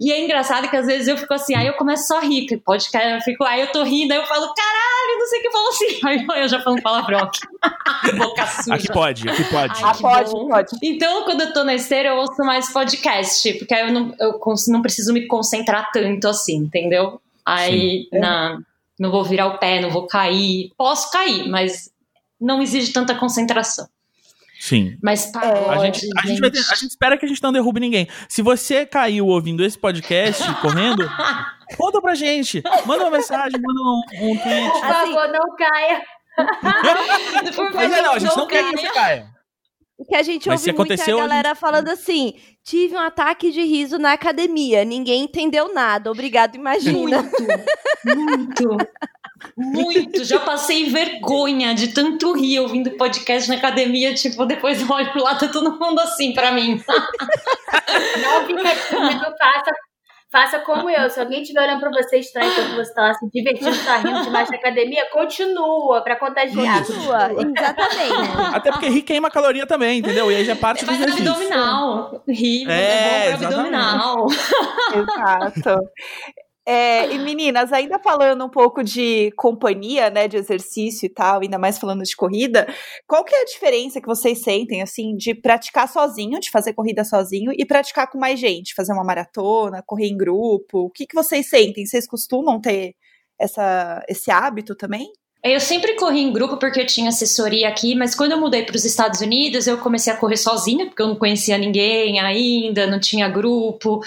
E 0.00 0.12
é 0.12 0.22
engraçado 0.22 0.68
que 0.68 0.76
às 0.76 0.86
vezes 0.86 1.08
eu 1.08 1.16
fico 1.16 1.32
assim, 1.32 1.54
aí 1.54 1.66
eu 1.66 1.74
começo 1.74 2.06
só 2.06 2.18
a 2.18 2.22
rir, 2.22 2.46
que 2.46 2.56
podcast, 2.56 3.14
eu 3.14 3.20
fico, 3.20 3.44
aí 3.44 3.60
eu 3.60 3.68
tô 3.68 3.82
rindo, 3.82 4.12
aí 4.12 4.18
eu 4.18 4.26
falo, 4.26 4.52
caralho, 4.54 5.18
não 5.18 5.26
sei 5.26 5.38
o 5.38 5.42
que 5.42 5.48
eu 5.48 5.52
falo 5.52 5.68
assim, 5.68 6.00
aí 6.30 6.42
eu 6.42 6.48
já 6.48 6.60
falo 6.60 6.76
um 6.76 6.82
palavrão 6.82 7.18
aqui. 7.20 7.40
Boca 8.18 8.46
suja. 8.46 8.74
Aqui 8.74 8.88
pode, 8.92 9.28
aqui 9.28 9.44
pode. 9.44 9.74
Ai, 9.76 9.90
Ah, 9.90 9.94
pode, 9.94 10.30
bom. 10.32 10.48
pode. 10.48 10.76
Então, 10.82 11.24
quando 11.24 11.42
eu 11.42 11.52
tô 11.52 11.64
na 11.64 11.74
esteira, 11.74 12.10
eu 12.10 12.16
ouço 12.16 12.42
mais 12.44 12.72
podcast, 12.72 13.52
porque 13.54 13.72
aí 13.74 13.86
eu 13.88 13.92
não, 13.92 14.14
eu 14.18 14.40
não 14.68 14.82
preciso 14.82 15.12
me 15.12 15.26
concentrar 15.26 15.90
tanto 15.92 16.28
assim, 16.28 16.56
entendeu? 16.56 17.20
Aí 17.44 18.08
na, 18.12 18.58
não 18.98 19.10
vou 19.10 19.24
virar 19.24 19.46
o 19.48 19.58
pé, 19.58 19.80
não 19.80 19.90
vou 19.90 20.06
cair. 20.06 20.70
Posso 20.76 21.10
cair, 21.10 21.48
mas 21.48 21.90
não 22.40 22.60
exige 22.62 22.92
tanta 22.92 23.14
concentração. 23.14 23.86
Sim. 24.60 24.96
Mas 25.02 25.28
A 25.34 25.40
pagode, 25.40 25.98
gente, 26.00 26.18
a, 26.18 26.26
gente 26.28 26.40
vai 26.40 26.48
ter- 26.50 26.60
a 26.60 26.74
gente 26.76 26.90
espera 26.90 27.18
que 27.18 27.24
a 27.26 27.28
gente 27.28 27.42
não 27.42 27.50
derrube 27.52 27.80
ninguém. 27.80 28.06
Se 28.28 28.42
você 28.42 28.86
caiu 28.86 29.26
ouvindo 29.26 29.64
esse 29.64 29.76
podcast 29.76 30.40
correndo, 30.62 31.02
conta 31.76 32.00
pra 32.00 32.14
gente. 32.14 32.62
Manda 32.86 33.02
uma 33.02 33.10
mensagem, 33.10 33.60
manda 33.60 33.80
um, 33.80 34.30
um 34.30 34.38
tweet. 34.38 34.70
Por 34.70 34.80
favor, 34.82 35.28
não 35.32 35.56
caia. 35.56 36.02
Mas 37.74 37.92
é, 37.92 38.02
não, 38.02 38.12
a 38.12 38.18
gente 38.18 38.36
não 38.36 38.46
quer 38.46 38.70
que 38.70 38.80
você 38.80 38.90
caia. 38.90 39.32
O 39.98 40.04
que 40.04 40.16
a 40.16 40.22
gente 40.22 40.48
Mas 40.48 40.60
ouve 40.60 40.64
se 40.64 40.76
muito 40.76 40.90
é 40.90 40.94
a 40.94 40.96
aconteceu, 40.96 41.18
a 41.18 41.20
galera 41.28 41.54
falando 41.54 41.88
assim: 41.88 42.34
tive 42.64 42.96
um 42.96 42.98
ataque 42.98 43.52
de 43.52 43.62
riso 43.62 43.98
na 43.98 44.12
academia, 44.12 44.84
ninguém 44.84 45.22
entendeu 45.22 45.72
nada, 45.72 46.10
obrigado, 46.10 46.56
imagina. 46.56 47.22
Muito, 47.22 48.66
muito, 48.66 48.76
muito. 49.56 50.24
Já 50.24 50.40
passei 50.40 50.90
vergonha 50.90 51.74
de 51.74 51.88
tanto 51.88 52.32
rir 52.32 52.60
ouvindo 52.60 52.90
podcast 52.96 53.48
na 53.48 53.56
academia. 53.56 54.14
Tipo, 54.14 54.44
depois 54.44 54.80
eu 54.80 54.90
olho 54.90 55.12
pro 55.12 55.22
lado, 55.22 55.40
tá 55.40 55.48
todo 55.52 55.78
mundo 55.78 56.00
assim 56.00 56.32
pra 56.32 56.50
mim. 56.52 56.82
Não 58.20 58.46
tímido, 58.46 58.64
faça, 59.38 59.72
faça 60.32 60.58
como 60.60 60.88
eu. 60.88 61.10
Se 61.10 61.20
alguém 61.20 61.42
estiver 61.42 61.62
olhando 61.62 61.80
pra 61.80 61.90
você 61.90 62.18
estranho 62.18 62.50
enquanto 62.50 62.74
você 62.76 62.94
tá 62.94 63.02
lá 63.02 63.14
se 63.14 63.28
divertindo, 63.30 63.84
tá 63.84 63.98
rindo 63.98 64.22
demais 64.22 64.48
na 64.50 64.56
academia, 64.56 65.06
continua 65.12 66.02
pra 66.02 66.16
contagiar. 66.16 66.84
Sua, 66.84 67.30
exatamente. 67.32 68.32
Até 68.56 68.72
porque 68.72 68.88
rir 68.88 69.02
queima 69.02 69.30
caloria 69.30 69.66
também, 69.66 69.98
entendeu? 69.98 70.32
E 70.32 70.36
aí 70.36 70.44
já 70.44 70.52
é 70.52 70.56
parte 70.56 70.84
do 70.84 70.86
Faz 70.86 71.00
exercício. 71.02 71.30
abdominal. 71.30 72.22
Rir 72.26 72.70
É, 72.70 72.72
é, 72.72 73.30
bom 73.32 73.36
pro 73.38 73.46
exatamente. 73.46 73.74
abdominal. 73.74 74.26
Exato. 75.52 75.80
É, 76.64 77.12
e 77.12 77.18
meninas, 77.18 77.72
ainda 77.72 77.98
falando 77.98 78.44
um 78.44 78.48
pouco 78.48 78.84
de 78.84 79.32
companhia, 79.36 80.10
né, 80.10 80.28
de 80.28 80.36
exercício 80.36 81.06
e 81.06 81.08
tal, 81.08 81.40
ainda 81.40 81.58
mais 81.58 81.76
falando 81.76 82.04
de 82.04 82.14
corrida, 82.14 82.72
qual 83.04 83.24
que 83.24 83.34
é 83.34 83.42
a 83.42 83.44
diferença 83.44 84.00
que 84.00 84.06
vocês 84.06 84.42
sentem, 84.42 84.80
assim, 84.80 85.16
de 85.16 85.34
praticar 85.34 85.88
sozinho, 85.88 86.38
de 86.38 86.50
fazer 86.50 86.72
corrida 86.72 87.02
sozinho 87.04 87.50
e 87.52 87.66
praticar 87.66 88.08
com 88.08 88.16
mais 88.16 88.38
gente, 88.38 88.74
fazer 88.74 88.92
uma 88.92 89.02
maratona, 89.02 89.82
correr 89.84 90.06
em 90.06 90.16
grupo? 90.16 90.86
O 90.86 90.90
que 90.90 91.04
que 91.04 91.16
vocês 91.16 91.48
sentem? 91.48 91.84
Vocês 91.84 92.06
costumam 92.06 92.60
ter 92.60 92.94
essa, 93.40 94.00
esse 94.08 94.30
hábito 94.30 94.76
também? 94.76 95.10
Eu 95.44 95.58
sempre 95.58 95.94
corri 95.94 96.20
em 96.20 96.32
grupo 96.32 96.56
porque 96.56 96.80
eu 96.80 96.86
tinha 96.86 97.08
assessoria 97.08 97.68
aqui, 97.68 97.96
mas 97.96 98.14
quando 98.14 98.30
eu 98.30 98.40
mudei 98.40 98.62
para 98.62 98.76
os 98.76 98.84
Estados 98.84 99.20
Unidos, 99.20 99.66
eu 99.66 99.76
comecei 99.78 100.12
a 100.12 100.16
correr 100.16 100.36
sozinha, 100.36 100.86
porque 100.86 101.02
eu 101.02 101.08
não 101.08 101.16
conhecia 101.16 101.58
ninguém 101.58 102.20
ainda, 102.20 102.86
não 102.86 103.00
tinha 103.00 103.28
grupo. 103.28 104.00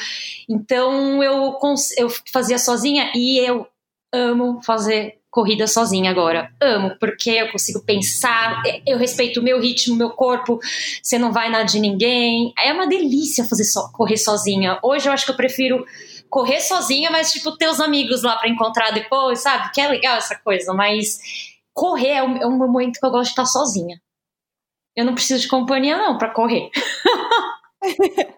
Então 0.48 1.22
eu, 1.22 1.58
eu 1.98 2.10
fazia 2.32 2.58
sozinha 2.58 3.12
e 3.14 3.38
eu 3.40 3.68
amo 4.14 4.62
fazer 4.64 5.18
corrida 5.30 5.68
sozinha 5.68 6.10
agora. 6.10 6.50
Amo, 6.62 6.96
porque 6.98 7.32
eu 7.32 7.52
consigo 7.52 7.82
pensar, 7.82 8.64
eu 8.88 8.98
respeito 8.98 9.42
o 9.42 9.44
meu 9.44 9.60
ritmo, 9.60 9.94
meu 9.94 10.12
corpo, 10.12 10.58
você 11.04 11.20
não 11.20 11.34
vai 11.34 11.50
na 11.50 11.64
de 11.64 11.78
ninguém. 11.82 12.54
É 12.58 12.72
uma 12.72 12.88
delícia 12.88 13.44
fazer 13.44 13.66
so- 13.66 13.92
correr 13.92 14.16
sozinha. 14.16 14.80
Hoje 14.82 15.10
eu 15.10 15.12
acho 15.12 15.26
que 15.26 15.32
eu 15.32 15.36
prefiro 15.36 15.86
correr 16.30 16.60
sozinha, 16.60 17.10
mas 17.12 17.32
tipo 17.32 17.58
ter 17.58 17.68
os 17.68 17.80
amigos 17.80 18.24
lá 18.24 18.38
pra 18.38 18.50
encontrar 18.50 18.92
depois, 18.92 19.40
sabe? 19.40 19.72
Que 19.72 19.82
é 19.82 19.88
legal 19.88 20.18
essa 20.18 20.38
coisa, 20.40 20.74
mas 20.74 21.18
correr 21.74 22.14
é 22.14 22.24
um, 22.24 22.38
é 22.38 22.48
um 22.48 22.58
momento 22.58 23.00
que 23.00 23.06
eu 23.06 23.12
gosto 23.12 23.26
de 23.26 23.30
estar 23.32 23.46
sozinha. 23.46 24.00
Eu 24.96 25.06
não 25.06 25.14
preciso 25.14 25.42
de 25.42 25.48
companhia 25.48 25.98
não 25.98 26.18
pra 26.18 26.30
correr. 26.30 26.70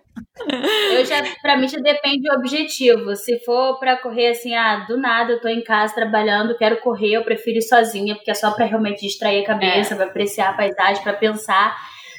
Eu 0.92 1.06
já, 1.06 1.22
pra 1.42 1.58
mim, 1.58 1.68
já 1.68 1.80
depende 1.80 2.24
do 2.24 2.36
objetivo. 2.36 3.16
Se 3.16 3.40
for 3.44 3.80
pra 3.80 3.98
correr 3.98 4.30
assim, 4.30 4.56
ah, 4.56 4.86
do 4.88 4.98
nada 4.98 5.34
eu 5.34 5.42
tô 5.42 5.48
em 5.48 5.64
casa 5.64 5.94
trabalhando, 5.94 6.58
quero 6.58 6.80
correr, 6.80 7.14
eu 7.14 7.24
prefiro 7.24 7.58
ir 7.58 7.62
sozinha, 7.64 8.16
porque 8.16 8.32
é 8.32 8.34
só 8.34 8.52
pra 8.52 8.66
realmente 8.66 9.02
distrair 9.02 9.44
a 9.44 9.48
cabeça, 9.48 9.96
pra 9.96 10.06
apreciar 10.06 10.50
a 10.50 10.54
paisagem, 10.54 11.04
pra 11.04 11.14
pensar. 11.14 11.76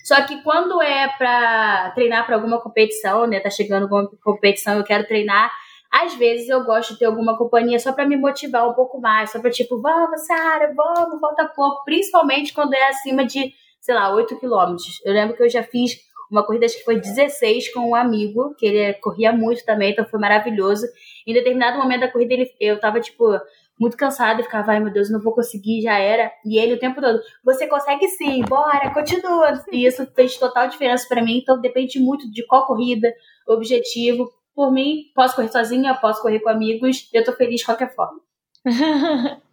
Só 0.08 0.22
que 0.22 0.42
quando 0.42 0.80
é 0.80 1.06
pra 1.18 1.92
treinar 1.94 2.24
pra 2.24 2.36
alguma 2.36 2.58
competição, 2.62 3.26
né? 3.26 3.40
Tá 3.40 3.50
chegando 3.50 3.82
alguma 3.82 4.08
competição, 4.24 4.78
eu 4.78 4.82
quero 4.82 5.06
treinar. 5.06 5.52
Às 5.92 6.14
vezes 6.14 6.48
eu 6.48 6.64
gosto 6.64 6.94
de 6.94 7.00
ter 7.00 7.04
alguma 7.04 7.36
companhia 7.36 7.78
só 7.78 7.92
pra 7.92 8.06
me 8.06 8.16
motivar 8.16 8.66
um 8.66 8.72
pouco 8.72 8.98
mais, 8.98 9.30
só 9.30 9.38
pra 9.38 9.50
tipo, 9.50 9.82
vamos, 9.82 10.26
Sara, 10.26 10.72
vamos, 10.74 11.20
falta 11.20 11.44
pouco. 11.54 11.84
Principalmente 11.84 12.54
quando 12.54 12.72
é 12.72 12.88
acima 12.88 13.22
de, 13.26 13.52
sei 13.82 13.94
lá, 13.94 14.10
8 14.14 14.40
quilômetros. 14.40 14.98
Eu 15.04 15.12
lembro 15.12 15.36
que 15.36 15.42
eu 15.42 15.50
já 15.50 15.62
fiz 15.62 15.98
uma 16.30 16.42
corrida, 16.42 16.64
acho 16.64 16.78
que 16.78 16.84
foi 16.84 16.98
16 16.98 17.70
com 17.74 17.90
um 17.90 17.94
amigo, 17.94 18.54
que 18.58 18.64
ele 18.64 18.94
corria 18.94 19.30
muito 19.30 19.62
também, 19.66 19.92
então 19.92 20.06
foi 20.06 20.18
maravilhoso. 20.18 20.86
Em 21.26 21.34
determinado 21.34 21.76
momento 21.76 22.00
da 22.00 22.10
corrida, 22.10 22.32
ele, 22.32 22.50
eu 22.58 22.80
tava, 22.80 22.98
tipo, 22.98 23.38
muito 23.78 23.96
cansada 23.96 24.40
e 24.40 24.44
ficava, 24.44 24.72
ai 24.72 24.80
meu 24.80 24.92
Deus, 24.92 25.10
não 25.10 25.20
vou 25.20 25.34
conseguir, 25.34 25.82
já 25.82 25.98
era. 25.98 26.32
E 26.44 26.58
ele 26.58 26.74
o 26.74 26.78
tempo 26.78 27.00
todo, 27.00 27.20
você 27.44 27.66
consegue 27.66 28.08
sim, 28.08 28.42
bora, 28.42 28.92
continua. 28.92 29.62
E 29.70 29.86
isso 29.86 30.06
fez 30.14 30.36
total 30.36 30.68
diferença 30.68 31.06
pra 31.08 31.22
mim, 31.22 31.38
então 31.38 31.60
depende 31.60 31.98
muito 32.00 32.30
de 32.30 32.46
qual 32.46 32.66
corrida, 32.66 33.12
objetivo. 33.46 34.30
Por 34.54 34.72
mim, 34.72 35.04
posso 35.14 35.36
correr 35.36 35.48
sozinha, 35.48 35.94
posso 35.94 36.20
correr 36.20 36.40
com 36.40 36.48
amigos, 36.48 37.08
eu 37.12 37.24
tô 37.24 37.32
feliz 37.32 37.60
de 37.60 37.66
qualquer 37.66 37.94
forma. 37.94 38.20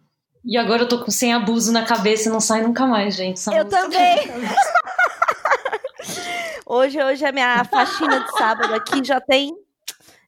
E 0.48 0.56
agora 0.56 0.82
eu 0.82 0.88
tô 0.88 1.04
com 1.04 1.10
sem 1.10 1.34
abuso 1.34 1.72
na 1.72 1.84
cabeça 1.84 2.28
e 2.28 2.32
não 2.32 2.38
sai 2.38 2.62
nunca 2.62 2.86
mais, 2.86 3.16
gente. 3.16 3.36
essa 3.36 3.52
Eu 3.52 3.64
também. 3.64 4.18
Hoje, 6.68 7.00
hoje 7.00 7.24
a 7.24 7.30
minha 7.30 7.62
faxina 7.64 8.18
de 8.18 8.30
sábado 8.32 8.74
aqui 8.74 9.04
já 9.04 9.20
tem, 9.20 9.52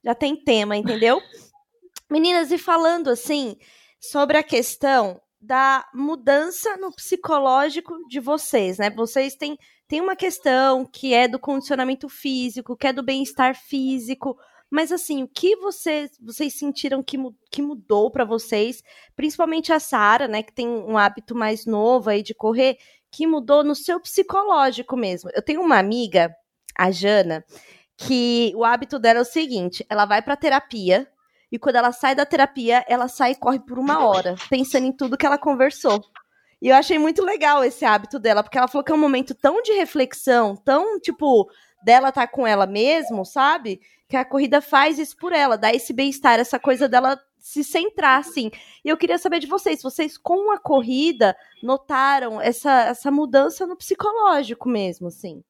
já 0.05 0.15
tem 0.15 0.37
tema, 0.37 0.77
entendeu? 0.77 1.21
Meninas, 2.09 2.53
e 2.53 2.59
falando 2.59 3.11
assim 3.11 3.57
sobre 4.01 4.37
a 4.37 4.43
questão 4.43 5.21
da 5.41 5.89
mudança 5.95 6.77
no 6.77 6.93
psicológico 6.93 7.97
de 8.09 8.21
vocês, 8.21 8.79
né? 8.79 8.91
Vocês 8.91 9.35
têm, 9.35 9.57
têm 9.87 10.01
uma 10.01 10.17
questão 10.17 10.85
que 10.85 11.15
é 11.15 11.29
do 11.29 11.39
condicionamento 11.39 12.09
físico, 12.09 12.77
que 12.77 12.89
é 12.89 12.93
do 12.93 13.03
bem-estar 13.03 13.55
físico, 13.55 14.37
mas 14.71 14.93
assim, 14.93 15.23
o 15.23 15.29
que 15.29 15.57
vocês, 15.57 16.11
vocês 16.21 16.59
sentiram 16.59 17.03
que, 17.03 17.17
que 17.51 17.63
mudou 17.63 18.11
pra 18.11 18.25
vocês, 18.25 18.83
principalmente 19.17 19.73
a 19.73 19.81
Sara, 19.81 20.29
né, 20.29 20.43
que 20.43 20.53
tem 20.53 20.69
um 20.69 20.99
hábito 20.99 21.35
mais 21.35 21.65
novo 21.65 22.11
aí 22.11 22.23
de 22.23 22.35
correr, 22.35 22.77
que 23.11 23.27
mudou 23.27 23.65
no 23.65 23.75
seu 23.75 23.99
psicológico 24.01 24.97
mesmo. 24.97 25.31
Eu 25.35 25.43
tenho 25.43 25.63
uma 25.63 25.79
amiga, 25.79 26.35
a 26.77 26.91
Jana, 26.91 27.45
que 27.97 28.53
o 28.55 28.65
hábito 28.65 28.99
dela 28.99 29.21
é 29.21 29.23
o 29.23 29.25
seguinte: 29.25 29.85
ela 29.89 30.05
vai 30.05 30.21
pra 30.21 30.37
terapia 30.37 31.09
e 31.51 31.59
quando 31.59 31.77
ela 31.77 31.93
sai 31.93 32.15
da 32.15 32.27
terapia, 32.27 32.85
ela 32.89 33.09
sai 33.09 33.33
e 33.33 33.37
corre 33.37 33.59
por 33.59 33.79
uma 33.79 34.07
hora, 34.07 34.35
pensando 34.51 34.87
em 34.87 34.93
tudo 34.93 35.17
que 35.17 35.27
ela 35.27 35.39
conversou. 35.39 36.05
E 36.61 36.69
eu 36.69 36.77
achei 36.77 36.99
muito 36.99 37.25
legal 37.25 37.65
esse 37.65 37.85
hábito 37.85 38.19
dela, 38.19 38.43
porque 38.43 38.59
ela 38.59 38.69
falou 38.69 38.85
que 38.85 38.91
é 38.91 38.95
um 38.95 38.99
momento 38.99 39.35
tão 39.35 39.63
de 39.63 39.73
reflexão, 39.73 40.57
tão 40.57 40.99
tipo 40.99 41.49
dela 41.83 42.11
tá 42.11 42.27
com 42.27 42.47
ela 42.47 42.67
mesmo, 42.67 43.25
sabe? 43.25 43.81
Que 44.09 44.17
a 44.17 44.25
corrida 44.25 44.61
faz 44.61 44.99
isso 44.99 45.17
por 45.17 45.33
ela, 45.33 45.57
dá 45.57 45.73
esse 45.73 45.93
bem-estar, 45.93 46.41
essa 46.41 46.59
coisa 46.59 46.89
dela 46.89 47.19
se 47.39 47.63
centrar, 47.63 48.19
assim. 48.19 48.51
E 48.85 48.89
eu 48.89 48.97
queria 48.97 49.19
saber 49.19 49.39
de 49.39 49.47
vocês, 49.47 49.83
vocês 49.83 50.19
com 50.19 50.51
a 50.51 50.59
corrida 50.59 51.37
notaram 51.63 52.41
essa, 52.41 52.87
essa 52.87 53.11
mudança 53.11 53.67
no 53.67 53.77
psicológico 53.77 54.69
mesmo, 54.69 55.09
assim? 55.09 55.43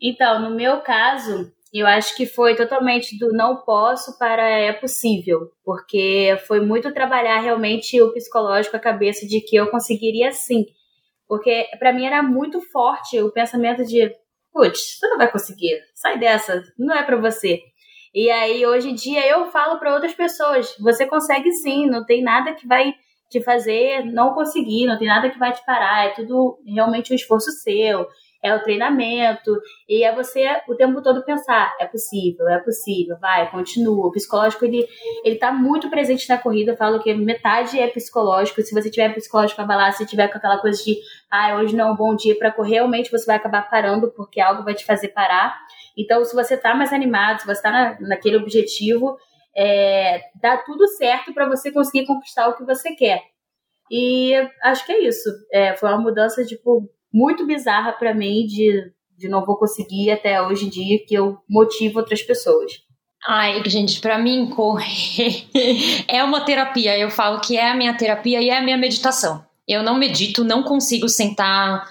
Então, 0.00 0.40
no 0.40 0.56
meu 0.56 0.80
caso, 0.80 1.52
eu 1.72 1.86
acho 1.86 2.16
que 2.16 2.26
foi 2.26 2.56
totalmente 2.56 3.16
do 3.18 3.32
não 3.32 3.62
posso 3.62 4.18
para 4.18 4.48
é 4.48 4.72
possível, 4.72 5.50
porque 5.64 6.36
foi 6.46 6.60
muito 6.60 6.92
trabalhar 6.92 7.40
realmente 7.40 8.00
o 8.02 8.12
psicológico, 8.12 8.76
a 8.76 8.80
cabeça 8.80 9.26
de 9.26 9.40
que 9.40 9.56
eu 9.56 9.70
conseguiria 9.70 10.32
sim. 10.32 10.66
Porque 11.28 11.66
para 11.78 11.92
mim 11.92 12.06
era 12.06 12.22
muito 12.22 12.60
forte 12.60 13.20
o 13.20 13.30
pensamento 13.30 13.84
de, 13.84 14.10
putz, 14.52 14.98
você 14.98 15.08
não 15.08 15.18
vai 15.18 15.30
conseguir, 15.30 15.80
sai 15.94 16.18
dessa, 16.18 16.60
não 16.76 16.94
é 16.94 17.04
para 17.04 17.16
você. 17.16 17.60
E 18.12 18.28
aí, 18.28 18.66
hoje 18.66 18.90
em 18.90 18.94
dia, 18.94 19.24
eu 19.28 19.46
falo 19.52 19.78
para 19.78 19.94
outras 19.94 20.12
pessoas: 20.12 20.74
você 20.80 21.06
consegue 21.06 21.52
sim, 21.52 21.86
não 21.86 22.04
tem 22.04 22.22
nada 22.22 22.52
que 22.54 22.66
vai 22.66 22.92
te 23.30 23.40
fazer 23.40 24.04
não 24.06 24.34
conseguir, 24.34 24.86
não 24.86 24.98
tem 24.98 25.06
nada 25.06 25.30
que 25.30 25.38
vai 25.38 25.52
te 25.52 25.64
parar, 25.64 26.06
é 26.06 26.10
tudo 26.10 26.58
realmente 26.66 27.12
um 27.12 27.16
esforço 27.16 27.52
seu 27.52 28.08
é 28.42 28.54
o 28.54 28.62
treinamento, 28.62 29.52
e 29.88 30.02
é 30.02 30.14
você 30.14 30.46
o 30.68 30.74
tempo 30.74 31.02
todo 31.02 31.24
pensar, 31.24 31.74
é 31.78 31.86
possível, 31.86 32.48
é 32.48 32.58
possível, 32.58 33.16
vai, 33.20 33.50
continua. 33.50 34.06
O 34.06 34.10
psicológico, 34.10 34.64
ele, 34.64 34.86
ele 35.24 35.36
tá 35.36 35.52
muito 35.52 35.90
presente 35.90 36.28
na 36.28 36.38
corrida, 36.38 36.72
eu 36.72 36.76
falo 36.76 37.00
que 37.00 37.12
metade 37.14 37.78
é 37.78 37.86
psicológico, 37.86 38.62
se 38.62 38.74
você 38.74 38.90
tiver 38.90 39.14
psicológico 39.14 39.60
abalado, 39.60 39.96
se 39.96 40.06
tiver 40.06 40.28
com 40.28 40.38
aquela 40.38 40.58
coisa 40.58 40.82
de, 40.82 40.96
ah, 41.30 41.56
hoje 41.56 41.76
não 41.76 41.88
é 41.88 41.92
um 41.92 41.96
bom 41.96 42.14
dia 42.14 42.36
para 42.36 42.50
correr, 42.50 42.70
realmente 42.80 43.10
você 43.10 43.26
vai 43.26 43.36
acabar 43.36 43.68
parando, 43.68 44.10
porque 44.12 44.40
algo 44.40 44.64
vai 44.64 44.74
te 44.74 44.84
fazer 44.84 45.08
parar. 45.08 45.58
Então, 45.96 46.24
se 46.24 46.34
você 46.34 46.56
tá 46.56 46.74
mais 46.74 46.92
animado, 46.92 47.40
se 47.40 47.46
você 47.46 47.60
tá 47.60 47.70
na, 47.70 48.00
naquele 48.00 48.36
objetivo, 48.36 49.18
é, 49.56 50.22
dá 50.40 50.56
tudo 50.56 50.86
certo 50.88 51.34
para 51.34 51.48
você 51.48 51.70
conseguir 51.70 52.06
conquistar 52.06 52.48
o 52.48 52.56
que 52.56 52.64
você 52.64 52.94
quer. 52.94 53.22
E 53.90 54.34
acho 54.62 54.86
que 54.86 54.92
é 54.92 55.00
isso. 55.00 55.28
É, 55.52 55.74
foi 55.74 55.88
uma 55.88 55.98
mudança, 55.98 56.44
tipo, 56.44 56.88
muito 57.12 57.46
bizarra 57.46 57.92
para 57.92 58.14
mim 58.14 58.46
de, 58.46 58.92
de 59.18 59.28
não 59.28 59.44
vou 59.44 59.56
conseguir 59.56 60.10
até 60.10 60.40
hoje 60.42 60.66
em 60.66 60.68
dia 60.68 61.04
que 61.04 61.14
eu 61.14 61.38
motivo 61.48 61.98
outras 61.98 62.22
pessoas. 62.22 62.72
Ai, 63.26 63.62
gente, 63.66 64.00
para 64.00 64.18
mim 64.18 64.48
correr 64.48 65.44
é 66.08 66.24
uma 66.24 66.40
terapia. 66.40 66.98
Eu 66.98 67.10
falo 67.10 67.40
que 67.40 67.56
é 67.56 67.70
a 67.70 67.74
minha 67.74 67.94
terapia 67.94 68.40
e 68.40 68.48
é 68.48 68.56
a 68.56 68.62
minha 68.62 68.78
meditação. 68.78 69.44
Eu 69.68 69.82
não 69.82 69.98
medito, 69.98 70.42
não 70.42 70.62
consigo 70.62 71.08
sentar. 71.08 71.86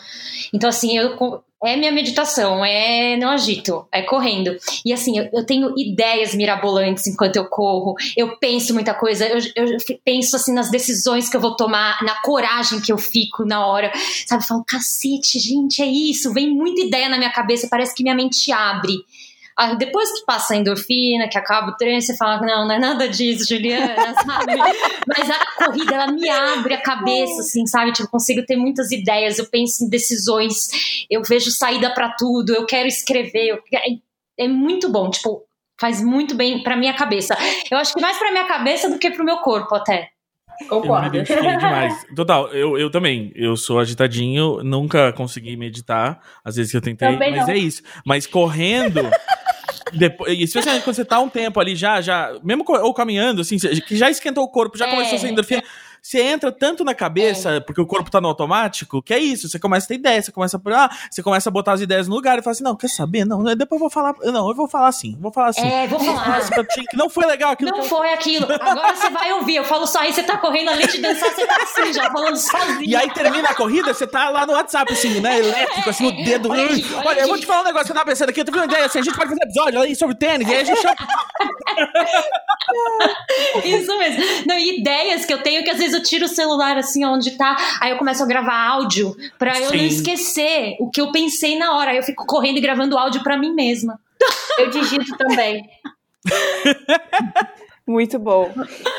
Então, 0.53 0.69
assim, 0.69 0.97
eu 0.97 1.15
é 1.63 1.75
minha 1.75 1.91
meditação, 1.91 2.63
é 2.63 3.17
não 3.17 3.29
agito, 3.29 3.85
é 3.91 4.01
correndo. 4.01 4.55
E 4.85 4.93
assim, 4.93 5.17
eu, 5.17 5.29
eu, 5.33 5.45
tenho 5.45 5.73
ideias 5.77 6.33
mirabolantes 6.33 7.05
enquanto 7.07 7.35
eu 7.35 7.45
corro, 7.45 7.95
eu 8.15 8.37
penso 8.37 8.73
muita 8.73 8.93
coisa, 8.93 9.27
eu, 9.27 9.39
eu, 9.55 9.77
penso 10.03 10.35
assim 10.35 10.53
nas 10.53 10.71
decisões 10.71 11.29
que 11.29 11.35
eu 11.35 11.41
vou 11.41 11.55
tomar, 11.55 12.01
na 12.03 12.21
coragem 12.21 12.79
que 12.79 12.91
eu 12.91 12.97
fico 12.97 13.43
na 13.43 13.65
hora, 13.65 13.91
sabe? 14.25 14.43
Eu 14.43 14.47
falo, 14.47 14.63
cacete, 14.65 15.37
gente, 15.39 15.81
é 15.81 15.85
isso, 15.85 16.33
vem 16.33 16.49
muita 16.49 16.81
ideia 16.81 17.09
na 17.09 17.17
minha 17.17 17.31
cabeça, 17.31 17.67
parece 17.69 17.93
que 17.93 18.03
minha 18.03 18.15
mente 18.15 18.51
abre. 18.51 18.93
Aí 19.59 19.77
depois 19.77 20.09
que 20.17 20.25
passa 20.25 20.53
a 20.53 20.57
endorfina, 20.57 21.27
que 21.27 21.37
acaba 21.37 21.71
o 21.71 21.75
treino, 21.75 22.01
você 22.01 22.15
fala, 22.15 22.39
não, 22.39 22.65
não 22.65 22.73
é 22.73 22.79
nada 22.79 23.09
disso, 23.09 23.45
Juliana, 23.45 24.13
sabe? 24.25 24.55
Mas 25.05 25.29
a 25.29 25.65
corrida, 25.65 25.95
ela 25.95 26.07
me 26.07 26.29
abre 26.29 26.75
a 26.75 26.81
cabeça, 26.81 27.41
assim, 27.41 27.67
sabe? 27.67 27.91
Tipo, 27.91 28.07
eu 28.07 28.11
consigo 28.11 28.45
ter 28.45 28.55
muitas 28.55 28.89
ideias, 28.89 29.37
eu 29.37 29.45
penso 29.47 29.83
em 29.83 29.89
decisões, 29.89 30.69
eu 31.09 31.21
vejo 31.23 31.51
saída 31.51 31.93
para 31.93 32.15
tudo, 32.17 32.55
eu 32.55 32.65
quero 32.65 32.87
escrever, 32.87 33.49
eu... 33.49 33.59
é, 33.73 34.45
é 34.45 34.47
muito 34.47 34.89
bom, 34.89 35.09
tipo, 35.09 35.43
faz 35.77 36.01
muito 36.01 36.35
bem 36.35 36.63
para 36.63 36.77
minha 36.77 36.93
cabeça. 36.93 37.37
Eu 37.69 37.77
acho 37.77 37.93
que 37.93 38.01
mais 38.01 38.17
para 38.17 38.31
minha 38.31 38.47
cabeça 38.47 38.89
do 38.89 38.97
que 38.97 39.11
pro 39.11 39.25
meu 39.25 39.39
corpo 39.39 39.75
até. 39.75 40.07
Concordo. 40.69 41.17
Eu 41.17 41.23
me 41.23 41.57
demais. 41.57 42.05
Total, 42.15 42.47
eu, 42.53 42.77
eu 42.77 42.89
também. 42.89 43.31
Eu 43.35 43.57
sou 43.57 43.79
agitadinho, 43.79 44.63
nunca 44.63 45.11
consegui 45.13 45.57
meditar. 45.57 46.21
Às 46.43 46.55
vezes 46.55 46.71
que 46.71 46.77
eu 46.77 46.81
tentei, 46.81 47.11
também 47.11 47.31
mas 47.31 47.47
não. 47.47 47.53
é 47.53 47.57
isso. 47.57 47.81
Mas 48.05 48.25
correndo. 48.25 49.01
Depois, 49.93 50.39
especialmente 50.39 50.83
quando 50.83 50.95
você 50.95 51.05
tá 51.05 51.19
um 51.19 51.29
tempo 51.29 51.59
ali 51.59 51.75
já, 51.75 52.01
já, 52.01 52.37
mesmo 52.43 52.63
ou 52.67 52.93
caminhando, 52.93 53.41
assim, 53.41 53.57
que 53.57 53.95
já 53.95 54.09
esquentou 54.09 54.43
o 54.43 54.47
corpo, 54.47 54.77
já 54.77 54.87
é. 54.87 54.89
começou 54.89 55.15
a 55.15 55.19
ser 55.19 55.29
endorfina 55.29 55.63
você 56.09 56.23
entra 56.23 56.51
tanto 56.51 56.83
na 56.83 56.95
cabeça, 56.95 57.51
é. 57.51 57.59
porque 57.59 57.79
o 57.79 57.85
corpo 57.85 58.09
tá 58.09 58.19
no 58.19 58.27
automático, 58.27 58.99
que 58.99 59.13
é 59.13 59.19
isso. 59.19 59.47
Você 59.47 59.59
começa 59.59 59.85
a 59.85 59.89
ter 59.89 59.93
ideia, 59.93 60.19
você 60.19 60.31
começa 60.31 60.57
a, 60.57 60.85
ah, 60.85 60.89
você 61.07 61.21
começa 61.21 61.49
a 61.49 61.51
botar 61.51 61.73
as 61.73 61.81
ideias 61.81 62.07
no 62.07 62.15
lugar 62.15 62.39
e 62.39 62.41
fala 62.41 62.51
assim: 62.51 62.63
não, 62.63 62.75
quer 62.75 62.87
saber? 62.87 63.25
Não, 63.25 63.43
depois 63.43 63.73
eu 63.73 63.77
vou 63.77 63.91
falar. 63.91 64.15
Não, 64.23 64.49
eu 64.49 64.55
vou 64.55 64.67
falar 64.67 64.87
assim, 64.87 65.15
vou 65.19 65.31
falar 65.31 65.49
assim. 65.49 65.67
É, 65.67 65.85
vou 65.85 65.99
falar. 65.99 66.41
Que 66.89 66.97
não 66.97 67.11
foi 67.11 67.27
legal 67.27 67.51
aquilo. 67.51 67.69
Não 67.69 67.83
foi 67.83 68.11
aquilo. 68.11 68.47
Agora 68.51 68.95
você 68.95 69.11
vai 69.11 69.31
ouvir. 69.33 69.57
Eu 69.57 69.63
falo 69.63 69.85
só 69.85 69.99
aí, 69.99 70.11
você 70.11 70.23
tá 70.23 70.37
correndo 70.37 70.71
ali 70.71 70.87
de 70.87 70.97
dançar, 70.97 71.29
você 71.29 71.45
tá 71.45 71.57
assim, 71.61 71.93
já 71.93 72.09
falando 72.09 72.37
sozinho. 72.37 72.89
E 72.89 72.95
aí 72.95 73.13
termina 73.13 73.49
a 73.49 73.53
corrida, 73.53 73.93
você 73.93 74.07
tá 74.07 74.29
lá 74.29 74.47
no 74.47 74.53
WhatsApp, 74.53 74.91
assim, 74.91 75.19
né? 75.19 75.37
Elétrico, 75.37 75.91
assim, 75.91 76.07
o 76.07 76.25
dedo. 76.25 76.49
Olha, 76.49 76.65
aqui, 76.65 76.85
olha, 76.91 77.07
olha 77.07 77.19
eu 77.19 77.27
vou 77.27 77.37
te 77.37 77.45
falar 77.45 77.61
um 77.61 77.65
negócio 77.65 77.85
que 77.85 77.91
eu 77.91 77.95
tava 77.95 78.09
pensando 78.09 78.29
aqui, 78.29 78.41
eu 78.41 78.45
tô 78.45 78.51
com 78.51 78.57
uma 78.57 78.65
ideia 78.65 78.85
assim, 78.85 78.97
a 78.97 79.03
gente 79.03 79.15
pode 79.15 79.29
fazer 79.29 79.43
episódio 79.43 79.79
aí 79.79 79.95
sobre 79.95 80.15
tênis, 80.15 80.47
e 80.47 80.51
aí 80.51 80.61
a 80.61 80.63
gente 80.63 80.81
chama. 80.81 80.95
Isso 83.63 83.97
mesmo. 83.97 84.23
Não, 84.47 84.57
ideias 84.57 85.25
que 85.25 85.33
eu 85.33 85.43
tenho 85.43 85.63
que 85.63 85.69
às 85.69 85.77
vezes 85.77 85.93
eu 85.93 85.98
tiro 86.01 86.25
o 86.25 86.29
celular 86.29 86.77
assim 86.77 87.05
onde 87.05 87.31
tá, 87.31 87.55
aí 87.81 87.91
eu 87.91 87.97
começo 87.97 88.23
a 88.23 88.25
gravar 88.25 88.67
áudio 88.67 89.15
para 89.37 89.59
eu 89.59 89.71
não 89.71 89.75
esquecer 89.75 90.75
o 90.79 90.89
que 90.89 91.01
eu 91.01 91.11
pensei 91.11 91.57
na 91.57 91.75
hora. 91.75 91.91
Aí 91.91 91.97
eu 91.97 92.03
fico 92.03 92.25
correndo 92.25 92.57
e 92.57 92.61
gravando 92.61 92.97
áudio 92.97 93.23
para 93.23 93.37
mim 93.37 93.53
mesma. 93.53 93.99
Eu 94.57 94.69
digito 94.69 95.15
também. 95.17 95.69
Muito 97.87 98.19
bom. 98.19 98.51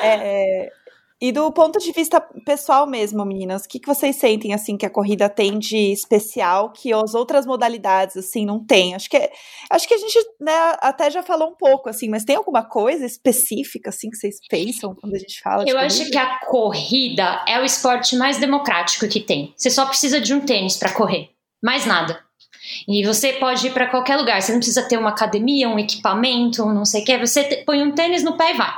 É, 0.03 0.73
e 1.21 1.31
do 1.33 1.53
ponto 1.53 1.79
de 1.79 1.93
vista 1.93 2.19
pessoal 2.47 2.87
mesmo, 2.87 3.25
meninas, 3.27 3.65
o 3.65 3.69
que, 3.69 3.79
que 3.79 3.87
vocês 3.87 4.17
sentem 4.17 4.55
assim 4.55 4.77
que 4.77 4.87
a 4.87 4.91
corrida 4.91 5.29
tem 5.29 5.59
de 5.59 5.93
especial 5.93 6.73
que 6.73 6.93
as 6.95 7.15
outras 7.15 7.45
modalidades 7.45 8.17
assim 8.17 8.47
não 8.47 8.65
tem? 8.65 8.95
Acho 8.95 9.11
que 9.11 9.31
acho 9.69 9.87
que 9.87 9.95
a 9.95 9.99
gente 9.99 10.19
né, 10.41 10.77
até 10.81 11.11
já 11.11 11.23
falou 11.23 11.51
um 11.51 11.55
pouco 11.55 11.91
assim, 11.91 12.09
mas 12.09 12.25
tem 12.25 12.37
alguma 12.37 12.65
coisa 12.65 13.05
específica 13.05 13.91
assim 13.91 14.09
que 14.09 14.17
vocês 14.17 14.37
pensam 14.49 14.95
quando 14.95 15.15
a 15.15 15.19
gente 15.19 15.41
fala? 15.43 15.65
Eu 15.67 15.79
acho 15.79 16.11
que 16.11 16.17
a 16.17 16.39
corrida 16.47 17.45
é 17.47 17.61
o 17.61 17.65
esporte 17.65 18.17
mais 18.17 18.39
democrático 18.39 19.07
que 19.07 19.21
tem. 19.21 19.53
Você 19.57 19.69
só 19.69 19.85
precisa 19.85 20.21
de 20.21 20.33
um 20.33 20.41
tênis 20.41 20.79
para 20.79 20.93
correr, 20.93 21.29
mais 21.63 21.85
nada. 21.85 22.19
E 22.89 23.05
você 23.05 23.35
pode 23.35 23.67
ir 23.67 23.73
para 23.73 23.89
qualquer 23.89 24.17
lugar. 24.17 24.41
Você 24.41 24.53
não 24.53 24.59
precisa 24.59 24.87
ter 24.87 24.97
uma 24.97 25.11
academia, 25.11 25.69
um 25.69 25.79
equipamento, 25.79 26.65
não 26.67 26.85
sei 26.85 27.03
o 27.03 27.05
que. 27.05 27.19
Você 27.19 27.63
põe 27.67 27.83
um 27.83 27.93
tênis 27.93 28.23
no 28.23 28.37
pé 28.37 28.55
e 28.55 28.57
vai. 28.57 28.73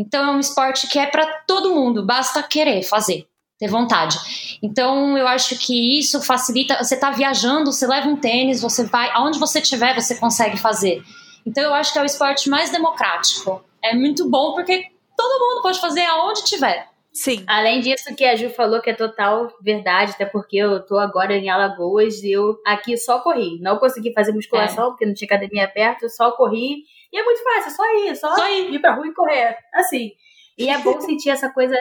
Então 0.00 0.24
é 0.24 0.30
um 0.30 0.40
esporte 0.40 0.88
que 0.88 0.98
é 0.98 1.04
para 1.04 1.26
todo 1.46 1.74
mundo, 1.74 2.06
basta 2.06 2.42
querer 2.42 2.82
fazer, 2.82 3.26
ter 3.58 3.68
vontade. 3.68 4.16
Então 4.62 5.18
eu 5.18 5.28
acho 5.28 5.58
que 5.58 5.98
isso 5.98 6.22
facilita. 6.22 6.82
Você 6.82 6.94
está 6.94 7.10
viajando, 7.10 7.70
você 7.70 7.86
leva 7.86 8.08
um 8.08 8.16
tênis, 8.16 8.62
você 8.62 8.84
vai, 8.84 9.10
aonde 9.12 9.38
você 9.38 9.58
estiver, 9.58 9.94
você 9.94 10.14
consegue 10.14 10.56
fazer. 10.56 11.02
Então 11.44 11.62
eu 11.62 11.74
acho 11.74 11.92
que 11.92 11.98
é 11.98 12.02
o 12.02 12.06
esporte 12.06 12.48
mais 12.48 12.70
democrático. 12.70 13.62
É 13.84 13.94
muito 13.94 14.26
bom 14.30 14.54
porque 14.54 14.86
todo 15.14 15.38
mundo 15.38 15.62
pode 15.62 15.78
fazer 15.78 16.04
aonde 16.06 16.44
tiver. 16.44 16.88
Sim. 17.12 17.44
Além 17.46 17.80
disso 17.80 18.14
que 18.14 18.24
a 18.24 18.34
Ju 18.36 18.48
falou 18.48 18.80
que 18.80 18.88
é 18.88 18.94
total 18.94 19.52
verdade, 19.60 20.12
até 20.12 20.24
porque 20.24 20.56
eu 20.56 20.80
tô 20.80 20.96
agora 20.96 21.36
em 21.36 21.50
Alagoas 21.50 22.22
e 22.22 22.32
eu 22.32 22.56
aqui 22.66 22.96
só 22.96 23.18
corri. 23.18 23.60
Não 23.60 23.76
consegui 23.76 24.14
fazer 24.14 24.32
musculação 24.32 24.86
é. 24.86 24.88
porque 24.90 25.04
não 25.04 25.12
tinha 25.12 25.26
academia 25.26 25.68
perto, 25.68 26.08
só 26.08 26.30
corri 26.30 26.84
e 27.12 27.18
é 27.18 27.24
muito 27.24 27.42
fácil, 27.42 27.68
é 27.68 27.74
só 27.74 27.84
ir, 27.96 28.16
só, 28.16 28.34
só 28.36 28.48
ir. 28.48 28.72
ir 28.72 28.78
pra 28.80 28.94
rua 28.94 29.06
e 29.06 29.14
correr. 29.14 29.56
Assim. 29.74 30.10
E 30.56 30.68
é 30.68 30.78
bom 30.78 30.98
sentir 31.00 31.30
essa 31.30 31.52
coisa 31.52 31.76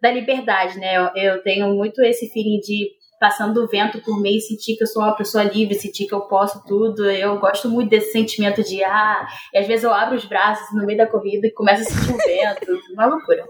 da 0.00 0.10
liberdade, 0.10 0.78
né? 0.78 0.96
Eu, 0.96 1.10
eu 1.14 1.42
tenho 1.42 1.68
muito 1.74 2.02
esse 2.02 2.28
feeling 2.30 2.60
de 2.60 2.90
passando 3.20 3.62
o 3.62 3.68
vento 3.68 4.00
por 4.00 4.18
mim, 4.18 4.40
sentir 4.40 4.76
que 4.76 4.82
eu 4.82 4.86
sou 4.86 5.02
uma 5.02 5.14
pessoa 5.14 5.44
livre, 5.44 5.74
sentir 5.74 6.06
que 6.06 6.14
eu 6.14 6.22
posso 6.22 6.64
tudo. 6.64 7.10
Eu 7.10 7.38
gosto 7.38 7.68
muito 7.68 7.90
desse 7.90 8.12
sentimento 8.12 8.62
de 8.62 8.82
ah, 8.82 9.28
e 9.52 9.58
às 9.58 9.66
vezes 9.66 9.84
eu 9.84 9.92
abro 9.92 10.16
os 10.16 10.24
braços 10.24 10.74
no 10.74 10.86
meio 10.86 10.96
da 10.96 11.06
corrida 11.06 11.46
e 11.46 11.52
começo 11.52 11.82
a 11.82 11.84
sentir 11.84 12.14
o 12.14 12.16
vento, 12.16 12.80
uma 12.94 13.06
loucura. 13.06 13.44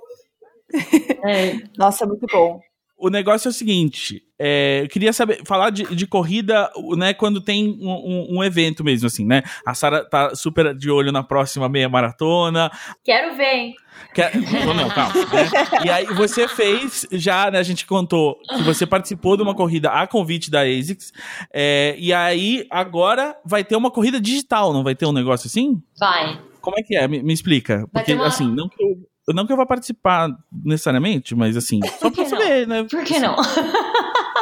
É. 1.24 1.53
Nossa, 1.78 2.05
muito 2.05 2.26
bom 2.33 2.61
o 3.01 3.09
negócio 3.09 3.48
é 3.48 3.51
o 3.51 3.53
seguinte, 3.53 4.22
é, 4.38 4.82
eu 4.84 4.88
queria 4.88 5.12
saber, 5.12 5.40
falar 5.46 5.70
de, 5.70 5.94
de 5.94 6.07
corrida, 6.07 6.70
né, 6.96 7.14
quando 7.14 7.40
tem 7.40 7.78
um, 7.80 7.88
um, 7.88 8.38
um, 8.38 8.44
evento 8.44 8.84
mesmo, 8.84 9.07
assim, 9.07 9.24
né? 9.24 9.42
A 9.66 9.74
Sara 9.74 10.05
tá 10.05 10.34
super 10.34 10.74
de 10.74 10.90
olho 10.90 11.11
na 11.11 11.22
próxima 11.22 11.68
meia 11.68 11.88
maratona. 11.88 12.70
Quero 13.03 13.36
ver, 13.36 13.55
hein? 13.55 13.74
Quer... 14.14 14.32
Não, 14.66 14.74
não, 14.74 14.88
calma. 14.90 15.14
Né? 15.14 15.48
E 15.84 15.90
aí 15.90 16.07
você 16.07 16.46
fez, 16.46 17.07
já, 17.12 17.51
né, 17.51 17.59
a 17.59 17.62
gente 17.62 17.86
contou 17.86 18.38
que 18.57 18.62
você 18.62 18.86
participou 18.86 19.36
de 19.36 19.42
uma 19.42 19.55
corrida 19.55 19.90
a 19.90 20.07
convite 20.07 20.51
da 20.51 20.61
ASICS, 20.61 21.12
é, 21.53 21.96
e 21.98 22.12
aí 22.12 22.66
agora 22.70 23.34
vai 23.44 23.64
ter 23.64 23.76
uma 23.76 23.90
corrida 23.90 24.20
digital, 24.20 24.72
não 24.72 24.84
vai 24.84 24.94
ter 24.94 25.07
um 25.07 25.12
negócio 25.12 25.46
assim? 25.46 25.82
Vai. 25.98 26.38
Como 26.61 26.78
é 26.78 26.82
que 26.82 26.96
é? 26.96 27.09
Me, 27.09 27.22
me 27.22 27.32
explica. 27.32 27.86
Porque, 27.92 28.12
uma... 28.12 28.26
assim, 28.26 28.46
não 28.51 28.68
que 28.68 28.82
eu 28.82 29.10
não 29.29 29.47
que 29.47 29.53
eu 29.53 29.57
vá 29.57 29.66
participar 29.66 30.29
necessariamente, 30.64 31.35
mas 31.35 31.57
assim, 31.57 31.81
só 32.01 32.11
pra 32.11 32.27
saber, 32.27 32.66
né? 32.66 32.85
Por 32.85 33.05
que 33.05 33.18
não? 33.18 33.37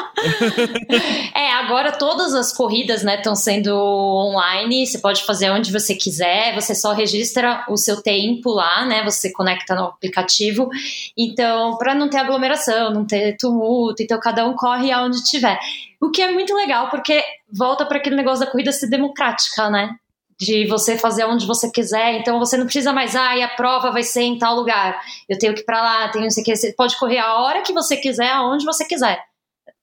é, 1.35 1.53
agora 1.53 1.93
todas 1.93 2.35
as 2.35 2.53
corridas, 2.53 3.03
né, 3.03 3.17
estão 3.17 3.35
sendo 3.35 3.75
online, 3.75 4.87
você 4.87 4.99
pode 4.99 5.25
fazer 5.25 5.51
onde 5.51 5.73
você 5.73 5.95
quiser, 5.95 6.55
você 6.55 6.75
só 6.75 6.93
registra 6.93 7.65
o 7.69 7.77
seu 7.77 8.03
tempo 8.03 8.51
lá, 8.51 8.85
né, 8.85 9.05
você 9.05 9.33
conecta 9.33 9.75
no 9.75 9.85
aplicativo, 9.85 10.69
então, 11.17 11.77
para 11.77 11.95
não 11.95 12.09
ter 12.09 12.19
aglomeração, 12.19 12.93
não 12.93 13.05
ter 13.05 13.37
tumulto, 13.37 14.03
então 14.03 14.19
cada 14.19 14.47
um 14.47 14.55
corre 14.55 14.91
aonde 14.91 15.23
tiver. 15.25 15.59
O 16.01 16.11
que 16.11 16.23
é 16.23 16.31
muito 16.31 16.55
legal, 16.55 16.91
porque 16.91 17.23
volta 17.53 17.85
para 17.85 17.99
aquele 17.99 18.17
negócio 18.17 18.45
da 18.45 18.51
corrida 18.51 18.73
ser 18.73 18.89
democrática, 18.89 19.69
né? 19.71 19.97
De 20.39 20.67
você 20.67 20.97
fazer 20.97 21.25
onde 21.25 21.47
você 21.47 21.71
quiser, 21.71 22.21
então 22.21 22.39
você 22.39 22.57
não 22.57 22.65
precisa 22.65 22.93
mais, 22.93 23.17
ah, 23.17 23.37
e 23.37 23.43
a 23.43 23.49
prova 23.49 23.91
vai 23.91 24.05
ser 24.05 24.23
em 24.23 24.39
tal 24.39 24.55
lugar, 24.55 25.01
eu 25.29 25.37
tenho 25.37 25.53
que 25.53 25.61
ir 25.61 25.65
para 25.65 25.81
lá, 25.81 26.09
tenho 26.09 26.25
não 26.25 26.31
sei 26.31 26.43
o 26.43 26.47
que, 26.47 26.55
você 26.55 26.73
pode 26.73 26.97
correr 26.97 27.19
a 27.19 27.41
hora 27.41 27.63
que 27.63 27.73
você 27.73 27.97
quiser, 27.97 28.31
aonde 28.31 28.65
você 28.65 28.85
quiser. 28.85 29.21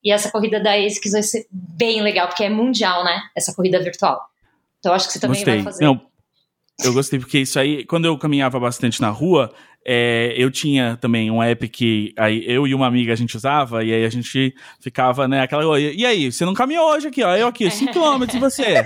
E 0.01 0.11
essa 0.11 0.31
corrida 0.31 0.59
da 0.59 0.73
ASICS 0.73 1.11
vai 1.11 1.23
ser 1.23 1.45
bem 1.51 2.01
legal, 2.01 2.27
porque 2.27 2.43
é 2.43 2.49
mundial, 2.49 3.03
né, 3.03 3.21
essa 3.35 3.53
corrida 3.53 3.81
virtual. 3.83 4.21
Então 4.79 4.93
acho 4.93 5.07
que 5.07 5.13
você 5.13 5.19
também 5.19 5.39
Gostei. 5.39 5.55
vai 5.55 5.63
fazer. 5.63 5.83
Não, 5.83 6.01
Eu 6.83 6.93
gostei, 6.93 7.19
porque 7.19 7.39
isso 7.39 7.59
aí, 7.59 7.85
quando 7.85 8.05
eu 8.05 8.17
caminhava 8.17 8.59
bastante 8.59 9.01
na 9.01 9.09
rua, 9.09 9.53
é, 9.87 10.33
eu 10.35 10.49
tinha 10.49 10.97
também 10.99 11.29
um 11.29 11.43
app 11.43 11.69
que 11.69 12.11
aí 12.17 12.43
eu 12.47 12.65
e 12.65 12.73
uma 12.73 12.87
amiga 12.87 13.13
a 13.13 13.15
gente 13.15 13.37
usava, 13.37 13.83
e 13.83 13.93
aí 13.93 14.03
a 14.03 14.09
gente 14.09 14.55
ficava, 14.79 15.27
né, 15.27 15.41
aquela 15.41 15.63
coisa, 15.63 15.91
e 15.91 16.03
aí, 16.03 16.31
você 16.31 16.43
não 16.43 16.55
caminhou 16.55 16.89
hoje 16.89 17.09
aqui, 17.09 17.21
ó, 17.21 17.35
eu 17.35 17.47
aqui, 17.47 17.65
5km 17.65 18.33
e 18.33 18.39
você? 18.39 18.63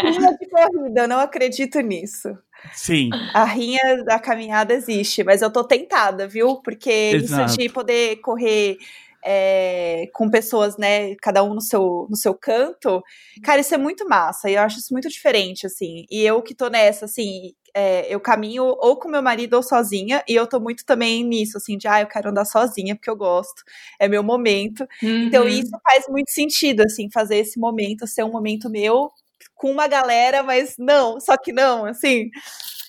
Rinha 0.00 0.30
de 0.40 0.48
corrida, 0.48 1.02
eu 1.02 1.08
não 1.08 1.20
acredito 1.20 1.78
nisso. 1.80 2.30
Sim. 2.72 3.10
A 3.34 3.44
rinha 3.44 4.02
da 4.04 4.18
caminhada 4.18 4.72
existe, 4.72 5.22
mas 5.24 5.42
eu 5.42 5.50
tô 5.50 5.64
tentada, 5.64 6.26
viu? 6.28 6.62
Porque 6.62 7.10
Exato. 7.14 7.50
isso 7.50 7.58
de 7.58 7.68
poder 7.68 8.16
correr 8.20 8.78
é, 9.24 10.08
com 10.12 10.30
pessoas, 10.30 10.76
né, 10.76 11.14
cada 11.16 11.42
um 11.44 11.54
no 11.54 11.60
seu, 11.60 12.06
no 12.08 12.16
seu 12.16 12.34
canto, 12.34 13.02
cara, 13.42 13.60
isso 13.60 13.74
é 13.74 13.78
muito 13.78 14.08
massa, 14.08 14.50
e 14.50 14.54
eu 14.54 14.62
acho 14.62 14.78
isso 14.78 14.92
muito 14.92 15.08
diferente, 15.08 15.66
assim, 15.66 16.06
e 16.10 16.22
eu 16.22 16.42
que 16.42 16.54
tô 16.54 16.68
nessa, 16.68 17.04
assim, 17.04 17.52
é, 17.74 18.12
eu 18.12 18.20
caminho 18.20 18.64
ou 18.64 18.96
com 18.98 19.08
meu 19.08 19.22
marido 19.22 19.54
ou 19.54 19.62
sozinha, 19.62 20.22
e 20.28 20.34
eu 20.34 20.46
tô 20.46 20.60
muito 20.60 20.84
também 20.84 21.24
nisso, 21.24 21.56
assim, 21.58 21.76
de, 21.78 21.88
ah, 21.88 22.00
eu 22.00 22.06
quero 22.06 22.30
andar 22.30 22.44
sozinha, 22.44 22.94
porque 22.96 23.10
eu 23.10 23.16
gosto, 23.16 23.62
é 24.00 24.08
meu 24.08 24.22
momento, 24.22 24.86
então 25.02 25.42
Uhum. 25.44 25.48
isso 25.48 25.70
faz 25.84 26.04
muito 26.08 26.30
sentido, 26.30 26.82
assim, 26.82 27.10
fazer 27.10 27.36
esse 27.38 27.58
momento 27.58 28.06
ser 28.06 28.24
um 28.24 28.30
momento 28.32 28.68
meu, 28.70 29.10
com 29.54 29.70
uma 29.70 29.86
galera, 29.88 30.42
mas 30.42 30.74
não, 30.78 31.20
só 31.20 31.36
que 31.36 31.52
não, 31.52 31.86
assim, 31.86 32.28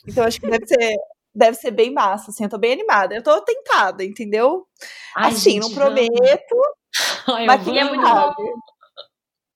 então 0.07 0.25
acho 0.25 0.39
que 0.39 0.49
deve 0.49 0.67
ser... 0.67 0.95
Deve 1.35 1.57
ser 1.57 1.71
bem 1.71 1.91
massa, 1.91 2.29
assim, 2.29 2.43
eu 2.43 2.49
tô 2.49 2.59
bem 2.59 2.73
animada. 2.73 3.15
Eu 3.15 3.23
tô 3.23 3.41
tentada, 3.41 4.03
entendeu? 4.03 4.67
Ai, 5.15 5.31
assim, 5.31 5.53
gente, 5.53 5.61
não 5.61 5.71
prometo, 5.71 6.55
Ai, 7.27 7.47
mas 7.47 7.67
é 7.67 7.83
muito 7.85 8.03
bom. 8.03 8.33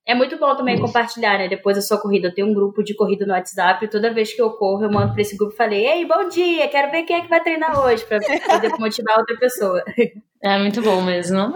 É 0.08 0.16
muito 0.16 0.38
bom 0.38 0.56
também 0.56 0.80
compartilhar, 0.80 1.38
né? 1.38 1.50
Depois 1.50 1.76
da 1.76 1.82
sua 1.82 1.98
corrida, 1.98 2.30
eu 2.30 2.34
tenho 2.34 2.48
um 2.48 2.54
grupo 2.54 2.82
de 2.82 2.96
corrida 2.96 3.26
no 3.26 3.34
WhatsApp. 3.34 3.84
E 3.84 3.90
toda 3.90 4.14
vez 4.14 4.34
que 4.34 4.42
eu 4.42 4.52
corro, 4.52 4.86
eu 4.86 4.90
mando 4.90 5.12
pra 5.12 5.22
esse 5.22 5.36
grupo 5.36 5.54
e 5.54 5.58
falei: 5.58 5.86
Ei, 5.86 6.06
bom 6.06 6.30
dia, 6.30 6.66
quero 6.70 6.90
ver 6.90 7.04
quem 7.04 7.18
é 7.18 7.22
que 7.22 7.28
vai 7.28 7.44
treinar 7.44 7.78
hoje, 7.78 8.06
pra 8.06 8.18
poder 8.20 8.72
motivar 8.80 9.18
outra 9.20 9.36
pessoa. 9.38 9.84
É 10.42 10.58
muito 10.60 10.82
bom 10.82 11.02
mesmo. 11.02 11.52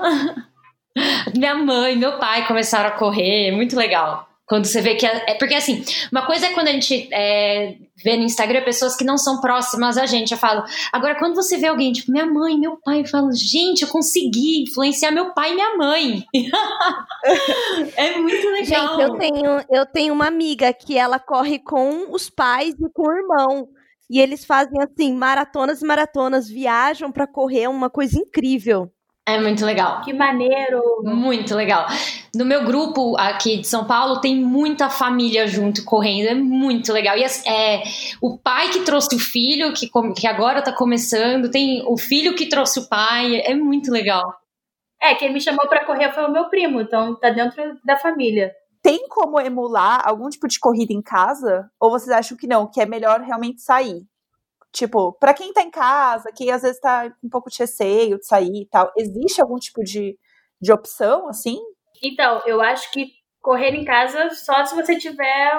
Minha 1.37 1.55
mãe, 1.55 1.95
meu 1.95 2.17
pai 2.17 2.45
começaram 2.47 2.89
a 2.89 2.93
correr, 2.93 3.47
é 3.47 3.51
muito 3.51 3.75
legal. 3.77 4.27
Quando 4.45 4.65
você 4.65 4.81
vê 4.81 4.95
que. 4.95 5.05
É, 5.05 5.31
é 5.31 5.33
porque 5.35 5.53
assim, 5.55 5.85
uma 6.11 6.25
coisa 6.25 6.47
é 6.47 6.53
quando 6.53 6.67
a 6.67 6.71
gente 6.71 7.07
é, 7.13 7.75
vê 8.03 8.17
no 8.17 8.23
Instagram 8.23 8.63
pessoas 8.63 8.95
que 8.95 9.03
não 9.03 9.17
são 9.17 9.39
próximas 9.41 9.97
a 9.97 10.05
gente. 10.05 10.31
Eu 10.31 10.37
falo. 10.37 10.63
Agora, 10.91 11.17
quando 11.17 11.35
você 11.35 11.57
vê 11.57 11.67
alguém, 11.67 11.91
tipo, 11.91 12.11
minha 12.11 12.25
mãe, 12.25 12.57
meu 12.57 12.77
pai, 12.83 13.01
eu 13.01 13.05
falo, 13.05 13.29
gente, 13.33 13.83
eu 13.83 13.87
consegui 13.87 14.63
influenciar 14.63 15.11
meu 15.11 15.33
pai 15.33 15.51
e 15.51 15.55
minha 15.55 15.77
mãe. 15.77 16.23
é 17.95 18.19
muito 18.19 18.47
legal. 18.49 18.87
Gente, 18.87 19.01
eu 19.01 19.17
tenho, 19.17 19.65
eu 19.69 19.85
tenho 19.85 20.13
uma 20.13 20.27
amiga 20.27 20.73
que 20.73 20.97
ela 20.97 21.19
corre 21.19 21.59
com 21.59 22.11
os 22.11 22.29
pais 22.29 22.75
e 22.79 22.89
com 22.93 23.07
o 23.07 23.13
irmão. 23.13 23.67
E 24.09 24.19
eles 24.19 24.43
fazem 24.43 24.77
assim, 24.81 25.13
maratonas 25.13 25.81
e 25.81 25.85
maratonas, 25.85 26.49
viajam 26.49 27.11
pra 27.11 27.25
correr, 27.25 27.61
é 27.61 27.69
uma 27.69 27.89
coisa 27.89 28.19
incrível. 28.19 28.91
É 29.25 29.39
muito 29.39 29.65
legal. 29.65 30.01
Que 30.01 30.11
maneiro! 30.11 30.81
Muito 31.03 31.55
legal. 31.55 31.85
No 32.34 32.45
meu 32.45 32.63
grupo 32.63 33.17
aqui 33.17 33.57
de 33.57 33.67
São 33.67 33.86
Paulo 33.86 34.21
tem 34.21 34.36
muita 34.36 34.89
família 34.89 35.45
junto 35.47 35.84
correndo, 35.84 36.29
é 36.29 36.34
muito 36.34 36.93
legal. 36.93 37.17
E 37.17 37.23
é, 37.23 37.84
o 38.21 38.38
pai 38.38 38.69
que 38.69 38.82
trouxe 38.82 39.15
o 39.15 39.19
filho, 39.19 39.73
que, 39.73 39.89
que 40.15 40.27
agora 40.27 40.61
tá 40.61 40.71
começando, 40.71 41.51
tem 41.51 41.84
o 41.86 41.97
filho 41.97 42.34
que 42.34 42.47
trouxe 42.47 42.79
o 42.79 42.88
pai, 42.88 43.41
é 43.41 43.53
muito 43.53 43.91
legal. 43.91 44.23
É, 45.01 45.13
quem 45.15 45.34
me 45.34 45.41
chamou 45.41 45.67
pra 45.67 45.84
correr 45.84 46.13
foi 46.13 46.23
o 46.23 46.32
meu 46.32 46.47
primo, 46.47 46.79
então 46.79 47.19
tá 47.19 47.32
dentro 47.32 47.77
da 47.84 47.97
família. 47.97 48.53
Tem 48.82 49.07
como 49.09 49.39
emular 49.39 50.01
algum 50.07 50.29
tipo 50.29 50.47
de 50.47 50.59
corrida 50.59 50.93
em 50.93 51.01
casa? 51.01 51.69
Ou 51.79 51.91
vocês 51.91 52.09
acham 52.09 52.38
que 52.38 52.47
não, 52.47 52.69
que 52.69 52.79
é 52.79 52.86
melhor 52.86 53.19
realmente 53.19 53.61
sair? 53.61 54.05
Tipo, 54.71 55.11
pra 55.13 55.34
quem 55.34 55.51
tá 55.51 55.61
em 55.61 55.69
casa, 55.69 56.32
que 56.34 56.49
às 56.49 56.61
vezes 56.61 56.79
tá 56.79 57.09
com 57.09 57.27
um 57.27 57.29
pouco 57.29 57.49
de 57.49 57.59
receio 57.59 58.17
de 58.17 58.25
sair 58.25 58.61
e 58.61 58.67
tal, 58.67 58.91
existe 58.97 59.41
algum 59.41 59.57
tipo 59.57 59.84
de, 59.84 60.17
de 60.61 60.71
opção, 60.71 61.27
assim? 61.27 61.59
Então, 62.01 62.41
eu 62.45 62.61
acho 62.61 62.91
que 62.91 63.07
correr 63.41 63.75
em 63.75 63.85
casa 63.85 64.29
só 64.31 64.65
se 64.65 64.75
você 64.75 64.97
tiver 64.97 65.51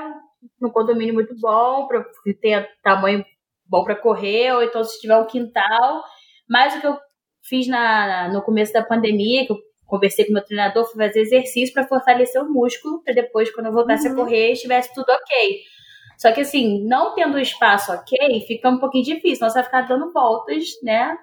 um 0.60 0.70
condomínio 0.70 1.14
muito 1.14 1.34
bom, 1.38 1.86
pra 1.86 2.04
que 2.24 2.34
tenha 2.34 2.66
tamanho 2.82 3.24
bom 3.66 3.84
pra 3.84 3.96
correr, 3.96 4.52
ou 4.52 4.62
então 4.62 4.82
se 4.84 5.00
tiver 5.00 5.16
um 5.16 5.26
quintal. 5.26 6.02
Mas 6.48 6.74
o 6.74 6.80
que 6.80 6.86
eu 6.86 6.98
fiz 7.42 7.66
na, 7.66 8.28
no 8.32 8.42
começo 8.42 8.72
da 8.72 8.82
pandemia, 8.84 9.46
que 9.46 9.52
eu 9.52 9.58
conversei 9.86 10.24
com 10.24 10.32
meu 10.32 10.44
treinador, 10.44 10.84
foi 10.84 11.06
fazer 11.06 11.20
exercício 11.20 11.74
pra 11.74 11.86
fortalecer 11.86 12.40
o 12.42 12.50
músculo, 12.50 13.02
pra 13.02 13.14
depois, 13.14 13.52
quando 13.52 13.66
eu 13.66 13.72
voltasse 13.72 14.08
a 14.08 14.14
correr, 14.14 14.52
estivesse 14.52 14.92
tudo 14.94 15.10
ok. 15.10 15.60
Só 16.18 16.30
que 16.30 16.40
assim, 16.42 16.86
não 16.86 17.14
tendo 17.14 17.34
o 17.34 17.40
espaço 17.40 17.92
ok, 17.92 18.44
fica 18.46 18.68
um 18.68 18.78
pouquinho 18.78 19.04
difícil, 19.04 19.48
você 19.48 19.54
vai 19.54 19.64
ficar 19.64 19.82
dando 19.82 20.12
voltas, 20.12 20.64
né? 20.82 21.16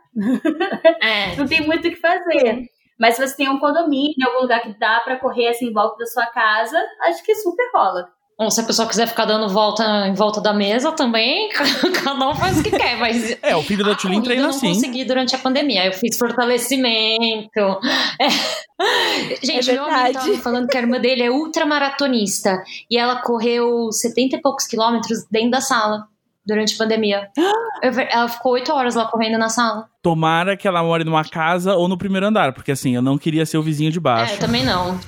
É. 1.01 1.35
não 1.37 1.47
tem 1.47 1.65
muito 1.65 1.87
o 1.87 1.91
que 1.91 1.95
fazer. 1.95 2.65
Mas 2.99 3.15
se 3.15 3.25
você 3.27 3.35
tem 3.35 3.49
um 3.49 3.59
condomínio, 3.59 4.27
algum 4.27 4.41
lugar 4.41 4.61
que 4.61 4.77
dá 4.77 4.99
pra 4.99 5.17
correr 5.19 5.47
assim 5.49 5.67
em 5.67 5.73
volta 5.73 5.97
da 5.97 6.05
sua 6.05 6.25
casa, 6.27 6.77
acho 7.07 7.23
que 7.23 7.33
super 7.35 7.69
rola. 7.73 8.09
Ou 8.37 8.49
se 8.49 8.61
a 8.61 8.63
pessoa 8.63 8.87
quiser 8.87 9.05
ficar 9.05 9.25
dando 9.25 9.49
volta 9.49 9.83
em 10.07 10.13
volta 10.13 10.39
da 10.39 10.53
mesa 10.53 10.93
também, 10.93 11.49
cada 12.03 12.29
um 12.29 12.33
faz 12.33 12.57
o 12.57 12.63
que 12.63 12.71
quer, 12.71 12.97
mas 12.97 13.37
É, 13.43 13.53
o 13.53 13.61
filho 13.61 13.83
da 13.83 13.95
Tulin 13.95 14.21
treina 14.21 14.43
eu 14.43 14.47
não 14.47 14.55
assim. 14.55 14.69
consegui 14.73 15.03
durante 15.03 15.35
a 15.35 15.39
pandemia. 15.39 15.85
Eu 15.85 15.93
fiz 15.93 16.17
fortalecimento. 16.17 17.59
É. 18.21 19.35
Gente, 19.45 19.69
É 19.69 19.73
meu 19.73 19.83
amigo 19.83 20.13
tava 20.13 20.37
falando 20.37 20.67
que 20.67 20.77
a 20.77 20.79
irmã 20.79 20.99
dele 21.01 21.23
é 21.23 21.29
ultramaratonista. 21.29 22.63
E 22.89 22.97
ela 22.97 23.21
correu 23.21 23.91
70 23.91 24.37
e 24.37 24.41
poucos 24.41 24.65
quilômetros 24.65 25.25
dentro 25.29 25.51
da 25.51 25.59
sala 25.61 26.05
durante 26.45 26.75
a 26.75 26.77
pandemia. 26.77 27.29
Eu 27.81 27.91
ela 27.97 28.27
ficou 28.27 28.53
8 28.53 28.73
horas 28.73 28.95
lá 28.95 29.05
correndo 29.05 29.37
na 29.37 29.47
sala. 29.47 29.85
Tomara 30.03 30.57
que 30.57 30.67
ela 30.67 30.83
more 30.83 31.03
numa 31.05 31.23
casa 31.23 31.75
ou 31.75 31.87
no 31.87 31.97
primeiro 31.97 32.25
andar, 32.27 32.51
porque 32.53 32.73
assim, 32.73 32.93
eu 32.93 33.01
não 33.01 33.17
queria 33.17 33.45
ser 33.45 33.57
o 33.57 33.61
vizinho 33.61 33.89
de 33.91 33.99
É, 33.99 34.01
baixo. 34.01 34.33
eu 34.33 34.39
também 34.39 34.65
não. 34.65 34.99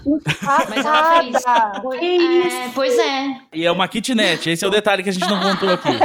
Mas 0.69 0.85
ela 0.85 1.21
fez. 1.21 1.31
Passada! 1.33 1.81
É, 2.01 2.69
pois 2.73 2.97
é. 2.97 3.27
E 3.53 3.65
é 3.65 3.71
uma 3.71 3.87
kitnet, 3.89 4.49
esse 4.49 4.63
é 4.63 4.67
o 4.67 4.71
detalhe 4.71 5.03
que 5.03 5.09
a 5.09 5.13
gente 5.13 5.27
não 5.29 5.41
contou 5.41 5.69
aqui. 5.69 5.89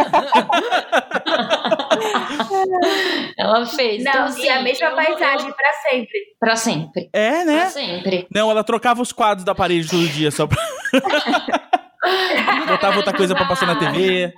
Ela 3.38 3.66
fez. 3.66 4.02
Não, 4.04 4.10
então, 4.12 4.24
e 4.24 4.28
assim, 4.28 4.48
a 4.48 4.62
mesma 4.62 4.86
eu- 4.88 4.96
paisagem 4.96 5.48
eu- 5.48 5.54
pra 5.54 5.72
sempre. 5.90 6.18
Pra 6.40 6.56
sempre. 6.56 7.10
É, 7.12 7.30
Pra 7.30 7.44
né? 7.44 7.66
sempre. 7.66 8.26
Não, 8.34 8.50
ela 8.50 8.64
trocava 8.64 9.02
os 9.02 9.12
quadros 9.12 9.44
da 9.44 9.54
parede 9.54 9.88
todo 9.88 10.06
dia 10.08 10.30
só 10.30 10.46
pra. 10.46 10.58
Botava 12.68 12.96
outra 12.98 13.12
coisa 13.12 13.34
pra 13.34 13.46
passar 13.46 13.66
na 13.66 13.76
TV. 13.76 14.32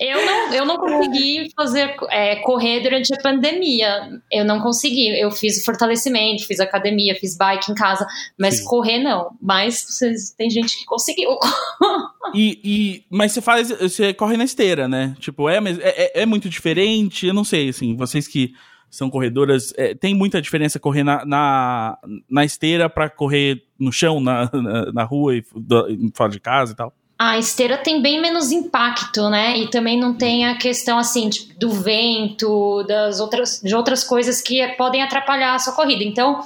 Eu 0.00 0.24
não, 0.26 0.54
eu 0.54 0.64
não 0.64 0.76
consegui 0.76 1.50
fazer 1.56 1.94
é, 2.10 2.36
correr 2.36 2.80
durante 2.80 3.12
a 3.14 3.20
pandemia. 3.22 4.20
Eu 4.30 4.44
não 4.44 4.60
consegui. 4.60 5.08
Eu 5.20 5.30
fiz 5.30 5.64
fortalecimento, 5.64 6.46
fiz 6.46 6.60
academia, 6.60 7.14
fiz 7.14 7.36
bike 7.36 7.70
em 7.70 7.74
casa, 7.74 8.06
mas 8.38 8.58
Sim. 8.58 8.64
correr 8.64 8.98
não. 8.98 9.30
Mas 9.40 9.80
vocês- 9.88 10.30
tem 10.36 10.50
gente 10.50 10.76
que 10.78 10.84
conseguiu. 10.84 11.30
E, 12.34 12.60
e- 12.62 13.04
mas 13.10 13.32
você 13.32 13.40
faz, 13.40 13.70
você 13.70 14.12
corre 14.12 14.36
na 14.36 14.44
esteira, 14.44 14.86
né? 14.86 15.16
Tipo, 15.18 15.48
é, 15.48 15.60
mas 15.60 15.78
é, 15.78 15.88
é- 16.18 16.22
é 16.22 16.26
muito 16.26 16.46
diferente. 16.50 17.26
Eu 17.26 17.32
não 17.32 17.42
sei, 17.42 17.70
assim, 17.70 17.96
vocês 17.96 18.28
que 18.28 18.52
são 18.90 19.08
corredoras, 19.08 19.72
é, 19.78 19.94
tem 19.94 20.14
muita 20.14 20.40
diferença 20.42 20.78
correr 20.78 21.02
na, 21.04 21.24
na, 21.24 21.96
na 22.28 22.44
esteira 22.44 22.90
pra 22.90 23.08
correr 23.08 23.62
no 23.78 23.90
chão, 23.90 24.20
na, 24.20 24.50
na, 24.52 24.92
na 24.92 25.04
rua 25.04 25.36
e 25.36 25.42
do- 25.56 26.10
fora 26.14 26.30
de 26.30 26.38
casa 26.38 26.72
e 26.72 26.76
tal. 26.76 26.92
A 27.18 27.36
esteira 27.36 27.76
tem 27.76 28.00
bem 28.00 28.20
menos 28.20 28.52
impacto, 28.52 29.28
né? 29.28 29.58
E 29.58 29.68
também 29.68 29.98
não 29.98 30.14
tem 30.14 30.46
a 30.46 30.56
questão 30.56 30.98
assim 30.98 31.28
do 31.58 31.68
vento, 31.70 32.84
das 32.84 33.18
outras, 33.18 33.60
de 33.60 33.74
outras 33.74 34.04
coisas 34.04 34.40
que 34.40 34.64
podem 34.76 35.02
atrapalhar 35.02 35.54
a 35.54 35.58
sua 35.58 35.72
corrida. 35.72 36.04
Então, 36.04 36.40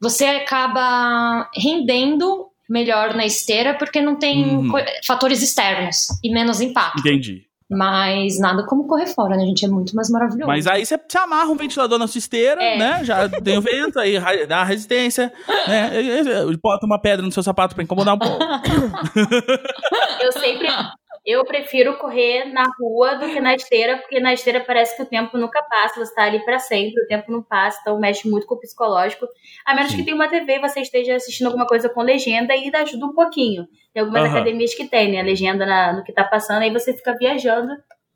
você 0.00 0.24
acaba 0.24 1.48
rendendo 1.54 2.48
melhor 2.68 3.14
na 3.14 3.24
esteira 3.24 3.74
porque 3.74 4.02
não 4.02 4.16
tem 4.16 4.56
Uhum. 4.56 4.72
fatores 5.06 5.40
externos 5.42 6.08
e 6.24 6.28
menos 6.32 6.60
impacto. 6.60 6.98
Entendi. 6.98 7.45
Mas 7.70 8.38
nada 8.38 8.64
como 8.64 8.86
correr 8.86 9.06
fora, 9.06 9.36
né, 9.36 9.44
gente? 9.44 9.64
É 9.64 9.68
muito 9.68 9.94
mais 9.96 10.08
maravilhoso. 10.08 10.46
Mas 10.46 10.66
aí 10.68 10.86
você, 10.86 10.98
amarra 11.16 11.48
um 11.50 11.56
ventilador 11.56 11.98
na 11.98 12.06
sua 12.06 12.18
esteira, 12.20 12.62
É. 12.62 12.78
né? 12.78 13.00
Já 13.04 13.28
tem 13.28 13.58
o 13.58 13.60
vento, 13.62 13.98
aí 13.98 14.46
dá 14.46 14.58
a 14.58 14.64
resistência, 14.64 15.32
né? 15.66 15.90
Bota 16.62 16.86
uma 16.86 17.00
pedra 17.00 17.24
no 17.26 17.32
seu 17.32 17.42
sapato 17.42 17.74
pra 17.74 17.82
incomodar 17.82 18.14
um 18.14 18.18
pouco. 18.18 18.38
Eu 20.22 20.32
sempre. 20.32 20.68
Eu 21.26 21.44
prefiro 21.44 21.98
correr 21.98 22.44
na 22.52 22.62
rua 22.78 23.16
do 23.16 23.26
que 23.26 23.40
na 23.40 23.54
esteira, 23.56 23.96
porque 23.98 24.20
na 24.20 24.32
esteira 24.32 24.60
parece 24.60 24.96
que 24.96 25.02
o 25.02 25.06
tempo 25.06 25.36
nunca 25.36 25.60
passa, 25.62 25.98
você 25.98 26.14
tá 26.14 26.22
ali 26.22 26.38
pra 26.44 26.60
sempre, 26.60 27.02
o 27.02 27.06
tempo 27.08 27.32
não 27.32 27.42
passa, 27.42 27.80
então 27.82 27.98
mexe 27.98 28.30
muito 28.30 28.46
com 28.46 28.54
o 28.54 28.60
psicológico. 28.60 29.26
A 29.64 29.74
menos 29.74 29.90
Sim. 29.90 29.96
que 29.98 30.04
tenha 30.04 30.14
uma 30.14 30.28
TV 30.28 30.60
você 30.60 30.80
esteja 30.80 31.16
assistindo 31.16 31.48
alguma 31.48 31.66
coisa 31.66 31.88
com 31.88 32.00
legenda 32.00 32.54
e 32.54 32.60
ainda 32.66 32.78
ajuda 32.82 33.06
um 33.06 33.12
pouquinho. 33.12 33.66
Tem 33.92 34.02
algumas 34.02 34.22
Aham. 34.22 34.36
academias 34.36 34.72
que 34.72 34.86
tem, 34.86 35.10
né? 35.10 35.20
Legenda 35.22 35.66
na- 35.66 35.92
no 35.94 36.04
que 36.04 36.12
tá 36.12 36.22
passando, 36.22 36.62
aí 36.62 36.70
você 36.72 36.92
fica 36.94 37.16
viajando, 37.18 37.72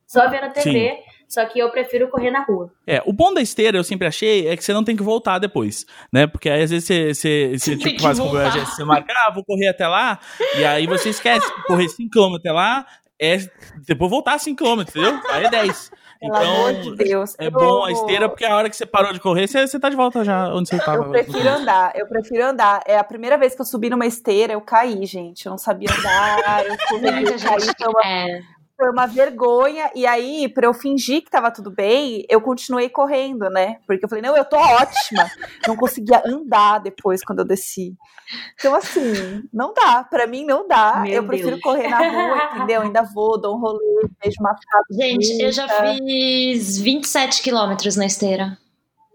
só 0.07 0.29
vendo 0.29 0.45
a 0.45 0.51
TV. 0.51 0.99
Só 1.31 1.45
que 1.47 1.61
eu 1.61 1.71
prefiro 1.71 2.09
correr 2.09 2.33
na 2.33 2.43
rua. 2.43 2.73
É, 2.85 3.01
o 3.07 3.13
bom 3.13 3.33
da 3.33 3.41
esteira, 3.41 3.79
eu 3.79 3.85
sempre 3.85 4.05
achei, 4.09 4.49
é 4.49 4.57
que 4.57 4.65
você 4.65 4.73
não 4.73 4.83
tem 4.83 4.97
que 4.97 5.03
voltar 5.03 5.39
depois, 5.39 5.87
né? 6.13 6.27
Porque 6.27 6.51
aí 6.51 6.61
às 6.63 6.71
vezes 6.71 6.87
você, 6.89 7.15
você, 7.15 7.57
você 7.59 7.77
tipo, 7.77 8.03
faz 8.03 8.19
como 8.19 8.37
gente, 8.51 8.67
você 8.69 8.83
marca, 8.85 9.13
ah, 9.17 9.31
vou 9.33 9.45
correr 9.45 9.69
até 9.69 9.87
lá, 9.87 10.19
e 10.59 10.65
aí 10.65 10.89
você 10.89 11.11
esquece 11.11 11.47
que 11.55 11.63
correr 11.69 11.87
5km 11.87 12.37
até 12.37 12.51
lá, 12.51 12.85
é 13.17 13.39
depois 13.87 14.11
voltar 14.11 14.39
5km, 14.39 14.83
entendeu? 14.83 15.21
Aí 15.31 15.45
é 15.45 15.51
10. 15.51 15.91
Pelo 16.21 16.35
amor 16.37 16.73
de 16.75 16.81
Então, 16.81 16.95
Deus. 16.97 17.35
é 17.39 17.47
Eu- 17.47 17.51
bom 17.53 17.85
a 17.85 17.93
esteira, 17.93 18.29
porque 18.29 18.45
a 18.45 18.55
hora 18.55 18.69
que 18.69 18.77
você 18.77 18.85
parou 18.85 19.13
de 19.13 19.21
correr, 19.21 19.47
você, 19.47 19.67
você 19.67 19.79
tá 19.81 19.89
de 19.89 19.97
volta 19.97 20.23
já 20.25 20.53
onde 20.53 20.69
você 20.69 20.79
tava. 20.79 21.05
Eu 21.05 21.11
prefiro 21.13 21.49
andar, 21.49 21.93
eu 21.95 22.07
prefiro 22.07 22.45
andar. 22.45 22.83
É 22.87 22.99
a 22.99 23.05
primeira 23.05 23.39
vez 23.39 23.55
que 23.55 23.61
eu 23.63 23.65
subi 23.65 23.89
numa 23.89 24.05
esteira, 24.05 24.53
eu 24.53 24.61
caí, 24.61 25.07
gente. 25.07 25.47
Eu 25.47 25.51
não 25.51 25.57
sabia 25.59 25.89
andar, 25.91 26.67
eu 26.67 26.73
eu 26.93 27.01
caí, 27.01 27.27
gente. 27.39 27.75
foi 27.79 27.89
uma, 27.89 28.03
É, 28.05 28.41
foi 28.81 28.91
uma 28.91 29.07
vergonha. 29.07 29.91
E 29.95 30.07
aí, 30.07 30.49
pra 30.49 30.67
eu 30.67 30.73
fingir 30.73 31.23
que 31.23 31.31
tava 31.31 31.51
tudo 31.51 31.71
bem, 31.71 32.25
eu 32.31 32.41
continuei 32.41 32.89
correndo, 32.89 33.51
né? 33.51 33.77
Porque 33.87 34.07
eu 34.07 34.09
falei, 34.09 34.23
não, 34.23 34.35
eu 34.35 34.45
tô 34.45 34.57
ótima. 34.57 35.31
Não 35.69 35.77
conseguia 35.77 36.23
andar 36.27 36.79
depois 36.79 37.23
quando 37.23 37.41
eu 37.41 37.45
desci. 37.45 37.95
Então, 38.59 38.75
assim, 38.75 39.43
não 39.53 39.75
dá. 39.75 40.03
Pra 40.05 40.27
mim, 40.27 40.45
não 40.45 40.67
dá. 40.67 41.01
Meu 41.03 41.13
eu 41.13 41.27
prefiro 41.27 41.51
Deus. 41.51 41.63
correr 41.63 41.89
na 41.89 41.99
rua, 41.99 42.51
entendeu? 42.57 42.83
Ainda 42.83 43.03
vou, 43.03 43.39
dou 43.39 43.57
um 43.57 43.61
rolê, 43.61 44.09
vejo 44.23 44.37
uma 44.41 44.55
casa. 44.55 44.87
gente, 44.91 45.43
eu 45.43 45.53
já 45.53 45.69
fiz 45.69 46.79
27 46.79 47.43
quilômetros 47.43 47.97
na 47.97 48.07
esteira. 48.07 48.57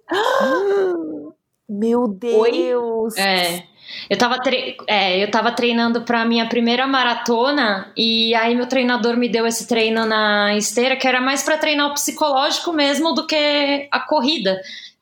Meu 1.67 2.07
Deus! 2.07 3.17
É. 3.17 3.63
Eu 4.09 4.17
tava, 4.17 4.39
tre- 4.41 4.77
é, 4.87 5.23
eu 5.23 5.29
tava 5.31 5.51
treinando 5.51 6.01
pra 6.01 6.25
minha 6.25 6.47
primeira 6.47 6.85
maratona 6.87 7.91
e 7.95 8.33
aí 8.35 8.55
meu 8.55 8.67
treinador 8.67 9.15
me 9.17 9.29
deu 9.29 9.45
esse 9.47 9.67
treino 9.67 10.05
na 10.05 10.55
esteira 10.55 10.95
que 10.95 11.07
era 11.07 11.21
mais 11.21 11.43
pra 11.43 11.57
treinar 11.57 11.87
o 11.89 11.93
psicológico 11.93 12.71
mesmo 12.73 13.13
do 13.13 13.25
que 13.27 13.87
a 13.91 13.99
corrida. 14.01 14.59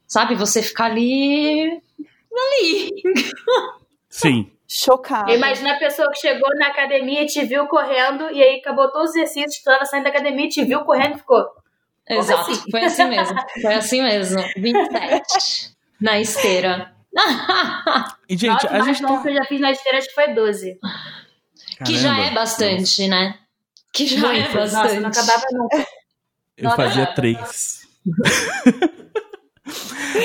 Sabe? 0.08 0.36
Você 0.36 0.62
ficar 0.62 0.86
ali. 0.86 1.82
ali. 2.32 2.92
Sim. 4.10 4.50
Chocada. 4.68 5.32
Imagina 5.32 5.74
a 5.76 5.80
pessoa 5.80 6.10
que 6.12 6.20
chegou 6.20 6.50
na 6.58 6.68
academia 6.68 7.24
e 7.24 7.28
te 7.28 7.46
viu 7.46 7.68
correndo, 7.68 8.32
e 8.32 8.42
aí 8.42 8.60
acabou 8.60 8.90
todos 8.92 9.12
os 9.12 9.16
exercícios, 9.16 9.60
tu 9.60 9.66
tava 9.66 9.86
saindo 9.86 10.06
da 10.06 10.10
academia 10.10 10.46
e 10.46 10.50
te 10.50 10.64
viu 10.64 10.80
correndo 10.82 11.16
e 11.16 11.20
ficou. 11.20 11.46
Exato. 12.10 12.52
assim? 12.52 12.72
Foi 12.72 12.84
assim 12.84 13.06
mesmo. 13.06 13.40
Foi 13.62 13.74
assim 13.76 14.02
mesmo. 14.02 14.42
27 14.58 15.72
na 16.02 16.20
esteira. 16.20 16.92
E, 18.28 18.36
gente, 18.38 18.68
a 18.68 18.82
gente 18.82 19.02
tá... 19.02 19.22
que 19.22 19.30
eu 19.30 19.34
já 19.36 19.46
fiz 19.46 19.62
na 19.62 19.72
esteira 19.72 20.00
acho 20.00 20.08
que 20.08 20.16
foi 20.16 20.34
12. 20.34 20.80
que 21.86 21.98
já 21.98 22.10
Caramba. 22.10 22.28
é 22.28 22.34
bastante, 22.34 23.08
né? 23.08 23.38
Que 23.94 24.08
já 24.08 24.36
é 24.36 24.52
bastante. 24.52 24.74
Nossa, 24.74 25.00
não 25.00 25.10
acabava 25.10 25.44
nunca. 25.52 25.88
Eu 26.58 26.70
Não 26.70 26.76
fazia 26.76 27.04
acabava. 27.04 27.16
três. 27.16 27.84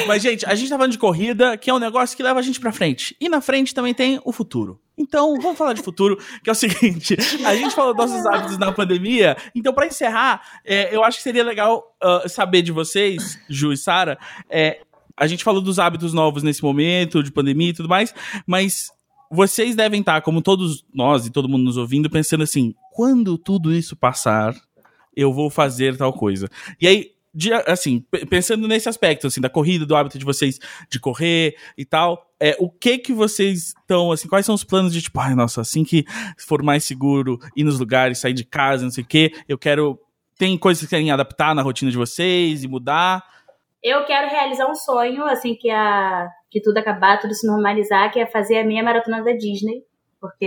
Mas, 0.07 0.23
gente, 0.23 0.45
a 0.47 0.55
gente 0.55 0.69
tá 0.69 0.77
falando 0.77 0.93
de 0.93 0.99
corrida, 0.99 1.57
que 1.57 1.71
é 1.71 1.75
um 1.75 1.79
negócio 1.79 2.17
que 2.17 2.23
leva 2.23 2.41
a 2.41 2.43
gente 2.43 2.61
pra 2.61 2.73
frente. 2.73 3.17
E 3.21 3.29
na 3.29 3.41
frente 3.41 3.75
também 3.75 3.95
tem 3.95 4.21
o 4.25 4.33
futuro. 4.33 4.81
Então, 4.97 5.39
vamos 5.41 5.57
falar 5.57 5.75
de 5.75 5.83
futuro, 5.83 6.17
que 6.43 6.51
é 6.51 6.53
o 6.53 6.57
seguinte: 6.57 7.17
a 7.45 7.55
gente 7.55 7.75
falou 7.75 7.95
dos 7.95 8.11
nossos 8.11 8.27
hábitos 8.27 8.59
na 8.59 8.73
pandemia. 8.73 9.37
Então, 9.55 9.73
pra 9.73 9.87
encerrar, 9.87 10.43
é, 10.65 10.95
eu 10.95 11.05
acho 11.05 11.19
que 11.19 11.23
seria 11.23 11.45
legal 11.45 11.97
ah, 12.01 12.29
saber 12.29 12.63
de 12.63 12.73
vocês, 12.73 13.39
Ju 13.49 13.73
e 13.73 13.77
Sara. 13.77 14.19
é, 14.51 14.81
a 15.19 15.27
gente 15.27 15.45
falou 15.45 15.61
dos 15.61 15.79
hábitos 15.79 16.13
novos 16.13 16.43
nesse 16.43 16.63
momento, 16.63 17.23
de 17.23 17.33
pandemia 17.33 17.71
e 17.71 17.75
tudo 17.75 17.89
mais, 17.89 18.15
mas 18.47 18.91
vocês 19.31 19.77
devem 19.77 20.01
estar, 20.01 20.23
como 20.23 20.41
todos 20.41 20.85
nós 20.95 21.27
e 21.27 21.31
todo 21.31 21.49
mundo 21.49 21.65
nos 21.65 21.77
ouvindo, 21.77 22.09
pensando 22.09 22.43
assim: 22.43 22.75
quando 22.93 23.37
tudo 23.37 23.73
isso 23.73 23.95
passar, 23.97 24.55
eu 25.15 25.33
vou 25.33 25.51
fazer 25.51 25.97
tal 25.97 26.13
coisa. 26.13 26.49
E 26.81 26.87
aí, 26.87 27.11
de- 27.35 27.53
assim, 27.53 28.05
pensando 28.31 28.67
nesse 28.67 28.89
aspecto, 28.89 29.27
assim, 29.27 29.41
da 29.41 29.51
corrida, 29.51 29.85
do 29.85 29.95
hábito 29.95 30.19
de 30.19 30.25
vocês 30.25 30.59
de 30.91 30.99
correr 30.99 31.57
e 31.77 31.85
tal, 31.85 32.27
é, 32.41 32.57
o 32.59 32.71
que 32.71 32.99
que 32.99 33.13
vocês 33.13 33.75
estão, 33.79 34.11
assim, 34.13 34.29
quais 34.29 34.47
são 34.47 34.55
os 34.55 34.65
planos 34.65 34.93
de, 34.93 35.03
tipo, 35.03 35.21
ai, 35.21 35.35
nossa, 35.35 35.61
assim 35.61 35.85
que 35.85 36.05
for 36.39 36.63
mais 36.63 36.85
seguro 36.85 37.39
ir 37.55 37.65
nos 37.65 37.79
lugares, 37.79 38.19
sair 38.19 38.33
de 38.33 38.45
casa, 38.45 38.85
não 38.85 38.91
sei 38.91 39.05
o 39.05 39.07
quê, 39.07 39.33
eu 39.49 39.59
quero... 39.59 39.99
Tem 40.39 40.57
coisas 40.57 40.81
que 40.85 40.89
querem 40.89 41.11
adaptar 41.11 41.53
na 41.53 41.63
rotina 41.63 41.91
de 41.91 41.97
vocês 41.97 42.63
e 42.63 42.69
mudar? 42.69 43.25
Eu 43.83 44.05
quero 44.05 44.29
realizar 44.29 44.69
um 44.69 44.75
sonho, 44.75 45.25
assim 45.25 45.55
que, 45.55 45.71
a, 45.71 46.29
que 46.51 46.61
tudo 46.61 46.79
acabar, 46.79 47.21
tudo 47.21 47.35
se 47.35 47.47
normalizar, 47.47 48.13
que 48.13 48.19
é 48.19 48.27
fazer 48.27 48.59
a 48.59 48.65
minha 48.65 48.83
maratona 48.83 49.23
da 49.23 49.33
Disney. 49.33 49.85
Porque 50.21 50.47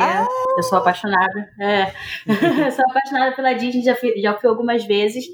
eu 0.57 0.63
sou 0.63 0.79
apaixonada. 0.79 1.49
É. 1.59 1.93
eu 2.67 2.71
sou 2.71 2.83
apaixonada 2.89 3.35
pela 3.35 3.53
Disney, 3.53 3.83
já 3.83 3.95
fui, 3.95 4.19
já 4.19 4.37
fui 4.37 4.49
algumas 4.49 4.83
vezes. 4.83 5.25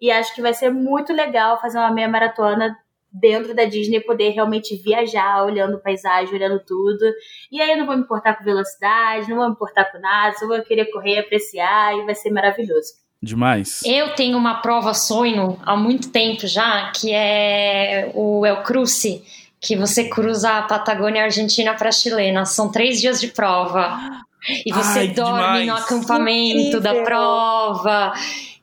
E 0.00 0.10
acho 0.10 0.34
que 0.34 0.40
vai 0.40 0.54
ser 0.54 0.70
muito 0.70 1.12
legal 1.12 1.60
fazer 1.60 1.78
uma 1.78 1.90
meia 1.90 2.08
maratona 2.08 2.76
dentro 3.12 3.54
da 3.54 3.64
Disney, 3.64 4.00
poder 4.00 4.30
realmente 4.30 4.76
viajar, 4.76 5.44
olhando 5.44 5.80
paisagem, 5.80 6.34
olhando 6.34 6.62
tudo. 6.64 7.04
E 7.50 7.60
aí 7.60 7.72
eu 7.72 7.78
não 7.78 7.86
vou 7.86 7.96
me 7.96 8.02
importar 8.02 8.36
com 8.36 8.44
velocidade, 8.44 9.28
não 9.28 9.36
vou 9.36 9.46
me 9.46 9.52
importar 9.52 9.90
com 9.90 9.98
nada, 9.98 10.36
só 10.36 10.46
vou 10.46 10.62
querer 10.62 10.86
correr, 10.92 11.18
apreciar 11.18 11.96
e 11.98 12.04
vai 12.04 12.14
ser 12.14 12.30
maravilhoso. 12.30 12.94
Demais. 13.22 13.80
Eu 13.84 14.14
tenho 14.14 14.38
uma 14.38 14.56
prova 14.62 14.94
sonho 14.94 15.58
há 15.64 15.76
muito 15.76 16.08
tempo 16.10 16.46
já, 16.46 16.90
que 16.94 17.12
é 17.12 18.10
o 18.14 18.46
El 18.46 18.62
Cruce, 18.62 19.22
que 19.60 19.76
você 19.76 20.04
cruza 20.08 20.50
a 20.58 20.62
Patagônia 20.62 21.24
Argentina 21.24 21.74
para 21.74 21.92
chilena. 21.92 22.46
São 22.46 22.70
três 22.70 22.98
dias 23.00 23.20
de 23.20 23.28
prova. 23.28 23.98
E 24.64 24.72
você 24.72 25.00
Ai, 25.00 25.08
dorme 25.08 25.36
demais. 25.60 25.66
no 25.66 25.74
acampamento 25.76 26.80
da 26.80 26.90
Incrível. 26.90 27.04
prova. 27.04 28.12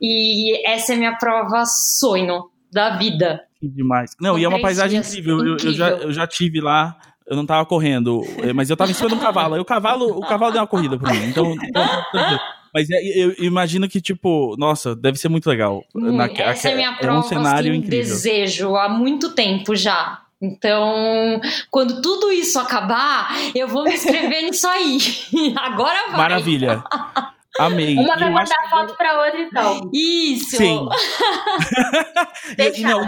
E 0.02 0.66
essa 0.68 0.92
é 0.92 0.96
minha 0.96 1.16
prova 1.16 1.64
sonho 1.64 2.50
da 2.72 2.96
vida. 2.96 3.44
Que 3.60 3.68
demais. 3.68 4.10
Não, 4.20 4.30
São 4.30 4.38
e 4.40 4.44
é 4.44 4.48
uma 4.48 4.60
paisagem 4.60 5.00
dias. 5.00 5.12
incrível. 5.12 5.38
Eu, 5.38 5.52
eu 5.52 5.72
já, 5.72 5.86
Incrível. 5.86 6.08
eu 6.08 6.12
já 6.12 6.26
tive 6.26 6.60
lá, 6.60 6.96
eu 7.28 7.36
não 7.36 7.46
tava 7.46 7.64
correndo, 7.64 8.22
mas 8.56 8.68
eu 8.70 8.76
tava 8.76 8.90
em 8.90 8.94
cima 8.94 9.08
de 9.08 9.14
um 9.14 9.20
cavalo. 9.20 9.54
Aí 9.54 9.60
o 9.60 9.64
cavalo, 9.64 10.18
o 10.18 10.20
cavalo 10.26 10.50
deu 10.50 10.60
uma 10.60 10.66
corrida 10.66 10.98
pra 10.98 11.12
mim. 11.14 11.26
Então, 11.28 11.52
então. 11.54 12.38
Mas 12.72 12.88
é, 12.90 12.96
eu 13.02 13.34
imagino 13.38 13.88
que, 13.88 14.00
tipo, 14.00 14.54
nossa, 14.58 14.94
deve 14.94 15.18
ser 15.18 15.28
muito 15.28 15.48
legal. 15.48 15.84
Hum, 15.94 16.12
Naque- 16.16 16.42
essa 16.42 16.68
é 16.70 16.74
minha 16.76 16.90
é 16.90 16.96
prova 16.96 17.20
um 17.20 17.22
cenário 17.22 17.70
assim, 17.70 17.80
incrível. 17.80 18.14
desejo 18.14 18.76
há 18.76 18.88
muito 18.88 19.30
tempo 19.34 19.74
já. 19.76 20.22
Então, 20.40 21.40
quando 21.70 22.00
tudo 22.00 22.30
isso 22.30 22.58
acabar, 22.60 23.28
eu 23.54 23.66
vou 23.66 23.82
me 23.84 23.92
inscrever 23.94 24.42
nisso 24.46 24.66
aí. 24.68 24.98
Agora 25.56 26.08
vai. 26.08 26.16
Maravilha. 26.16 26.82
Amei. 27.58 27.94
Uma 27.96 28.14
E 28.14 28.18
vai 28.18 28.30
eu 28.32 28.38
acho 28.38 28.52
mandar 28.52 28.70
foto 28.70 28.96
pra 28.96 29.24
outra, 29.24 29.40
então. 29.40 29.90
Isso. 29.92 30.56
Sim. 30.56 30.86
E- 32.58 32.80
e 32.80 32.82
não, 32.82 33.06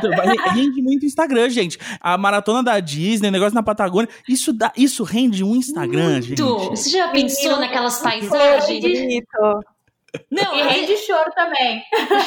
rende 0.53 0.83
muito 0.83 1.07
Instagram, 1.07 1.49
gente. 1.49 1.79
A 2.01 2.17
maratona 2.19 2.63
da 2.63 2.79
Disney, 2.81 3.29
o 3.29 3.33
negócio 3.33 3.55
na 3.55 3.63
Patagônia, 3.63 4.09
isso, 4.29 4.53
dá, 4.53 4.73
isso 4.77 5.03
rende 5.03 5.43
um 5.43 5.55
Instagram, 5.57 6.21
gente. 6.21 6.43
Muito. 6.43 6.71
Você 6.71 6.91
já 6.91 7.09
pensou 7.09 7.43
Menino, 7.45 7.61
naquelas 7.61 7.99
paisagens? 8.01 8.81
bonito. 8.83 9.27
Não, 10.31 10.55
E 10.57 10.63
rende 10.63 10.97
choro 10.97 11.31
também. 11.35 11.83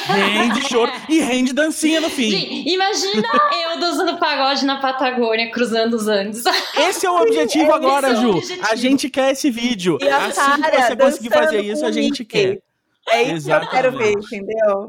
Rende 0.08 0.62
choro 0.70 0.92
e 1.10 1.20
rende 1.20 1.54
dancinha 1.54 2.00
no 2.00 2.10
fim. 2.10 2.30
Gente, 2.32 2.70
imagina 2.70 3.28
eu 3.72 3.80
dançando 3.80 4.18
pagode 4.18 4.66
na 4.66 4.80
Patagônia, 4.80 5.52
cruzando 5.52 5.96
os 5.96 6.08
Andes. 6.08 6.44
Esse 6.78 7.06
é 7.06 7.12
o 7.12 7.22
objetivo 7.22 7.72
É, 7.72 7.76
agora, 7.76 8.08
é 8.10 8.12
o 8.12 8.16
Ju. 8.16 8.30
objetivo. 8.38 8.68
A 8.70 8.76
gente 8.76 9.10
quer 9.10 9.32
esse 9.32 9.50
vídeo. 9.50 9.98
E 10.02 10.08
a 10.10 10.18
assim 10.18 10.30
que 10.62 10.62
Sara 10.62 10.82
você 10.82 10.96
conseguir 10.96 11.30
fazer 11.30 11.62
isso, 11.62 11.86
a 11.86 11.90
o 11.90 11.92
gente 11.92 12.20
Mickey. 12.22 12.26
quer. 12.26 12.60
É 13.10 13.24
isso 13.24 13.48
que 13.48 13.52
eu 13.54 13.70
quero 13.70 13.92
ver, 13.98 14.12
entendeu? 14.14 14.88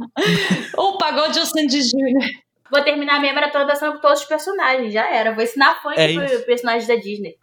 Ou 0.76 0.97
pagode 0.97 1.38
ou 1.40 1.47
Sandy 1.47 1.82
Júnior. 1.82 2.24
Vou 2.70 2.82
terminar 2.82 3.16
a 3.16 3.20
minha 3.20 3.32
maratona 3.32 3.66
dançando 3.66 3.95
com 3.95 4.01
todos 4.01 4.20
os 4.20 4.24
personagens. 4.26 4.92
Já 4.92 5.09
era. 5.12 5.32
Vou 5.34 5.42
ensinar 5.42 5.80
funk 5.82 5.95
É 5.99 6.12
pro 6.12 6.24
isso. 6.24 6.47
personagens 6.47 6.86
da 6.86 6.95
Disney. 6.97 7.34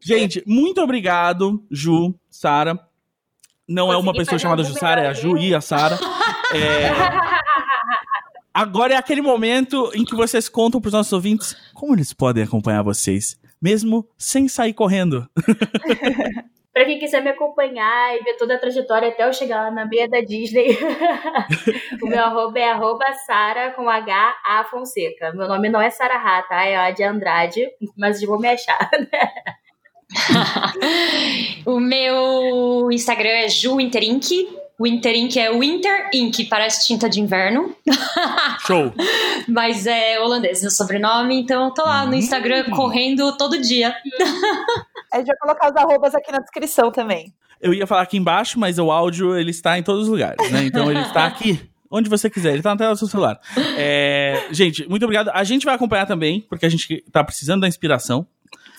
Gente, 0.00 0.42
muito 0.46 0.80
obrigado, 0.80 1.62
Ju, 1.70 2.14
Sara. 2.28 2.78
Não 3.70 3.92
é 3.92 3.96
uma 3.96 4.12
pessoa 4.12 4.36
chamada 4.36 4.62
um 4.62 4.64
Ju 4.64 4.74
Sara, 4.74 5.02
é 5.02 5.06
a 5.06 5.12
Ju 5.12 5.38
e 5.38 5.54
a 5.54 5.60
Sara. 5.60 5.96
É, 6.52 6.90
Agora 8.52 8.94
é 8.94 8.96
aquele 8.96 9.22
momento 9.22 9.92
em 9.94 10.04
que 10.04 10.16
vocês 10.16 10.48
contam 10.48 10.80
pros 10.80 10.92
nossos 10.92 11.12
ouvintes 11.12 11.56
como 11.72 11.94
eles 11.94 12.12
podem 12.12 12.42
acompanhar 12.42 12.82
vocês, 12.82 13.38
mesmo 13.62 14.04
sem 14.18 14.48
sair 14.48 14.72
correndo. 14.72 15.28
Pra 16.72 16.84
quem 16.84 16.98
quiser 16.98 17.22
me 17.22 17.30
acompanhar 17.30 18.16
e 18.16 18.22
ver 18.22 18.36
toda 18.36 18.54
a 18.54 18.58
trajetória 18.58 19.08
até 19.08 19.26
eu 19.26 19.32
chegar 19.32 19.62
lá 19.62 19.70
na 19.70 19.86
meia 19.86 20.08
da 20.08 20.20
Disney, 20.20 20.76
o 22.02 22.06
meu 22.06 22.24
arroba 22.24 22.58
é 22.58 22.70
arroba 22.70 23.04
Sara 23.26 23.72
com 23.72 23.88
H 23.88 24.34
A 24.48 24.64
Fonseca. 24.64 25.32
Meu 25.32 25.46
nome 25.46 25.68
não 25.68 25.80
é 25.80 25.90
Sara 25.90 26.16
Rá, 26.16 26.42
tá? 26.42 26.64
É 26.64 26.76
a 26.76 26.90
de 26.90 27.02
Andrade, 27.02 27.68
mas 27.96 28.22
eu 28.22 28.28
vou 28.28 28.40
me 28.40 28.48
achar. 28.48 28.90
o 31.64 31.78
meu 31.80 32.88
Instagram 32.90 33.30
é 33.30 33.48
juwinterink. 33.48 34.48
O 34.78 34.86
Interink 34.86 35.38
é 35.38 35.52
Winter 35.52 36.08
Ink, 36.14 36.46
parece 36.46 36.86
tinta 36.86 37.06
de 37.06 37.20
inverno. 37.20 37.76
Show. 38.66 38.90
Mas 39.46 39.86
é 39.86 40.18
holandês 40.18 40.62
meu 40.62 40.70
sobrenome, 40.70 41.38
então 41.38 41.66
eu 41.66 41.74
tô 41.74 41.82
lá 41.82 42.06
no 42.06 42.14
Instagram 42.14 42.64
Hum. 42.68 42.70
correndo 42.70 43.36
todo 43.36 43.60
dia. 43.60 43.94
A 45.12 45.18
gente 45.18 45.26
vai 45.26 45.36
colocar 45.36 45.70
os 45.70 45.76
arrobas 45.76 46.14
aqui 46.14 46.32
na 46.32 46.38
descrição 46.38 46.90
também. 46.90 47.30
Eu 47.60 47.74
ia 47.74 47.86
falar 47.86 48.00
aqui 48.00 48.16
embaixo, 48.16 48.58
mas 48.58 48.78
o 48.78 48.90
áudio 48.90 49.36
ele 49.36 49.50
está 49.50 49.78
em 49.78 49.82
todos 49.82 50.04
os 50.04 50.08
lugares, 50.08 50.50
né? 50.50 50.64
Então 50.64 50.90
ele 50.90 51.02
está 51.02 51.26
aqui 51.28 51.60
onde 51.90 52.08
você 52.08 52.30
quiser. 52.30 52.54
Ele 52.54 52.62
tá 52.62 52.70
na 52.70 52.76
tela 52.78 52.92
do 52.92 52.98
seu 52.98 53.08
celular. 53.08 53.38
É, 53.76 54.46
gente, 54.50 54.88
muito 54.88 55.02
obrigado. 55.02 55.28
A 55.34 55.44
gente 55.44 55.66
vai 55.66 55.74
acompanhar 55.74 56.06
também, 56.06 56.40
porque 56.48 56.64
a 56.64 56.70
gente 56.70 57.04
tá 57.12 57.22
precisando 57.22 57.60
da 57.60 57.68
inspiração. 57.68 58.26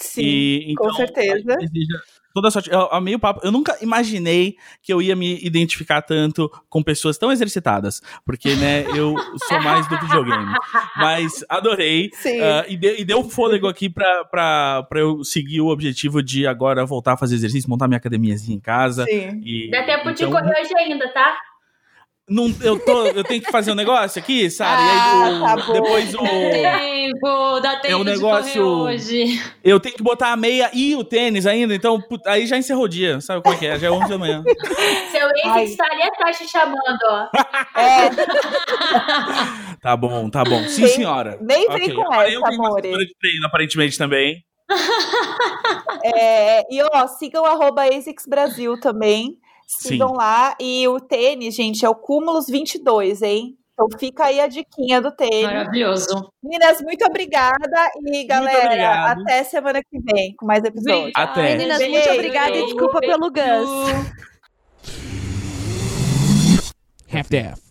Sim, 0.04 0.22
e, 0.22 0.72
então, 0.72 0.88
com 0.88 0.94
certeza. 0.94 1.54
a 1.54 2.22
Toda 2.34 2.50
sorte. 2.50 2.72
Eu 2.72 2.88
amei 2.92 3.16
o 3.16 3.20
papo. 3.20 3.42
Eu 3.44 3.52
nunca 3.52 3.78
imaginei 3.82 4.56
que 4.82 4.94
eu 4.94 5.02
ia 5.02 5.16
me 5.16 5.38
identificar 5.44 6.02
tanto 6.02 6.50
com 6.70 6.82
pessoas 6.82 7.18
tão 7.18 7.32
exercitadas. 7.32 8.02
Porque, 8.26 8.56
né, 8.56 8.86
eu 8.96 9.16
sou 9.50 9.62
mais 9.62 9.88
do 9.90 10.00
videogame. 10.00 10.54
Mas 10.96 11.44
adorei. 11.50 12.10
Sim. 12.14 12.40
Uh, 12.40 12.66
e, 12.70 12.78
deu, 12.78 12.96
e 12.98 13.06
deu 13.06 13.20
um 13.20 13.30
fôlego 13.30 13.68
aqui 13.68 13.90
pra, 13.90 14.24
pra, 14.26 14.84
pra 14.84 15.00
eu 15.00 15.24
seguir 15.24 15.62
o 15.62 15.68
objetivo 15.68 16.24
de 16.24 16.48
agora 16.48 16.86
voltar 16.86 17.14
a 17.14 17.18
fazer 17.18 17.36
exercício, 17.36 17.70
montar 17.70 17.88
minha 17.88 17.98
academiazinha 17.98 18.56
em 18.56 18.62
casa. 18.62 19.04
Sim. 19.06 19.42
E, 19.44 19.70
Dá 19.70 19.84
tempo 19.84 20.14
de 20.14 20.24
então, 20.24 20.32
correr 20.32 20.62
hoje 20.62 20.74
ainda, 20.78 21.12
tá? 21.14 21.38
Não, 22.30 22.54
eu, 22.62 22.80
tô, 22.80 23.06
eu 23.08 23.24
tenho 23.24 23.42
que 23.42 23.52
fazer 23.52 23.72
um 23.72 23.76
negócio 23.76 24.20
aqui, 24.22 24.50
Sara. 24.50 24.82
e 24.82 24.84
aí, 24.86 24.98
Ah, 25.00 25.30
o- 25.30 25.42
tá 25.42 25.66
bom. 25.68 25.74
depois 25.74 26.14
o. 26.16 26.20
Tempo, 26.20 27.60
dá 27.60 27.76
tempo 27.80 27.88
É 27.94 27.96
um 27.98 28.04
negócio- 28.04 28.64
hoje. 28.66 29.42
Eu 29.64 29.80
tenho 29.80 29.96
que 29.96 30.04
botar 30.04 30.32
a 30.32 30.38
meia 30.38 30.70
e 30.74 30.96
o 30.96 31.04
tênis 31.04 31.46
ainda, 31.46 31.76
então 31.76 32.00
put- 32.02 32.26
aí 32.28 32.48
já 32.48 32.58
encerrou 32.58 32.86
o 32.86 32.88
dia. 32.90 33.20
Sabe 33.20 33.42
como 33.44 33.54
é 33.56 33.58
que 33.58 33.68
é? 33.68 33.78
Já 33.78 33.88
é 33.88 33.92
11 33.92 34.10
da 34.10 34.18
manhã. 34.18 34.42
Seu 35.12 35.28
ex 35.30 35.46
Ai. 35.46 35.64
está 35.66 35.86
ali 35.92 36.04
atrás 36.04 36.38
te 36.38 36.48
chamando, 36.48 37.00
ó. 37.10 37.28
É, 37.80 38.10
Tá 39.82 39.98
bom, 39.98 40.30
tá 40.30 40.44
bom. 40.44 40.64
Sim, 40.68 40.84
Vem- 40.84 40.94
senhora. 40.94 41.38
nem 41.42 41.68
vem 41.68 41.84
Ok. 41.92 41.96
com 41.96 42.14
Ah, 42.14 42.24
essa, 42.24 42.34
Eu 42.34 42.42
tenho 42.44 42.56
uma 42.62 42.68
amore. 42.68 42.88
assessora 42.88 43.06
de 43.06 43.16
treino, 43.20 43.46
aparentemente, 43.48 43.98
também. 43.98 44.44
é, 46.16 46.62
e 46.74 46.82
ó, 46.84 47.08
sigam 47.08 47.46
arroba 47.46 47.84
ASICS 47.84 48.26
Brasil 48.28 48.80
também. 48.80 49.38
Sigam 49.80 50.10
Sim. 50.10 50.16
lá. 50.18 50.56
E 50.60 50.88
o 50.88 51.00
tênis, 51.00 51.56
gente, 51.56 51.86
é 51.86 51.90
o 51.90 51.96
Cúmulos 51.96 52.48
22, 52.48 53.22
hein? 53.22 53.58
Então 53.74 53.88
fica 53.98 54.26
aí 54.26 54.40
a 54.40 54.48
diquinha 54.48 55.02
do 55.02 55.12
tênis. 55.12 55.44
Maravilhoso. 55.44 56.32
Meninas, 56.44 56.82
muito 56.82 57.04
obrigada. 57.06 57.90
E 58.06 58.26
galera, 58.26 59.12
até 59.12 59.44
semana 59.44 59.82
que 59.82 60.00
vem 60.14 60.36
com 60.36 60.46
mais 60.46 60.64
episódios. 60.64 61.12
Até. 61.16 61.56
Meninas, 61.56 61.80
Beijo, 61.80 61.92
muito 61.94 62.10
obrigada 62.12 62.50
e 62.50 62.54
beijo. 62.54 62.66
desculpa 62.68 63.00
pelo 63.00 63.32
Gus. 63.32 64.22
Half-Death. 67.12 67.71